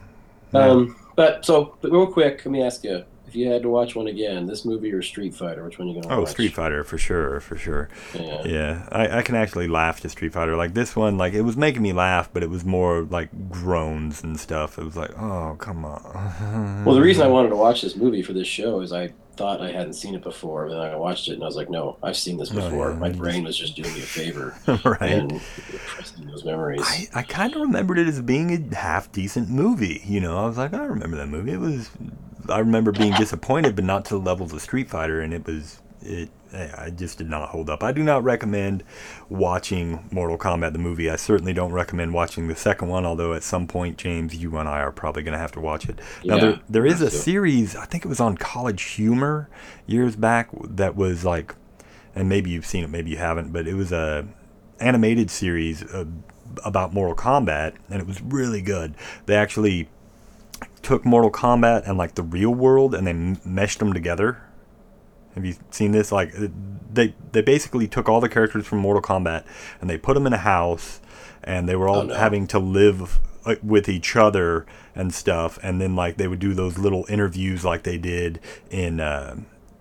Um, 0.52 0.96
but 1.14 1.44
so 1.44 1.76
but 1.80 1.92
real 1.92 2.06
quick, 2.06 2.44
let 2.44 2.50
me 2.50 2.62
ask 2.62 2.82
you: 2.84 3.04
if 3.28 3.36
you 3.36 3.50
had 3.50 3.62
to 3.62 3.68
watch 3.68 3.94
one 3.94 4.06
again, 4.06 4.46
this 4.46 4.64
movie 4.64 4.92
or 4.92 5.02
Street 5.02 5.34
Fighter, 5.34 5.64
which 5.64 5.78
one 5.78 5.88
are 5.88 5.92
you 5.92 6.00
gonna 6.00 6.14
Oh, 6.14 6.20
watch? 6.20 6.30
Street 6.30 6.52
Fighter 6.54 6.82
for 6.84 6.98
sure, 6.98 7.40
for 7.40 7.56
sure. 7.56 7.88
Yeah. 8.14 8.42
Yeah, 8.44 8.88
I, 8.90 9.18
I 9.18 9.22
can 9.22 9.34
actually 9.34 9.68
laugh 9.68 10.00
to 10.00 10.08
Street 10.08 10.32
Fighter. 10.32 10.56
Like 10.56 10.74
this 10.74 10.96
one, 10.96 11.18
like 11.18 11.34
it 11.34 11.42
was 11.42 11.56
making 11.56 11.82
me 11.82 11.92
laugh, 11.92 12.30
but 12.32 12.42
it 12.42 12.50
was 12.50 12.64
more 12.64 13.02
like 13.02 13.28
groans 13.50 14.22
and 14.22 14.38
stuff. 14.40 14.78
It 14.78 14.84
was 14.84 14.96
like, 14.96 15.10
oh, 15.18 15.56
come 15.58 15.84
on. 15.84 16.82
Well, 16.84 16.94
the 16.94 17.02
reason 17.02 17.24
I 17.24 17.28
wanted 17.28 17.50
to 17.50 17.56
watch 17.56 17.82
this 17.82 17.96
movie 17.96 18.22
for 18.22 18.32
this 18.32 18.46
show 18.48 18.80
is 18.80 18.92
I 18.92 19.12
thought 19.36 19.60
I 19.60 19.70
hadn't 19.70 19.92
seen 19.92 20.14
it 20.14 20.22
before, 20.22 20.64
and 20.64 20.72
then 20.72 20.80
I 20.80 20.96
watched 20.96 21.28
it 21.28 21.34
and 21.34 21.42
I 21.42 21.46
was 21.46 21.54
like, 21.56 21.70
no, 21.70 21.96
I've 22.02 22.16
seen 22.16 22.36
this 22.38 22.50
Oh, 22.50 22.54
before. 22.56 22.90
yeah. 22.90 22.96
My 22.96 23.10
brain 23.10 23.44
was 23.44 23.56
just 23.56 23.76
doing 23.76 23.92
me 23.94 24.00
a 24.00 24.02
favor 24.02 24.54
right. 24.84 25.12
and 25.12 25.32
repressing 25.32 26.26
those 26.26 26.44
memories. 26.44 26.80
I, 26.82 27.06
I 27.14 27.22
kind 27.22 27.54
of 27.54 27.60
remembered 27.60 27.98
it 27.98 28.08
as 28.08 28.20
being 28.22 28.50
a 28.72 28.74
half 28.74 29.12
decent 29.12 29.48
movie. 29.48 30.02
You 30.06 30.20
know, 30.20 30.38
I 30.38 30.46
was 30.46 30.56
like, 30.58 30.72
I 30.74 30.84
remember 30.84 31.16
that 31.18 31.28
movie. 31.28 31.52
It 31.52 31.60
was, 31.60 31.90
I 32.50 32.60
remember 32.60 32.92
being 32.92 33.14
disappointed, 33.14 33.76
but 33.76 33.84
not 33.84 34.04
to 34.06 34.14
the 34.14 34.20
levels 34.20 34.52
of 34.52 34.60
Street 34.60 34.88
Fighter, 34.90 35.20
and 35.20 35.32
it 35.34 35.46
was, 35.46 35.80
it, 36.02 36.30
I 36.52 36.90
just 36.90 37.18
did 37.18 37.28
not 37.28 37.50
hold 37.50 37.68
up. 37.68 37.82
I 37.82 37.92
do 37.92 38.02
not 38.02 38.24
recommend 38.24 38.82
watching 39.28 40.08
Mortal 40.10 40.38
Kombat 40.38 40.72
the 40.72 40.78
movie. 40.78 41.10
I 41.10 41.16
certainly 41.16 41.52
don't 41.52 41.72
recommend 41.72 42.14
watching 42.14 42.48
the 42.48 42.56
second 42.56 42.88
one, 42.88 43.04
although 43.04 43.34
at 43.34 43.42
some 43.42 43.66
point, 43.66 43.98
James, 43.98 44.34
you 44.34 44.56
and 44.56 44.68
I 44.68 44.80
are 44.80 44.92
probably 44.92 45.22
going 45.22 45.32
to 45.32 45.38
have 45.38 45.52
to 45.52 45.60
watch 45.60 45.88
it. 45.88 46.00
Now, 46.24 46.38
there, 46.38 46.60
there 46.68 46.86
is 46.86 47.02
a 47.02 47.10
series, 47.10 47.76
I 47.76 47.84
think 47.84 48.04
it 48.04 48.08
was 48.08 48.20
on 48.20 48.36
College 48.36 48.82
Humor 48.82 49.50
years 49.86 50.16
back, 50.16 50.48
that 50.62 50.96
was 50.96 51.24
like, 51.24 51.54
and 52.14 52.28
maybe 52.28 52.50
you've 52.50 52.66
seen 52.66 52.82
it, 52.82 52.90
maybe 52.90 53.10
you 53.10 53.18
haven't, 53.18 53.52
but 53.52 53.66
it 53.66 53.74
was 53.74 53.92
a 53.92 54.26
animated 54.80 55.30
series 55.30 55.82
uh, 55.82 56.06
about 56.64 56.94
Mortal 56.94 57.14
Kombat, 57.14 57.74
and 57.90 58.00
it 58.00 58.06
was 58.06 58.22
really 58.22 58.62
good. 58.62 58.94
They 59.26 59.36
actually 59.36 59.88
took 60.82 61.04
Mortal 61.04 61.30
Kombat 61.30 61.88
and 61.88 61.98
like 61.98 62.14
the 62.14 62.22
real 62.22 62.54
world, 62.54 62.94
and 62.94 63.06
they 63.06 63.10
m- 63.12 63.38
meshed 63.44 63.78
them 63.78 63.92
together. 63.92 64.42
Have 65.34 65.44
you 65.44 65.54
seen 65.70 65.92
this? 65.92 66.10
Like 66.12 66.32
they 66.92 67.14
they 67.32 67.42
basically 67.42 67.86
took 67.86 68.08
all 68.08 68.20
the 68.20 68.28
characters 68.28 68.66
from 68.66 68.78
Mortal 68.78 69.02
Kombat 69.02 69.44
and 69.80 69.88
they 69.88 69.98
put 69.98 70.14
them 70.14 70.26
in 70.26 70.32
a 70.32 70.38
house, 70.38 71.00
and 71.44 71.68
they 71.68 71.76
were 71.76 71.88
all 71.88 71.98
Oh, 72.00 72.02
no. 72.04 72.14
having 72.14 72.46
to 72.48 72.58
live 72.58 73.20
with 73.62 73.88
each 73.88 74.16
other 74.16 74.66
and 74.94 75.14
stuff. 75.14 75.58
And 75.62 75.80
then 75.80 75.94
like 75.96 76.16
they 76.16 76.28
would 76.28 76.38
do 76.40 76.54
those 76.54 76.76
little 76.78 77.04
interviews 77.08 77.64
like 77.64 77.82
they 77.84 77.98
did 77.98 78.40
in. 78.70 79.00
Uh, 79.00 79.36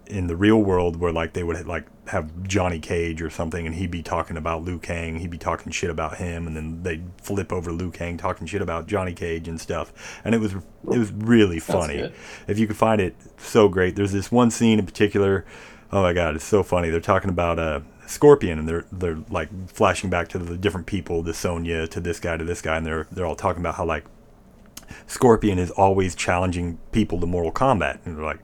in 0.09 0.27
the 0.27 0.37
real 0.37 0.63
world 0.63 0.95
where 0.95 1.11
like 1.11 1.33
they 1.33 1.43
would 1.43 1.67
like 1.67 1.85
have 2.07 2.43
Johnny 2.43 2.79
Cage 2.79 3.21
or 3.21 3.29
something 3.29 3.65
and 3.65 3.75
he'd 3.75 3.91
be 3.91 4.03
talking 4.03 4.37
about 4.37 4.63
Liu 4.63 4.79
Kang, 4.79 5.19
he'd 5.19 5.29
be 5.29 5.37
talking 5.37 5.71
shit 5.71 5.89
about 5.89 6.17
him 6.17 6.47
and 6.47 6.55
then 6.55 6.83
they'd 6.83 7.03
flip 7.21 7.51
over 7.51 7.71
Liu 7.71 7.91
Kang 7.91 8.17
talking 8.17 8.47
shit 8.47 8.61
about 8.61 8.87
Johnny 8.87 9.13
Cage 9.13 9.47
and 9.47 9.59
stuff. 9.59 10.19
And 10.23 10.33
it 10.33 10.39
was 10.39 10.53
it 10.53 10.97
was 10.97 11.11
really 11.11 11.59
funny. 11.59 12.11
If 12.47 12.59
you 12.59 12.67
could 12.67 12.77
find 12.77 13.01
it 13.01 13.15
so 13.37 13.67
great. 13.67 13.95
There's 13.95 14.11
this 14.11 14.31
one 14.31 14.51
scene 14.51 14.79
in 14.79 14.85
particular, 14.85 15.45
oh 15.91 16.01
my 16.01 16.13
god, 16.13 16.35
it's 16.35 16.45
so 16.45 16.63
funny. 16.63 16.89
They're 16.89 16.99
talking 16.99 17.29
about 17.29 17.59
uh 17.59 17.81
Scorpion 18.07 18.57
and 18.57 18.67
they're 18.67 18.85
they're 18.91 19.19
like 19.29 19.69
flashing 19.69 20.09
back 20.09 20.29
to 20.29 20.39
the 20.39 20.57
different 20.57 20.87
people, 20.87 21.23
to 21.23 21.33
Sonya, 21.33 21.87
to 21.87 21.99
this 21.99 22.19
guy, 22.19 22.37
to 22.37 22.45
this 22.45 22.61
guy, 22.61 22.77
and 22.77 22.85
they're 22.85 23.07
they're 23.11 23.25
all 23.25 23.35
talking 23.35 23.61
about 23.61 23.75
how 23.75 23.85
like 23.85 24.05
Scorpion 25.07 25.59
is 25.59 25.71
always 25.71 26.15
challenging 26.15 26.79
people 26.91 27.19
to 27.19 27.25
Mortal 27.25 27.51
Kombat. 27.51 27.99
And 28.05 28.17
they're 28.17 28.23
like, 28.23 28.39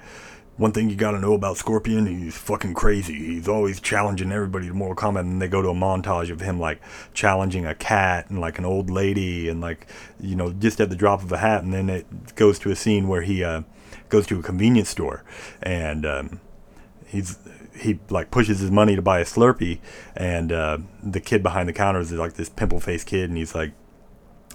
one 0.58 0.72
thing 0.72 0.90
you 0.90 0.96
gotta 0.96 1.20
know 1.20 1.34
about 1.34 1.58
Scorpion, 1.58 2.06
he's 2.06 2.38
fucking 2.38 2.76
crazy. 2.76 3.14
He's 3.14 3.48
always 3.48 3.82
challenging 3.82 4.32
everybody 4.32 4.68
to 4.68 4.74
Mortal 4.74 4.96
Kombat, 4.96 5.22
and 5.22 5.42
they 5.42 5.48
go 5.48 5.62
to 5.62 5.70
a 5.70 5.74
montage 5.74 6.30
of 6.30 6.42
him 6.42 6.60
like 6.60 6.80
challenging 7.14 7.66
a 7.66 7.74
cat 7.74 8.30
and 8.30 8.40
like 8.40 8.60
an 8.60 8.66
old 8.66 8.90
lady, 8.90 9.50
and 9.50 9.62
like 9.62 9.88
you 10.20 10.36
know 10.36 10.52
just 10.54 10.80
at 10.80 10.90
the 10.90 10.96
drop 10.96 11.24
of 11.24 11.32
a 11.32 11.38
hat, 11.38 11.64
and 11.64 11.74
then 11.74 11.90
it 11.90 12.36
goes 12.36 12.60
to 12.60 12.72
a 12.72 12.76
scene 12.76 13.08
where 13.08 13.24
he 13.24 13.44
uh, 13.44 13.64
goes 14.10 14.28
to 14.28 14.40
a 14.40 14.44
convenience 14.44 14.90
store, 14.90 15.24
and 15.62 16.06
um, 16.06 16.40
he's 17.08 17.38
he 17.76 18.00
like 18.10 18.30
pushes 18.30 18.60
his 18.60 18.70
money 18.70 18.96
to 18.96 19.02
buy 19.02 19.20
a 19.20 19.26
Slurpee, 19.26 19.80
and 20.16 20.52
uh, 20.52 20.78
the 21.02 21.20
kid 21.20 21.42
behind 21.42 21.68
the 21.68 21.74
counter 21.74 22.00
is 22.00 22.12
like 22.12 22.34
this 22.34 22.50
pimple 22.50 22.80
faced 22.80 23.08
kid, 23.08 23.30
and 23.30 23.38
he's 23.38 23.56
like 23.56 23.72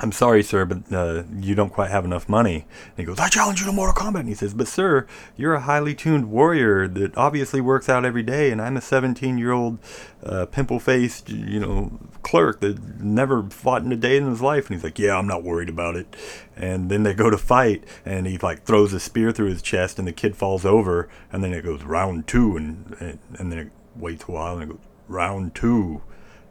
I'm 0.01 0.12
sorry, 0.12 0.44
sir, 0.44 0.64
but 0.64 0.92
uh, 0.92 1.24
you 1.40 1.57
don't 1.57 1.72
quite 1.72 1.90
have 1.90 2.05
enough 2.05 2.28
money. 2.28 2.66
And 2.86 2.99
he 2.99 3.05
goes, 3.05 3.18
I 3.18 3.28
challenge 3.28 3.59
you 3.59 3.66
to 3.66 3.72
Mortal 3.72 4.01
Kombat. 4.01 4.20
And 4.20 4.28
he 4.28 4.34
says, 4.34 4.55
But, 4.55 4.68
sir, 4.68 5.09
you're 5.36 5.55
a 5.55 5.61
highly 5.61 5.92
tuned 5.92 6.30
warrior 6.30 6.86
that 6.86 7.16
obviously 7.16 7.61
works 7.61 7.88
out 7.88 8.05
every 8.05 8.22
day, 8.22 8.53
and 8.53 8.62
I'm 8.62 8.76
a 8.76 8.80
17 8.80 9.38
year 9.38 9.51
old 9.51 9.78
uh, 10.22 10.46
pimple 10.46 10.78
faced, 10.78 11.30
you 11.30 11.59
know, 11.59 11.99
clerk 12.22 12.61
that 12.61 13.01
never 13.01 13.42
fought 13.51 13.82
in 13.82 13.90
a 13.90 13.96
day 13.96 14.16
in 14.16 14.28
his 14.28 14.40
life. 14.40 14.66
And 14.66 14.76
he's 14.76 14.84
like, 14.84 15.01
Yeah, 15.01 15.16
I'm 15.16 15.26
not 15.26 15.42
worried 15.42 15.68
about 15.68 15.96
it. 15.96 16.14
And 16.57 16.90
then 16.90 17.03
they 17.03 17.12
go 17.12 17.28
to 17.28 17.38
fight, 17.38 17.82
and 18.05 18.24
he 18.26 18.38
like 18.38 18.62
throws 18.62 18.92
a 18.92 19.01
spear 19.01 19.32
through 19.32 19.49
his 19.49 19.62
chest, 19.62 19.99
and 19.99 20.07
the 20.07 20.12
kid 20.12 20.36
falls 20.36 20.64
over, 20.64 21.09
and 21.32 21.42
then 21.42 21.53
it 21.53 21.64
goes 21.64 21.82
round 21.82 22.28
two, 22.28 22.57
and, 22.57 22.96
and, 23.01 23.18
and 23.36 23.51
then 23.51 23.59
it 23.59 23.72
waits 23.96 24.24
a 24.28 24.30
while, 24.30 24.55
and 24.55 24.62
it 24.62 24.68
goes 24.74 24.84
round 25.09 25.57
two. 25.57 26.03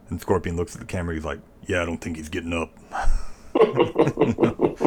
And 0.10 0.20
Scorpion 0.20 0.58
looks 0.58 0.76
at 0.76 0.82
the 0.82 0.88
camera, 0.88 1.16
he's 1.16 1.24
like, 1.24 1.40
Yeah, 1.66 1.82
I 1.82 1.86
don't 1.86 2.00
think 2.00 2.18
he's 2.18 2.28
getting 2.28 2.52
up. 2.52 2.78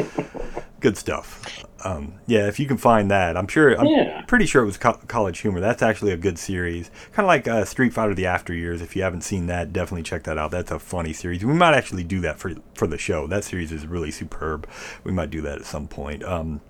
Good 0.79 0.97
stuff. 0.97 1.63
Um, 1.85 2.15
yeah, 2.25 2.47
if 2.47 2.59
you 2.59 2.65
can 2.67 2.77
find 2.77 3.11
that, 3.11 3.37
I'm 3.37 3.47
sure. 3.47 3.79
I'm 3.79 3.85
Yeah. 3.85 4.21
pretty 4.27 4.45
sure 4.47 4.63
it 4.63 4.65
was 4.65 4.77
co- 4.77 4.99
College 5.07 5.39
Humor. 5.39 5.59
That's 5.59 5.83
actually 5.83 6.11
a 6.11 6.17
good 6.17 6.39
series, 6.39 6.89
kind 7.11 7.25
of 7.25 7.27
like 7.27 7.47
uh, 7.47 7.65
Street 7.65 7.93
Fighter: 7.93 8.15
The 8.15 8.25
After 8.25 8.53
Years. 8.53 8.81
If 8.81 8.95
you 8.95 9.03
haven't 9.03 9.21
seen 9.21 9.45
that, 9.47 9.71
definitely 9.73 10.03
check 10.03 10.23
that 10.23 10.37
out. 10.39 10.49
That's 10.51 10.71
a 10.71 10.79
funny 10.79 11.13
series. 11.13 11.45
We 11.45 11.53
might 11.53 11.75
actually 11.75 12.03
do 12.03 12.19
that 12.21 12.39
for 12.39 12.53
for 12.73 12.87
the 12.87 12.97
show. 12.97 13.27
That 13.27 13.43
series 13.43 13.71
is 13.71 13.85
really 13.85 14.09
superb. 14.11 14.67
We 15.03 15.11
might 15.11 15.29
do 15.29 15.41
that 15.41 15.59
at 15.59 15.65
some 15.65 15.87
point. 15.87 16.23
Um, 16.23 16.61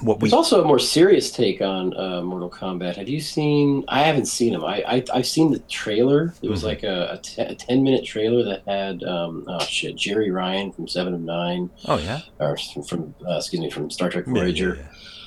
what 0.00 0.20
we 0.20 0.28
There's 0.28 0.32
also 0.34 0.62
a 0.62 0.64
more 0.66 0.78
serious 0.78 1.30
take 1.32 1.60
on 1.60 1.96
uh, 1.96 2.22
Mortal 2.22 2.48
Kombat. 2.50 2.96
Have 2.96 3.08
you 3.08 3.20
seen? 3.20 3.84
I 3.88 4.02
haven't 4.04 4.26
seen 4.26 4.52
them. 4.52 4.64
I, 4.64 4.82
I 4.86 5.04
I've 5.12 5.26
seen 5.26 5.50
the 5.50 5.58
trailer. 5.60 6.34
It 6.42 6.48
was 6.48 6.60
Mhm. 6.62 6.66
like 6.66 6.82
a, 6.84 7.12
a, 7.14 7.18
te- 7.18 7.42
a 7.42 7.54
ten 7.54 7.82
minute 7.82 8.04
trailer 8.04 8.44
that 8.44 8.62
had 8.66 9.02
um, 9.02 9.44
oh 9.48 9.58
shit 9.64 9.96
Jeri 9.96 10.32
Ryan 10.32 10.70
from 10.72 10.86
Seven 10.86 11.14
of 11.14 11.20
Nine. 11.20 11.70
Oh 11.86 11.98
yeah, 11.98 12.20
or 12.38 12.56
from 12.88 13.14
uh, 13.28 13.36
excuse 13.38 13.60
me 13.60 13.70
from 13.70 13.90
Star 13.90 14.08
Trek 14.08 14.24
Yeah, 14.26 14.34
yeah, 14.34 14.40
Voyager. 14.40 14.76
yeah. 14.80 14.86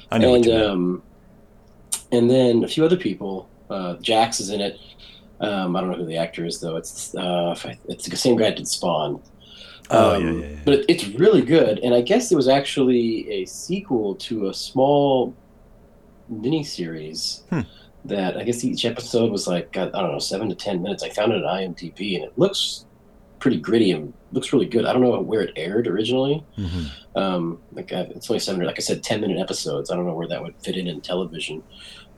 I 0.10 0.18
know 0.18 0.36
and 0.36 0.48
um, 0.50 1.04
and 2.12 2.30
then 2.30 2.64
a 2.64 2.68
few 2.68 2.86
other 2.86 2.98
people. 2.98 3.50
Uh, 3.70 3.96
Jax 3.98 4.40
is 4.40 4.50
in 4.50 4.60
it. 4.62 4.78
Um, 5.40 5.76
I 5.76 5.82
don't 5.82 5.90
know 5.92 5.98
who 5.98 6.06
the 6.06 6.18
actor 6.18 6.46
is 6.46 6.60
though. 6.62 6.78
It's 6.78 7.14
uh, 7.16 7.56
it's 7.90 8.08
the 8.08 8.16
same 8.18 8.36
guy 8.38 8.46
that 8.46 8.58
did 8.58 8.68
Spawn. 8.68 9.22
Oh, 9.92 10.16
Um, 10.16 10.24
yeah, 10.24 10.32
yeah, 10.46 10.52
yeah. 10.54 10.60
But 10.66 10.74
it, 10.76 10.86
it's 10.90 11.08
really 11.10 11.42
good, 11.42 11.80
and 11.80 11.94
I 11.94 12.02
guess 12.02 12.32
it 12.32 12.36
was 12.36 12.48
actually 12.48 13.30
a 13.30 13.46
sequel 13.46 14.16
to 14.16 14.48
a 14.50 14.54
small 14.54 15.36
miniseries 16.32 17.42
Hmm. 17.50 17.62
that 18.06 18.38
I 18.38 18.44
guess 18.44 18.64
each 18.64 18.86
episode 18.86 19.32
was 19.32 19.48
like 19.48 19.76
I 19.78 19.86
don't 19.90 20.12
know 20.14 20.20
seven 20.20 20.50
to 20.50 20.56
ten 20.56 20.82
minutes. 20.82 21.04
I 21.04 21.10
found 21.10 21.34
it 21.34 21.44
on 21.44 21.58
IMDb, 21.60 22.16
and 22.16 22.24
it 22.24 22.34
looks 22.38 22.86
pretty 23.40 23.58
gritty 23.58 23.92
and 23.92 24.14
looks 24.34 24.54
really 24.54 24.68
good. 24.68 24.86
I 24.86 24.94
don't 24.94 25.02
know 25.02 25.20
where 25.20 25.42
it 25.42 25.54
aired 25.56 25.88
originally. 25.88 26.44
Mhm. 26.58 26.86
Um, 27.16 27.60
like 27.74 27.92
uh, 27.92 28.06
it's 28.12 28.30
only 28.30 28.40
seven, 28.40 28.64
like 28.66 28.78
I 28.78 28.82
said, 28.82 29.04
ten 29.04 29.20
minute 29.22 29.40
episodes. 29.40 29.92
I 29.92 29.96
don't 29.96 30.06
know 30.06 30.14
where 30.16 30.28
that 30.28 30.42
would 30.42 30.56
fit 30.64 30.78
in 30.78 30.88
in 30.88 31.02
television. 31.02 31.64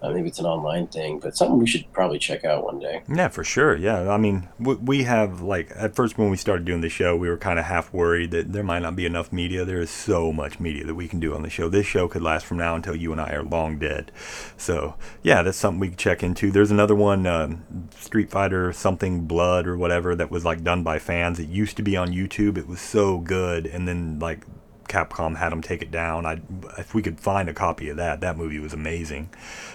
Uh, 0.03 0.11
maybe 0.11 0.27
it's 0.27 0.39
an 0.39 0.45
online 0.45 0.85
thing, 0.87 1.17
but 1.17 1.37
something 1.37 1.57
we 1.57 1.65
should 1.65 1.89
probably 1.93 2.19
check 2.19 2.43
out 2.43 2.65
one 2.65 2.77
day. 2.77 3.01
Yeah, 3.07 3.29
for 3.29 3.43
sure. 3.45 3.77
Yeah, 3.77 4.11
I 4.11 4.17
mean, 4.17 4.49
we, 4.59 4.75
we 4.75 5.03
have 5.03 5.41
like 5.41 5.71
at 5.75 5.95
first 5.95 6.17
when 6.17 6.29
we 6.29 6.35
started 6.35 6.65
doing 6.65 6.81
the 6.81 6.89
show, 6.89 7.15
we 7.15 7.29
were 7.29 7.37
kind 7.37 7.57
of 7.57 7.65
half 7.65 7.93
worried 7.93 8.31
that 8.31 8.51
there 8.51 8.63
might 8.63 8.81
not 8.81 8.97
be 8.97 9.05
enough 9.05 9.31
media. 9.31 9.63
There 9.63 9.79
is 9.79 9.89
so 9.89 10.33
much 10.33 10.59
media 10.59 10.85
that 10.85 10.95
we 10.95 11.07
can 11.07 11.21
do 11.21 11.33
on 11.33 11.41
the 11.41 11.49
show. 11.49 11.69
This 11.69 11.85
show 11.85 12.09
could 12.09 12.21
last 12.21 12.45
from 12.45 12.57
now 12.57 12.75
until 12.75 12.95
you 12.95 13.13
and 13.13 13.21
I 13.21 13.31
are 13.31 13.43
long 13.43 13.79
dead. 13.79 14.11
So 14.57 14.95
yeah, 15.21 15.41
that's 15.41 15.57
something 15.57 15.79
we 15.79 15.87
can 15.87 15.97
check 15.97 16.21
into. 16.21 16.51
There's 16.51 16.71
another 16.71 16.95
one, 16.95 17.25
um, 17.25 17.63
Street 17.97 18.29
Fighter 18.29 18.73
something 18.73 19.25
Blood 19.25 19.65
or 19.67 19.77
whatever, 19.77 20.15
that 20.15 20.29
was 20.29 20.43
like 20.43 20.63
done 20.63 20.83
by 20.83 20.99
fans. 20.99 21.39
It 21.39 21.47
used 21.47 21.77
to 21.77 21.83
be 21.83 21.95
on 21.95 22.09
YouTube. 22.09 22.57
It 22.57 22.67
was 22.67 22.81
so 22.81 23.19
good, 23.19 23.65
and 23.65 23.87
then 23.87 24.19
like 24.19 24.45
Capcom 24.87 25.37
had 25.37 25.51
them 25.51 25.61
take 25.61 25.81
it 25.81 25.91
down. 25.91 26.25
I, 26.25 26.41
if 26.77 26.93
we 26.93 27.01
could 27.01 27.19
find 27.19 27.49
a 27.49 27.53
copy 27.53 27.89
of 27.89 27.97
that, 27.97 28.21
that 28.21 28.37
movie 28.37 28.59
was 28.59 28.73
amazing. 28.73 29.29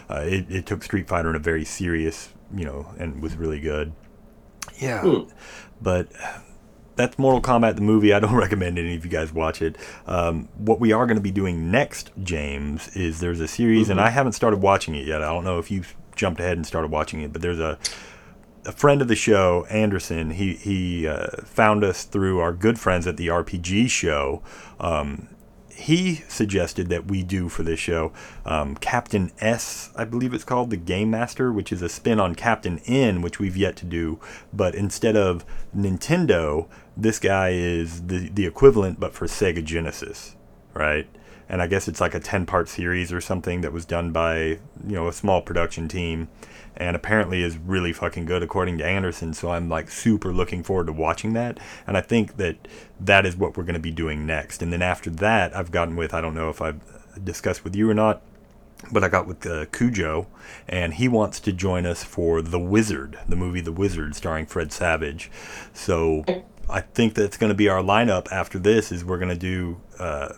Uh, 0.08 0.22
it, 0.26 0.50
it 0.50 0.66
took 0.66 0.82
Street 0.82 1.08
Fighter 1.08 1.30
in 1.30 1.36
a 1.36 1.40
very 1.40 1.64
serious, 1.64 2.30
you 2.54 2.64
know, 2.64 2.92
and 2.98 3.22
was 3.22 3.36
really 3.36 3.60
good. 3.60 3.92
Yeah, 4.78 5.00
Hmm. 5.02 5.30
but 5.80 6.08
that's 6.96 7.18
Mortal 7.18 7.40
Kombat 7.40 7.76
the 7.76 7.80
movie. 7.80 8.12
I 8.12 8.20
don't 8.20 8.34
recommend 8.46 8.78
any 8.78 8.94
of 8.96 9.04
you 9.04 9.10
guys 9.10 9.32
watch 9.32 9.62
it. 9.62 9.76
Um, 10.06 10.48
what 10.56 10.78
we 10.80 10.92
are 10.92 11.06
going 11.06 11.16
to 11.16 11.22
be 11.22 11.30
doing 11.30 11.70
next, 11.70 12.10
James, 12.22 12.88
is 12.96 13.20
there's 13.20 13.40
a 13.40 13.48
series, 13.48 13.88
and 13.88 14.00
I 14.00 14.10
haven't 14.10 14.32
started 14.32 14.60
watching 14.60 14.94
it 14.94 15.06
yet. 15.06 15.22
I 15.22 15.26
don't 15.32 15.44
know 15.44 15.58
if 15.58 15.70
you've 15.70 15.94
jumped 16.16 16.40
ahead 16.40 16.56
and 16.56 16.66
started 16.66 16.90
watching 16.90 17.20
it, 17.22 17.32
but 17.32 17.40
there's 17.42 17.60
a 17.60 17.78
a 18.68 18.72
friend 18.72 19.00
of 19.00 19.08
the 19.08 19.16
show, 19.16 19.66
Anderson, 19.70 20.32
he 20.32 20.52
he 20.52 21.08
uh, 21.08 21.28
found 21.44 21.82
us 21.82 22.04
through 22.04 22.38
our 22.38 22.52
good 22.52 22.78
friends 22.78 23.06
at 23.06 23.16
the 23.16 23.28
RPG 23.28 23.88
show. 23.88 24.42
Um, 24.78 25.28
he 25.74 26.16
suggested 26.28 26.90
that 26.90 27.06
we 27.06 27.22
do 27.22 27.48
for 27.48 27.62
this 27.62 27.80
show 27.80 28.12
um, 28.44 28.74
Captain 28.76 29.30
S, 29.38 29.90
I 29.96 30.04
believe 30.04 30.34
it's 30.34 30.44
called, 30.44 30.68
the 30.68 30.76
Game 30.76 31.10
Master, 31.10 31.50
which 31.50 31.72
is 31.72 31.80
a 31.80 31.88
spin 31.88 32.20
on 32.20 32.34
Captain 32.34 32.80
N, 32.84 33.22
which 33.22 33.38
we've 33.38 33.56
yet 33.56 33.74
to 33.76 33.86
do. 33.86 34.20
But 34.52 34.74
instead 34.74 35.16
of 35.16 35.46
Nintendo, 35.74 36.68
this 36.94 37.18
guy 37.18 37.50
is 37.50 38.08
the, 38.08 38.28
the 38.28 38.44
equivalent, 38.44 39.00
but 39.00 39.14
for 39.14 39.26
Sega 39.26 39.64
Genesis, 39.64 40.36
right? 40.74 41.08
And 41.48 41.62
I 41.62 41.68
guess 41.68 41.88
it's 41.88 42.02
like 42.02 42.14
a 42.14 42.20
10 42.20 42.44
part 42.44 42.68
series 42.68 43.12
or 43.12 43.22
something 43.22 43.62
that 43.62 43.72
was 43.72 43.86
done 43.86 44.12
by, 44.12 44.36
you 44.36 44.58
know, 44.94 45.08
a 45.08 45.12
small 45.12 45.40
production 45.40 45.88
team 45.88 46.28
and 46.78 46.94
apparently 46.94 47.42
is 47.42 47.58
really 47.58 47.92
fucking 47.92 48.24
good 48.24 48.42
according 48.42 48.78
to 48.78 48.86
Anderson. 48.86 49.34
So 49.34 49.50
I'm 49.50 49.68
like 49.68 49.90
super 49.90 50.32
looking 50.32 50.62
forward 50.62 50.86
to 50.86 50.92
watching 50.92 51.34
that, 51.34 51.58
and 51.86 51.96
I 51.96 52.00
think 52.00 52.36
that 52.38 52.56
that 53.00 53.26
is 53.26 53.36
what 53.36 53.56
we're 53.56 53.64
going 53.64 53.74
to 53.74 53.80
be 53.80 53.90
doing 53.90 54.24
next. 54.24 54.62
And 54.62 54.72
then 54.72 54.80
after 54.80 55.10
that, 55.10 55.54
I've 55.54 55.72
gotten 55.72 55.96
with 55.96 56.14
I 56.14 56.22
don't 56.22 56.34
know 56.34 56.48
if 56.48 56.62
I've 56.62 56.80
discussed 57.22 57.64
with 57.64 57.74
you 57.74 57.90
or 57.90 57.94
not, 57.94 58.22
but 58.92 59.02
I 59.02 59.08
got 59.08 59.26
with 59.26 59.44
uh, 59.44 59.66
Cujo, 59.66 60.28
and 60.68 60.94
he 60.94 61.08
wants 61.08 61.40
to 61.40 61.52
join 61.52 61.84
us 61.84 62.04
for 62.04 62.40
The 62.40 62.60
Wizard, 62.60 63.18
the 63.28 63.36
movie 63.36 63.60
The 63.60 63.72
Wizard, 63.72 64.14
starring 64.14 64.46
Fred 64.46 64.72
Savage. 64.72 65.32
So 65.72 66.24
I 66.70 66.82
think 66.82 67.14
that's 67.14 67.36
going 67.36 67.50
to 67.50 67.56
be 67.56 67.68
our 67.68 67.82
lineup 67.82 68.30
after 68.30 68.58
this. 68.58 68.92
Is 68.92 69.04
we're 69.04 69.18
going 69.18 69.36
to 69.36 69.36
do. 69.36 69.80
Uh, 69.98 70.34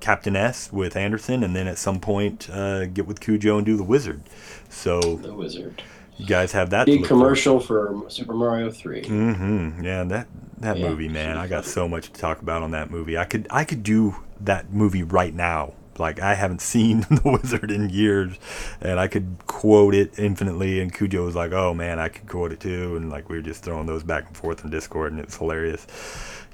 Captain 0.00 0.36
S 0.36 0.72
with 0.72 0.96
Anderson, 0.96 1.42
and 1.42 1.56
then 1.56 1.66
at 1.66 1.78
some 1.78 1.98
point 2.00 2.48
uh, 2.50 2.86
get 2.86 3.06
with 3.06 3.20
Cujo 3.20 3.56
and 3.56 3.66
do 3.66 3.76
the 3.76 3.82
Wizard. 3.82 4.22
So 4.68 5.00
The 5.00 5.34
Wizard. 5.34 5.82
you 6.16 6.26
guys 6.26 6.52
have 6.52 6.70
that. 6.70 6.86
Big 6.86 7.04
commercial 7.04 7.60
for 7.60 8.02
Super 8.08 8.34
Mario 8.34 8.70
Three. 8.70 9.02
Mm-hmm. 9.02 9.82
Yeah, 9.84 10.04
that 10.04 10.28
that 10.58 10.78
Yeah, 10.78 10.88
movie, 10.88 11.08
man. 11.08 11.36
I 11.38 11.46
got 11.46 11.64
so 11.64 11.88
much 11.88 12.12
to 12.12 12.20
talk 12.20 12.42
about 12.42 12.62
on 12.62 12.70
that 12.72 12.90
movie. 12.90 13.16
I 13.16 13.24
could 13.24 13.46
I 13.50 13.64
could 13.64 13.82
do 13.82 14.16
that 14.40 14.72
movie 14.72 15.02
right 15.02 15.34
now. 15.34 15.74
Like 15.98 16.20
I 16.20 16.34
haven't 16.34 16.60
seen 16.60 17.00
The 17.10 17.22
Wizard 17.24 17.70
in 17.70 17.90
years, 17.90 18.38
and 18.80 18.98
I 18.98 19.08
could 19.08 19.38
quote 19.46 19.94
it 19.94 20.18
infinitely. 20.18 20.80
And 20.80 20.92
Cujo 20.92 21.24
was 21.24 21.34
like, 21.34 21.52
"Oh 21.52 21.74
man, 21.74 21.98
I 21.98 22.08
could 22.08 22.28
quote 22.28 22.52
it 22.52 22.60
too." 22.60 22.96
And 22.96 23.10
like 23.10 23.28
we 23.28 23.36
were 23.36 23.42
just 23.42 23.62
throwing 23.62 23.86
those 23.86 24.02
back 24.02 24.26
and 24.26 24.36
forth 24.36 24.64
in 24.64 24.70
Discord, 24.70 25.12
and 25.12 25.20
it's 25.20 25.36
hilarious. 25.36 25.86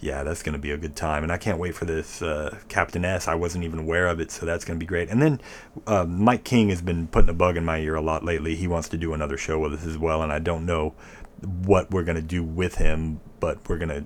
Yeah, 0.01 0.23
that's 0.23 0.43
gonna 0.43 0.59
be 0.59 0.71
a 0.71 0.77
good 0.77 0.97
time, 0.97 1.23
and 1.23 1.33
I 1.33 1.39
can't 1.39 1.59
wait 1.59 1.75
for 1.75 1.85
this 1.85 2.21
uh, 2.21 2.59
Captain 2.69 3.05
S. 3.05 3.27
I 3.27 3.35
wasn't 3.35 3.65
even 3.65 3.79
aware 3.79 4.07
of 4.07 4.21
it, 4.21 4.31
so 4.31 4.45
that's 4.45 4.65
gonna 4.65 4.79
be 4.79 4.87
great. 4.87 5.09
And 5.09 5.23
then 5.23 5.41
uh, 5.87 6.05
Mike 6.05 6.45
King 6.45 6.69
has 6.69 6.83
been 6.83 7.07
putting 7.07 7.31
a 7.31 7.35
bug 7.35 7.57
in 7.57 7.65
my 7.65 7.79
ear 7.79 7.95
a 7.95 8.03
lot 8.03 8.25
lately. 8.25 8.55
He 8.57 8.67
wants 8.67 8.89
to 8.91 8.97
do 8.97 9.15
another 9.15 9.37
show 9.37 9.59
with 9.59 9.73
us 9.73 9.87
as 9.87 9.97
well, 9.97 10.23
and 10.23 10.33
I 10.33 10.41
don't 10.41 10.67
know 10.67 10.95
what 11.41 11.91
we're 11.91 12.05
gonna 12.05 12.23
do 12.23 12.43
with 12.43 12.77
him, 12.77 13.21
but 13.41 13.67
we're 13.69 13.79
gonna 13.79 14.05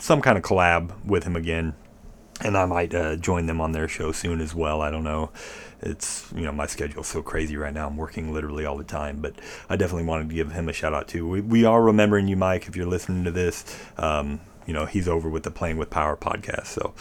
some 0.00 0.22
kind 0.22 0.38
of 0.38 0.44
collab 0.44 1.04
with 1.04 1.24
him 1.24 1.36
again, 1.36 1.74
and 2.42 2.56
I 2.56 2.64
might 2.64 2.94
uh, 2.94 3.16
join 3.16 3.46
them 3.46 3.60
on 3.60 3.72
their 3.72 3.88
show 3.88 4.12
soon 4.12 4.40
as 4.40 4.54
well. 4.54 4.80
I 4.80 4.90
don't 4.90 5.04
know. 5.04 5.30
It's 5.82 6.30
you 6.34 6.42
know 6.42 6.52
my 6.52 6.66
schedule's 6.66 7.06
so 7.06 7.22
crazy 7.22 7.56
right 7.56 7.72
now. 7.72 7.86
I'm 7.86 7.96
working 7.96 8.32
literally 8.32 8.66
all 8.66 8.76
the 8.76 8.84
time, 8.84 9.20
but 9.20 9.34
I 9.68 9.76
definitely 9.76 10.06
wanted 10.06 10.28
to 10.28 10.34
give 10.34 10.52
him 10.52 10.68
a 10.68 10.72
shout 10.72 10.92
out 10.92 11.08
too. 11.08 11.26
We 11.28 11.40
we 11.40 11.64
are 11.64 11.82
remembering 11.82 12.28
you, 12.28 12.36
Mike. 12.36 12.68
If 12.68 12.76
you're 12.76 12.86
listening 12.86 13.24
to 13.24 13.30
this, 13.30 13.64
um, 13.96 14.40
you 14.66 14.74
know 14.74 14.84
he's 14.86 15.08
over 15.08 15.28
with 15.28 15.42
the 15.42 15.50
Playing 15.50 15.78
with 15.78 15.88
Power 15.90 16.16
podcast. 16.16 16.66
So 16.66 16.94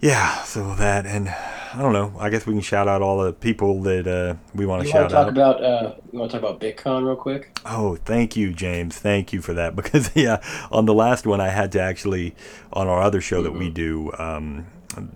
yeah, 0.00 0.42
so 0.44 0.74
that 0.76 1.06
and 1.06 1.28
I 1.28 1.82
don't 1.82 1.92
know. 1.92 2.14
I 2.18 2.30
guess 2.30 2.46
we 2.46 2.54
can 2.54 2.62
shout 2.62 2.88
out 2.88 3.02
all 3.02 3.22
the 3.22 3.32
people 3.32 3.82
that 3.82 4.06
uh, 4.06 4.36
we 4.54 4.64
want 4.64 4.84
to 4.84 4.88
shout 4.88 5.12
out. 5.12 5.28
about? 5.28 5.62
Uh, 5.62 5.94
you 6.12 6.18
want 6.18 6.30
to 6.30 6.40
talk 6.40 6.48
about 6.48 6.60
BitCon 6.60 7.04
real 7.04 7.16
quick? 7.16 7.58
Oh, 7.66 7.96
thank 7.96 8.36
you, 8.36 8.52
James. 8.52 8.98
Thank 8.98 9.32
you 9.32 9.42
for 9.42 9.52
that. 9.54 9.74
Because 9.88 10.10
yeah, 10.14 10.42
on 10.70 10.86
the 10.86 10.94
last 10.94 11.26
one, 11.26 11.40
I 11.40 11.48
had 11.48 11.72
to 11.72 11.80
actually 11.80 12.34
on 12.72 12.88
our 12.88 13.00
other 13.00 13.20
show 13.20 13.42
that 13.42 13.52
we 13.52 13.70
do, 13.70 14.12
um, 14.18 14.66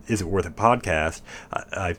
is 0.06 0.20
it 0.20 0.28
worth 0.28 0.46
a 0.46 0.50
podcast? 0.50 1.20
I, 1.52 1.64
I 1.72 1.96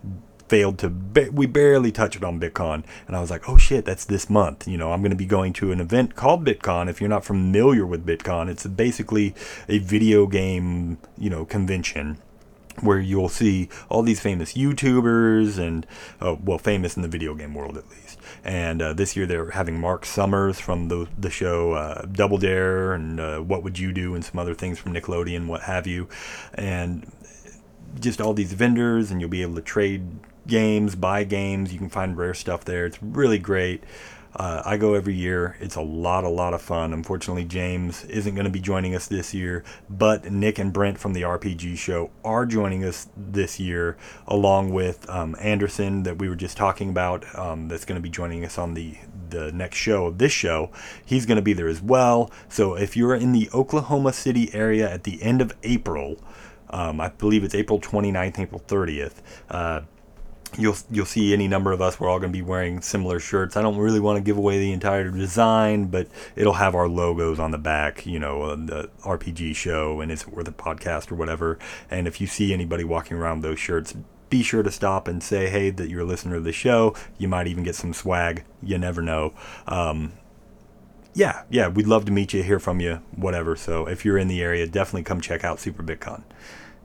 failed 0.48 0.78
to 0.80 0.90
ba- 0.90 1.30
we 1.32 1.46
barely 1.46 1.92
touched 1.92 2.18
it 2.18 2.24
on 2.24 2.40
bitcon 2.40 2.84
and 3.08 3.16
i 3.16 3.22
was 3.22 3.32
like 3.32 3.48
oh 3.50 3.58
shit 3.58 3.86
that's 3.86 4.06
this 4.06 4.30
month 4.30 4.68
you 4.68 4.78
know 4.78 4.92
i'm 4.92 5.02
going 5.02 5.10
to 5.10 5.16
be 5.16 5.26
going 5.26 5.54
to 5.54 5.72
an 5.72 5.80
event 5.80 6.16
called 6.16 6.46
bitcon 6.46 6.90
if 6.90 7.00
you're 7.00 7.10
not 7.10 7.24
familiar 7.24 7.88
with 7.88 8.06
bitcon 8.06 8.50
it's 8.50 8.68
basically 8.68 9.34
a 9.70 9.80
video 9.80 10.28
game 10.28 10.98
you 11.18 11.30
know 11.30 11.46
convention 11.46 12.20
where 12.82 13.00
you'll 13.00 13.30
see 13.30 13.70
all 13.90 14.02
these 14.02 14.20
famous 14.20 14.54
YouTubers 14.54 15.58
and, 15.58 15.86
uh, 16.20 16.36
well, 16.44 16.58
famous 16.58 16.96
in 16.96 17.02
the 17.02 17.08
video 17.08 17.36
game 17.36 17.54
world 17.54 17.78
at 17.78 17.90
least. 17.90 18.20
And 18.44 18.82
uh, 18.82 18.94
this 18.94 19.16
year 19.16 19.26
they're 19.26 19.52
having 19.52 19.80
Mark 19.80 20.06
Summers 20.06 20.60
from 20.60 20.88
the 20.90 21.08
the 21.18 21.30
show 21.30 21.74
uh, 21.74 22.06
Double 22.06 22.38
Dare 22.38 22.94
and 22.94 23.20
uh, 23.20 23.40
What 23.40 23.64
Would 23.64 23.80
You 23.80 23.92
Do 23.92 24.16
and 24.16 24.26
some 24.26 24.40
other 24.40 24.54
things 24.54 24.80
from 24.80 24.94
Nickelodeon, 24.94 25.48
what 25.48 25.62
have 25.62 25.88
you, 25.88 26.10
and 26.54 27.10
just 28.00 28.20
all 28.20 28.34
these 28.34 28.54
vendors, 28.54 29.12
and 29.12 29.22
you'll 29.22 29.30
be 29.30 29.44
able 29.44 29.56
to 29.56 29.62
trade 29.62 30.20
games, 30.48 30.96
buy 30.96 31.24
games. 31.24 31.72
You 31.72 31.80
can 31.80 31.90
find 31.90 32.18
rare 32.18 32.34
stuff 32.34 32.66
there. 32.66 32.86
It's 32.86 33.02
really 33.02 33.40
great. 33.40 33.84
Uh, 34.36 34.64
I 34.66 34.78
go 34.78 34.96
every 34.96 35.14
year. 35.14 35.58
It's 35.60 35.76
a 35.76 35.82
lot, 35.82 36.24
a 36.24 36.30
lot 36.30 36.54
of 36.54 36.62
fun. 36.62 36.92
Unfortunately, 36.94 37.46
James 37.46 38.04
isn't 38.06 38.34
going 38.34 38.46
to 38.46 38.52
be 38.52 38.60
joining 38.60 38.96
us 38.96 39.08
this 39.08 39.34
year, 39.34 39.64
but 39.90 40.32
Nick 40.32 40.58
and 40.58 40.74
Brent 40.74 40.98
from 40.98 41.14
the 41.14 41.22
RPG 41.22 41.78
show 41.78 42.10
are 42.24 42.46
joining 42.46 42.84
us 42.84 43.10
this 43.16 43.60
year, 43.60 43.96
along 44.28 44.74
with 44.74 45.08
um, 45.10 45.36
Anderson 45.40 46.04
that 46.04 46.18
we 46.18 46.30
were 46.30 46.36
just 46.36 46.58
talking 46.58 46.90
about. 46.90 47.24
Um, 47.38 47.68
that's 47.68 47.86
going 47.86 47.98
to 47.98 48.02
be 48.02 48.10
joining 48.10 48.44
us 48.44 48.58
on 48.58 48.74
the 48.74 48.98
the 49.30 49.52
next 49.52 49.78
show 49.78 50.06
of 50.06 50.20
this 50.20 50.32
show. 50.32 50.72
He's 51.04 51.26
going 51.26 51.38
to 51.38 51.42
be 51.42 51.54
there 51.54 51.68
as 51.68 51.82
well. 51.82 52.32
So 52.50 52.76
if 52.76 52.96
you're 52.96 53.16
in 53.16 53.32
the 53.32 53.50
Oklahoma 53.54 54.14
City 54.14 54.54
area 54.54 54.90
at 54.90 55.04
the 55.04 55.22
end 55.24 55.42
of 55.42 55.54
April, 55.64 56.20
um, 56.70 57.00
I 57.00 57.10
believe 57.10 57.44
it's 57.44 57.56
April 57.56 57.80
29th, 57.80 58.40
April 58.40 58.62
30th. 58.68 59.22
Uh, 59.50 59.82
you'll 60.58 60.78
you'll 60.90 61.06
see 61.06 61.34
any 61.34 61.48
number 61.48 61.72
of 61.72 61.82
us. 61.82 62.00
We're 62.00 62.10
all 62.10 62.20
going 62.20 62.32
to 62.32 62.38
be 62.38 62.42
wearing 62.42 62.82
similar 62.82 63.20
shirts. 63.20 63.58
I 63.58 63.62
don't 63.62 63.78
really 63.78 64.00
want 64.00 64.18
to 64.18 64.24
give 64.24 64.38
away 64.38 64.60
the 64.60 64.72
entire 64.72 65.10
design, 65.10 65.86
but 65.86 66.08
it'll 66.36 66.54
have 66.54 66.76
our 66.76 66.88
logos 66.88 67.40
on 67.40 67.52
the 67.52 67.58
back. 67.58 68.06
You 68.06 68.20
know, 68.20 68.56
the 68.56 68.90
RPG 69.04 69.56
show 69.56 70.02
and 70.02 70.12
is 70.12 70.24
it 70.24 70.30
worth 70.30 70.48
a 70.48 70.52
podcast 70.52 71.12
or 71.12 71.16
whatever. 71.16 71.60
And 71.90 72.08
if 72.08 72.20
you 72.22 72.28
see 72.28 72.54
anybody 72.54 72.84
walking 72.84 73.18
around 73.18 73.42
those 73.42 73.60
shirts, 73.60 73.96
be 74.30 74.44
sure 74.44 74.64
to 74.64 74.72
stop 74.72 75.08
and 75.08 75.22
say 75.22 75.50
hey 75.50 75.70
that 75.70 75.90
you're 75.90 76.02
a 76.02 76.06
listener 76.06 76.36
of 76.36 76.44
the 76.44 76.52
show. 76.52 76.96
You 77.18 77.28
might 77.28 77.48
even 77.48 77.64
get 77.64 77.76
some 77.76 77.94
swag. 77.94 78.44
You 78.62 78.78
never 78.78 79.02
know. 79.02 79.34
Um, 79.68 80.14
yeah, 81.14 81.44
yeah, 81.50 81.68
we'd 81.68 81.88
love 81.88 82.06
to 82.06 82.12
meet 82.12 82.34
you, 82.34 82.42
hear 82.42 82.60
from 82.60 82.80
you, 82.80 83.02
whatever. 83.16 83.56
So 83.56 83.88
if 83.88 84.04
you're 84.04 84.18
in 84.18 84.28
the 84.28 84.42
area, 84.42 84.66
definitely 84.66 85.04
come 85.04 85.22
check 85.22 85.44
out 85.44 85.60
Super 85.60 85.84
BitCon. 85.84 86.24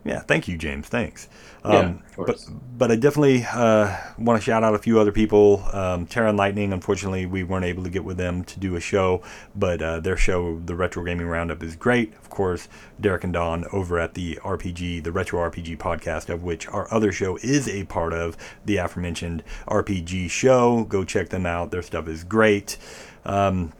Yeah, 0.04 0.20
thank 0.20 0.48
you, 0.48 0.56
James. 0.56 0.88
Thanks. 0.88 1.28
Um, 1.64 1.72
Yeah, 2.16 2.22
of 2.22 2.26
but 2.26 2.44
but 2.78 2.90
I 2.90 2.96
definitely 2.96 3.44
uh, 3.44 3.96
want 4.16 4.40
to 4.40 4.44
shout 4.44 4.62
out 4.62 4.74
a 4.74 4.78
few 4.78 4.98
other 4.98 5.12
people. 5.12 5.64
Um, 5.72 6.06
Terra 6.06 6.28
and 6.28 6.38
Lightning. 6.38 6.72
Unfortunately, 6.72 7.26
we 7.26 7.42
weren't 7.42 7.64
able 7.64 7.82
to 7.82 7.90
get 7.90 8.04
with 8.04 8.16
them 8.16 8.44
to 8.44 8.60
do 8.60 8.76
a 8.76 8.80
show, 8.80 9.22
but 9.54 9.82
uh, 9.82 10.00
their 10.00 10.16
show, 10.16 10.60
the 10.60 10.74
Retro 10.74 11.04
Gaming 11.04 11.26
Roundup, 11.26 11.62
is 11.62 11.76
great. 11.76 12.14
Of 12.14 12.30
course, 12.30 12.68
Derek 13.00 13.24
and 13.24 13.32
Don 13.32 13.64
over 13.72 13.98
at 13.98 14.14
the 14.14 14.38
RPG, 14.42 15.02
the 15.02 15.12
Retro 15.12 15.40
RPG 15.50 15.78
podcast, 15.78 16.28
of 16.30 16.42
which 16.42 16.68
our 16.68 16.92
other 16.92 17.12
show 17.12 17.36
is 17.38 17.68
a 17.68 17.84
part 17.84 18.12
of, 18.12 18.36
the 18.64 18.76
aforementioned 18.76 19.42
RPG 19.66 20.30
show. 20.30 20.84
Go 20.84 21.04
check 21.04 21.28
them 21.30 21.44
out. 21.44 21.70
Their 21.70 21.82
stuff 21.82 22.08
is 22.08 22.24
great. 22.24 22.78
Um, 23.24 23.72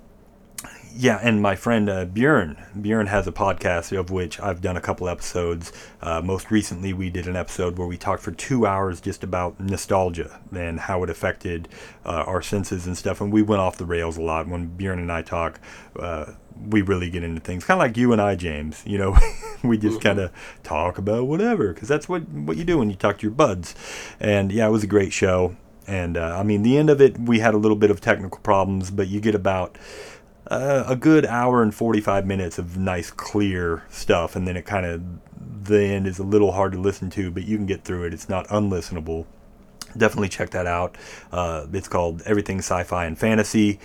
yeah, 0.94 1.18
and 1.22 1.40
my 1.40 1.54
friend 1.54 1.88
uh, 1.88 2.04
Bjorn. 2.04 2.56
Bjorn 2.80 3.06
has 3.06 3.26
a 3.26 3.32
podcast 3.32 3.96
of 3.96 4.10
which 4.10 4.40
I've 4.40 4.60
done 4.60 4.76
a 4.76 4.80
couple 4.80 5.08
episodes. 5.08 5.72
Uh, 6.00 6.20
most 6.22 6.50
recently, 6.50 6.92
we 6.92 7.10
did 7.10 7.26
an 7.26 7.36
episode 7.36 7.78
where 7.78 7.86
we 7.86 7.96
talked 7.96 8.22
for 8.22 8.32
two 8.32 8.66
hours 8.66 9.00
just 9.00 9.22
about 9.22 9.58
nostalgia 9.60 10.40
and 10.52 10.80
how 10.80 11.02
it 11.02 11.10
affected 11.10 11.68
uh, 12.04 12.24
our 12.26 12.42
senses 12.42 12.86
and 12.86 12.96
stuff. 12.96 13.20
And 13.20 13.32
we 13.32 13.42
went 13.42 13.60
off 13.60 13.76
the 13.76 13.86
rails 13.86 14.16
a 14.16 14.22
lot. 14.22 14.48
When 14.48 14.66
Bjorn 14.66 14.98
and 14.98 15.12
I 15.12 15.22
talk, 15.22 15.60
uh, 15.98 16.32
we 16.66 16.82
really 16.82 17.10
get 17.10 17.22
into 17.22 17.40
things, 17.40 17.64
kind 17.64 17.80
of 17.80 17.86
like 17.86 17.96
you 17.96 18.12
and 18.12 18.20
I, 18.20 18.34
James. 18.34 18.82
You 18.86 18.98
know, 18.98 19.18
we 19.62 19.78
just 19.78 20.00
kind 20.00 20.18
of 20.18 20.32
talk 20.62 20.98
about 20.98 21.26
whatever 21.26 21.72
because 21.72 21.88
that's 21.88 22.08
what 22.08 22.28
what 22.28 22.56
you 22.56 22.64
do 22.64 22.78
when 22.78 22.90
you 22.90 22.96
talk 22.96 23.18
to 23.18 23.22
your 23.22 23.34
buds. 23.34 23.74
And 24.20 24.50
yeah, 24.52 24.66
it 24.66 24.70
was 24.70 24.84
a 24.84 24.88
great 24.88 25.12
show. 25.12 25.56
And 25.86 26.18
uh, 26.18 26.38
I 26.38 26.42
mean, 26.42 26.62
the 26.62 26.76
end 26.76 26.90
of 26.90 27.00
it, 27.00 27.18
we 27.18 27.38
had 27.38 27.54
a 27.54 27.56
little 27.56 27.76
bit 27.76 27.90
of 27.90 28.00
technical 28.00 28.40
problems, 28.40 28.90
but 28.90 29.08
you 29.08 29.20
get 29.20 29.34
about 29.34 29.78
uh, 30.48 30.84
a 30.86 30.96
good 30.96 31.26
hour 31.26 31.62
and 31.62 31.74
45 31.74 32.26
minutes 32.26 32.58
of 32.58 32.76
nice 32.76 33.10
clear 33.10 33.84
stuff 33.88 34.36
and 34.36 34.46
then 34.46 34.56
it 34.56 34.64
kind 34.64 34.86
of 34.86 35.02
the 35.64 35.82
end 35.82 36.06
is 36.06 36.18
a 36.18 36.24
little 36.24 36.52
hard 36.52 36.72
to 36.72 36.78
listen 36.78 37.10
to 37.10 37.30
but 37.30 37.44
you 37.44 37.56
can 37.56 37.66
get 37.66 37.84
through 37.84 38.04
it. 38.04 38.14
It's 38.14 38.28
not 38.28 38.46
unlistenable. 38.48 39.26
Definitely 39.96 40.28
check 40.28 40.50
that 40.50 40.66
out. 40.66 40.96
Uh, 41.32 41.66
it's 41.72 41.88
called 41.88 42.22
everything 42.22 42.58
sci-fi 42.58 43.04
and 43.06 43.18
fantasy. 43.18 43.78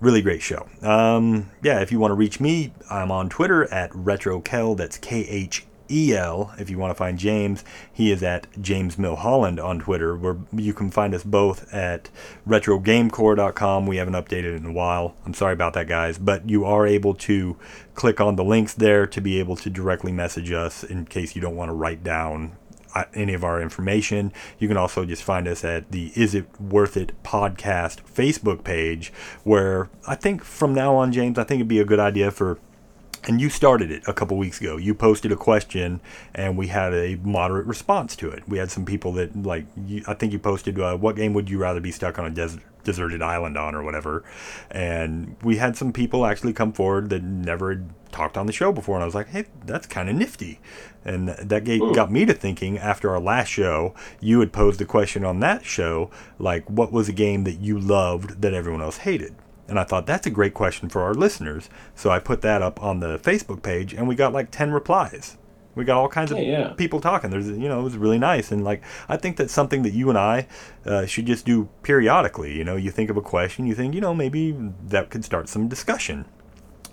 Really 0.00 0.22
great 0.22 0.42
show. 0.42 0.68
Um, 0.82 1.50
yeah 1.62 1.80
if 1.80 1.92
you 1.92 1.98
want 1.98 2.10
to 2.10 2.16
reach 2.16 2.40
me 2.40 2.72
i'm 2.90 3.10
on 3.10 3.28
twitter 3.28 3.72
at 3.72 3.90
retrokel 3.92 4.76
that's 4.76 4.98
k-h 4.98 5.64
EL. 5.92 6.52
If 6.58 6.70
you 6.70 6.78
want 6.78 6.90
to 6.90 6.94
find 6.94 7.18
James, 7.18 7.64
he 7.92 8.10
is 8.10 8.22
at 8.22 8.46
James 8.60 8.96
Milholland 8.96 9.62
on 9.62 9.80
Twitter, 9.80 10.16
where 10.16 10.38
you 10.52 10.72
can 10.72 10.90
find 10.90 11.14
us 11.14 11.24
both 11.24 11.72
at 11.72 12.10
retrogamecore.com. 12.48 13.86
We 13.86 13.96
haven't 13.96 14.14
updated 14.14 14.56
in 14.56 14.66
a 14.66 14.72
while. 14.72 15.14
I'm 15.26 15.34
sorry 15.34 15.52
about 15.52 15.74
that, 15.74 15.88
guys, 15.88 16.18
but 16.18 16.48
you 16.48 16.64
are 16.64 16.86
able 16.86 17.14
to 17.14 17.56
click 17.94 18.20
on 18.20 18.36
the 18.36 18.44
links 18.44 18.74
there 18.74 19.06
to 19.06 19.20
be 19.20 19.38
able 19.38 19.56
to 19.56 19.70
directly 19.70 20.12
message 20.12 20.50
us 20.50 20.82
in 20.82 21.04
case 21.04 21.36
you 21.36 21.42
don't 21.42 21.56
want 21.56 21.68
to 21.68 21.74
write 21.74 22.02
down 22.02 22.56
uh, 22.94 23.04
any 23.14 23.34
of 23.34 23.44
our 23.44 23.60
information. 23.60 24.32
You 24.58 24.68
can 24.68 24.76
also 24.76 25.04
just 25.04 25.22
find 25.22 25.48
us 25.48 25.64
at 25.64 25.90
the 25.92 26.12
Is 26.14 26.34
It 26.34 26.60
Worth 26.60 26.96
It 26.96 27.12
podcast 27.22 28.02
Facebook 28.02 28.64
page, 28.64 29.12
where 29.44 29.88
I 30.06 30.14
think 30.14 30.44
from 30.44 30.74
now 30.74 30.94
on, 30.96 31.12
James, 31.12 31.38
I 31.38 31.44
think 31.44 31.60
it'd 31.60 31.68
be 31.68 31.80
a 31.80 31.84
good 31.84 32.00
idea 32.00 32.30
for 32.30 32.58
and 33.24 33.40
you 33.40 33.48
started 33.48 33.90
it 33.90 34.02
a 34.06 34.12
couple 34.12 34.36
weeks 34.36 34.60
ago. 34.60 34.76
You 34.76 34.94
posted 34.94 35.32
a 35.32 35.36
question, 35.36 36.00
and 36.34 36.56
we 36.56 36.68
had 36.68 36.92
a 36.92 37.16
moderate 37.16 37.66
response 37.66 38.16
to 38.16 38.30
it. 38.30 38.48
We 38.48 38.58
had 38.58 38.70
some 38.70 38.84
people 38.84 39.12
that 39.12 39.42
like. 39.42 39.66
You, 39.86 40.02
I 40.06 40.14
think 40.14 40.32
you 40.32 40.38
posted, 40.38 40.78
uh, 40.78 40.96
"What 40.96 41.16
game 41.16 41.34
would 41.34 41.48
you 41.48 41.58
rather 41.58 41.80
be 41.80 41.92
stuck 41.92 42.18
on 42.18 42.26
a 42.26 42.30
desert, 42.30 42.62
deserted 42.84 43.22
island 43.22 43.56
on, 43.56 43.74
or 43.74 43.82
whatever?" 43.82 44.24
And 44.70 45.36
we 45.42 45.56
had 45.56 45.76
some 45.76 45.92
people 45.92 46.26
actually 46.26 46.52
come 46.52 46.72
forward 46.72 47.10
that 47.10 47.22
never 47.22 47.70
had 47.70 47.90
talked 48.10 48.36
on 48.36 48.46
the 48.46 48.52
show 48.52 48.72
before, 48.72 48.96
and 48.96 49.02
I 49.02 49.06
was 49.06 49.14
like, 49.14 49.28
"Hey, 49.28 49.46
that's 49.64 49.86
kind 49.86 50.08
of 50.08 50.16
nifty." 50.16 50.60
And 51.04 51.28
that 51.28 51.64
gave, 51.64 51.80
got 51.94 52.12
me 52.12 52.24
to 52.26 52.34
thinking. 52.34 52.78
After 52.78 53.10
our 53.10 53.20
last 53.20 53.48
show, 53.48 53.94
you 54.20 54.40
had 54.40 54.52
posed 54.52 54.78
the 54.78 54.84
question 54.84 55.24
on 55.24 55.40
that 55.40 55.64
show, 55.64 56.10
like, 56.38 56.68
"What 56.68 56.92
was 56.92 57.08
a 57.08 57.12
game 57.12 57.44
that 57.44 57.60
you 57.60 57.78
loved 57.78 58.42
that 58.42 58.54
everyone 58.54 58.82
else 58.82 58.98
hated?" 58.98 59.34
And 59.68 59.78
I 59.78 59.84
thought 59.84 60.06
that's 60.06 60.26
a 60.26 60.30
great 60.30 60.54
question 60.54 60.88
for 60.88 61.02
our 61.02 61.14
listeners. 61.14 61.70
So 61.94 62.10
I 62.10 62.18
put 62.18 62.42
that 62.42 62.62
up 62.62 62.82
on 62.82 63.00
the 63.00 63.18
Facebook 63.18 63.62
page 63.62 63.94
and 63.94 64.06
we 64.08 64.14
got 64.14 64.32
like 64.32 64.50
10 64.50 64.72
replies. 64.72 65.36
We 65.74 65.84
got 65.84 65.96
all 65.96 66.08
kinds 66.08 66.30
of 66.32 66.38
Yeah, 66.38 66.44
yeah. 66.44 66.68
people 66.74 67.00
talking. 67.00 67.30
There's, 67.30 67.48
you 67.48 67.68
know, 67.68 67.80
it 67.80 67.82
was 67.82 67.96
really 67.96 68.18
nice. 68.18 68.52
And 68.52 68.62
like, 68.62 68.82
I 69.08 69.16
think 69.16 69.38
that's 69.38 69.52
something 69.54 69.82
that 69.84 69.94
you 69.94 70.10
and 70.10 70.18
I 70.18 70.46
uh, 70.84 71.06
should 71.06 71.26
just 71.26 71.46
do 71.46 71.68
periodically. 71.82 72.54
You 72.54 72.64
know, 72.64 72.76
you 72.76 72.90
think 72.90 73.08
of 73.08 73.16
a 73.16 73.22
question, 73.22 73.66
you 73.66 73.74
think, 73.74 73.94
you 73.94 74.00
know, 74.00 74.14
maybe 74.14 74.54
that 74.88 75.08
could 75.08 75.24
start 75.24 75.48
some 75.48 75.68
discussion. 75.68 76.26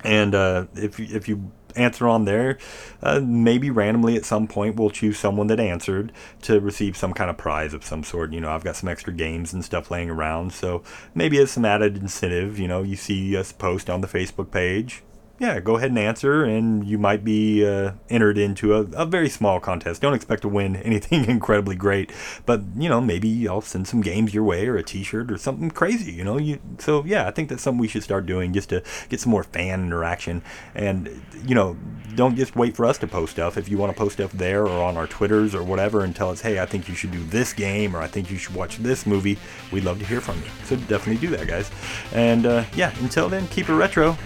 And 0.03 0.33
uh, 0.33 0.67
if, 0.75 0.97
if 0.99 1.27
you 1.27 1.51
answer 1.75 2.07
on 2.07 2.25
there, 2.25 2.57
uh, 3.01 3.21
maybe 3.23 3.69
randomly 3.69 4.15
at 4.15 4.25
some 4.25 4.47
point 4.47 4.75
we'll 4.75 4.89
choose 4.89 5.17
someone 5.17 5.47
that 5.47 5.59
answered 5.59 6.11
to 6.43 6.59
receive 6.59 6.97
some 6.97 7.13
kind 7.13 7.29
of 7.29 7.37
prize 7.37 7.73
of 7.73 7.83
some 7.83 8.03
sort. 8.03 8.33
You 8.33 8.41
know, 8.41 8.51
I've 8.51 8.63
got 8.63 8.75
some 8.75 8.89
extra 8.89 9.13
games 9.13 9.53
and 9.53 9.63
stuff 9.63 9.91
laying 9.91 10.09
around, 10.09 10.53
so 10.53 10.83
maybe 11.13 11.37
it's 11.37 11.51
some 11.51 11.65
added 11.65 11.97
incentive. 11.97 12.59
You 12.59 12.67
know, 12.67 12.83
you 12.83 12.95
see 12.95 13.35
us 13.37 13.51
post 13.51 13.89
on 13.89 14.01
the 14.01 14.07
Facebook 14.07 14.51
page. 14.51 15.03
Yeah, 15.39 15.61
go 15.61 15.77
ahead 15.77 15.89
and 15.89 15.97
answer, 15.97 16.43
and 16.43 16.85
you 16.85 16.97
might 16.97 17.23
be 17.23 17.65
uh, 17.65 17.93
entered 18.09 18.37
into 18.37 18.75
a, 18.75 18.81
a 18.91 19.05
very 19.05 19.29
small 19.29 19.61
contest. 19.61 20.01
Don't 20.01 20.13
expect 20.13 20.41
to 20.41 20.49
win 20.49 20.75
anything 20.83 21.23
incredibly 21.29 21.77
great, 21.77 22.11
but 22.45 22.61
you 22.75 22.89
know 22.89 22.99
maybe 22.99 23.47
I'll 23.47 23.61
send 23.61 23.87
some 23.87 24.01
games 24.01 24.33
your 24.33 24.43
way 24.43 24.67
or 24.67 24.75
a 24.75 24.83
T-shirt 24.83 25.31
or 25.31 25.37
something 25.37 25.71
crazy. 25.71 26.11
You 26.11 26.25
know, 26.25 26.37
you 26.37 26.59
so 26.77 27.05
yeah, 27.05 27.25
I 27.25 27.31
think 27.31 27.47
that's 27.47 27.63
something 27.63 27.79
we 27.79 27.87
should 27.87 28.03
start 28.03 28.25
doing 28.25 28.51
just 28.51 28.67
to 28.69 28.83
get 29.07 29.21
some 29.21 29.31
more 29.31 29.43
fan 29.43 29.85
interaction. 29.85 30.41
And 30.75 31.23
you 31.45 31.55
know, 31.55 31.77
don't 32.15 32.35
just 32.35 32.57
wait 32.57 32.75
for 32.75 32.85
us 32.85 32.97
to 32.97 33.07
post 33.07 33.31
stuff. 33.31 33.57
If 33.57 33.69
you 33.69 33.77
want 33.77 33.93
to 33.93 33.97
post 33.97 34.15
stuff 34.15 34.33
there 34.33 34.63
or 34.63 34.83
on 34.83 34.97
our 34.97 35.07
Twitters 35.07 35.55
or 35.55 35.63
whatever, 35.63 36.03
and 36.03 36.13
tell 36.13 36.29
us, 36.29 36.41
hey, 36.41 36.59
I 36.59 36.65
think 36.65 36.89
you 36.89 36.95
should 36.95 37.11
do 37.11 37.23
this 37.23 37.53
game 37.53 37.95
or 37.95 38.01
I 38.01 38.07
think 38.07 38.29
you 38.29 38.37
should 38.37 38.55
watch 38.55 38.77
this 38.79 39.05
movie, 39.05 39.37
we'd 39.71 39.85
love 39.85 39.99
to 39.99 40.05
hear 40.05 40.19
from 40.19 40.37
you. 40.39 40.49
So 40.65 40.75
definitely 40.75 41.25
do 41.25 41.33
that, 41.37 41.47
guys. 41.47 41.71
And 42.11 42.45
uh, 42.45 42.65
yeah, 42.75 42.93
until 42.99 43.29
then, 43.29 43.47
keep 43.47 43.69
it 43.69 43.73
retro. 43.73 44.17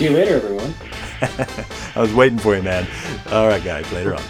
See 0.00 0.06
you 0.06 0.12
later, 0.12 0.36
everyone. 0.36 0.72
I 1.94 2.00
was 2.00 2.14
waiting 2.14 2.38
for 2.38 2.56
you, 2.56 2.62
man. 2.62 2.86
All 3.30 3.46
right, 3.46 3.62
guys, 3.62 3.92
later 3.92 4.14
on. 4.14 4.22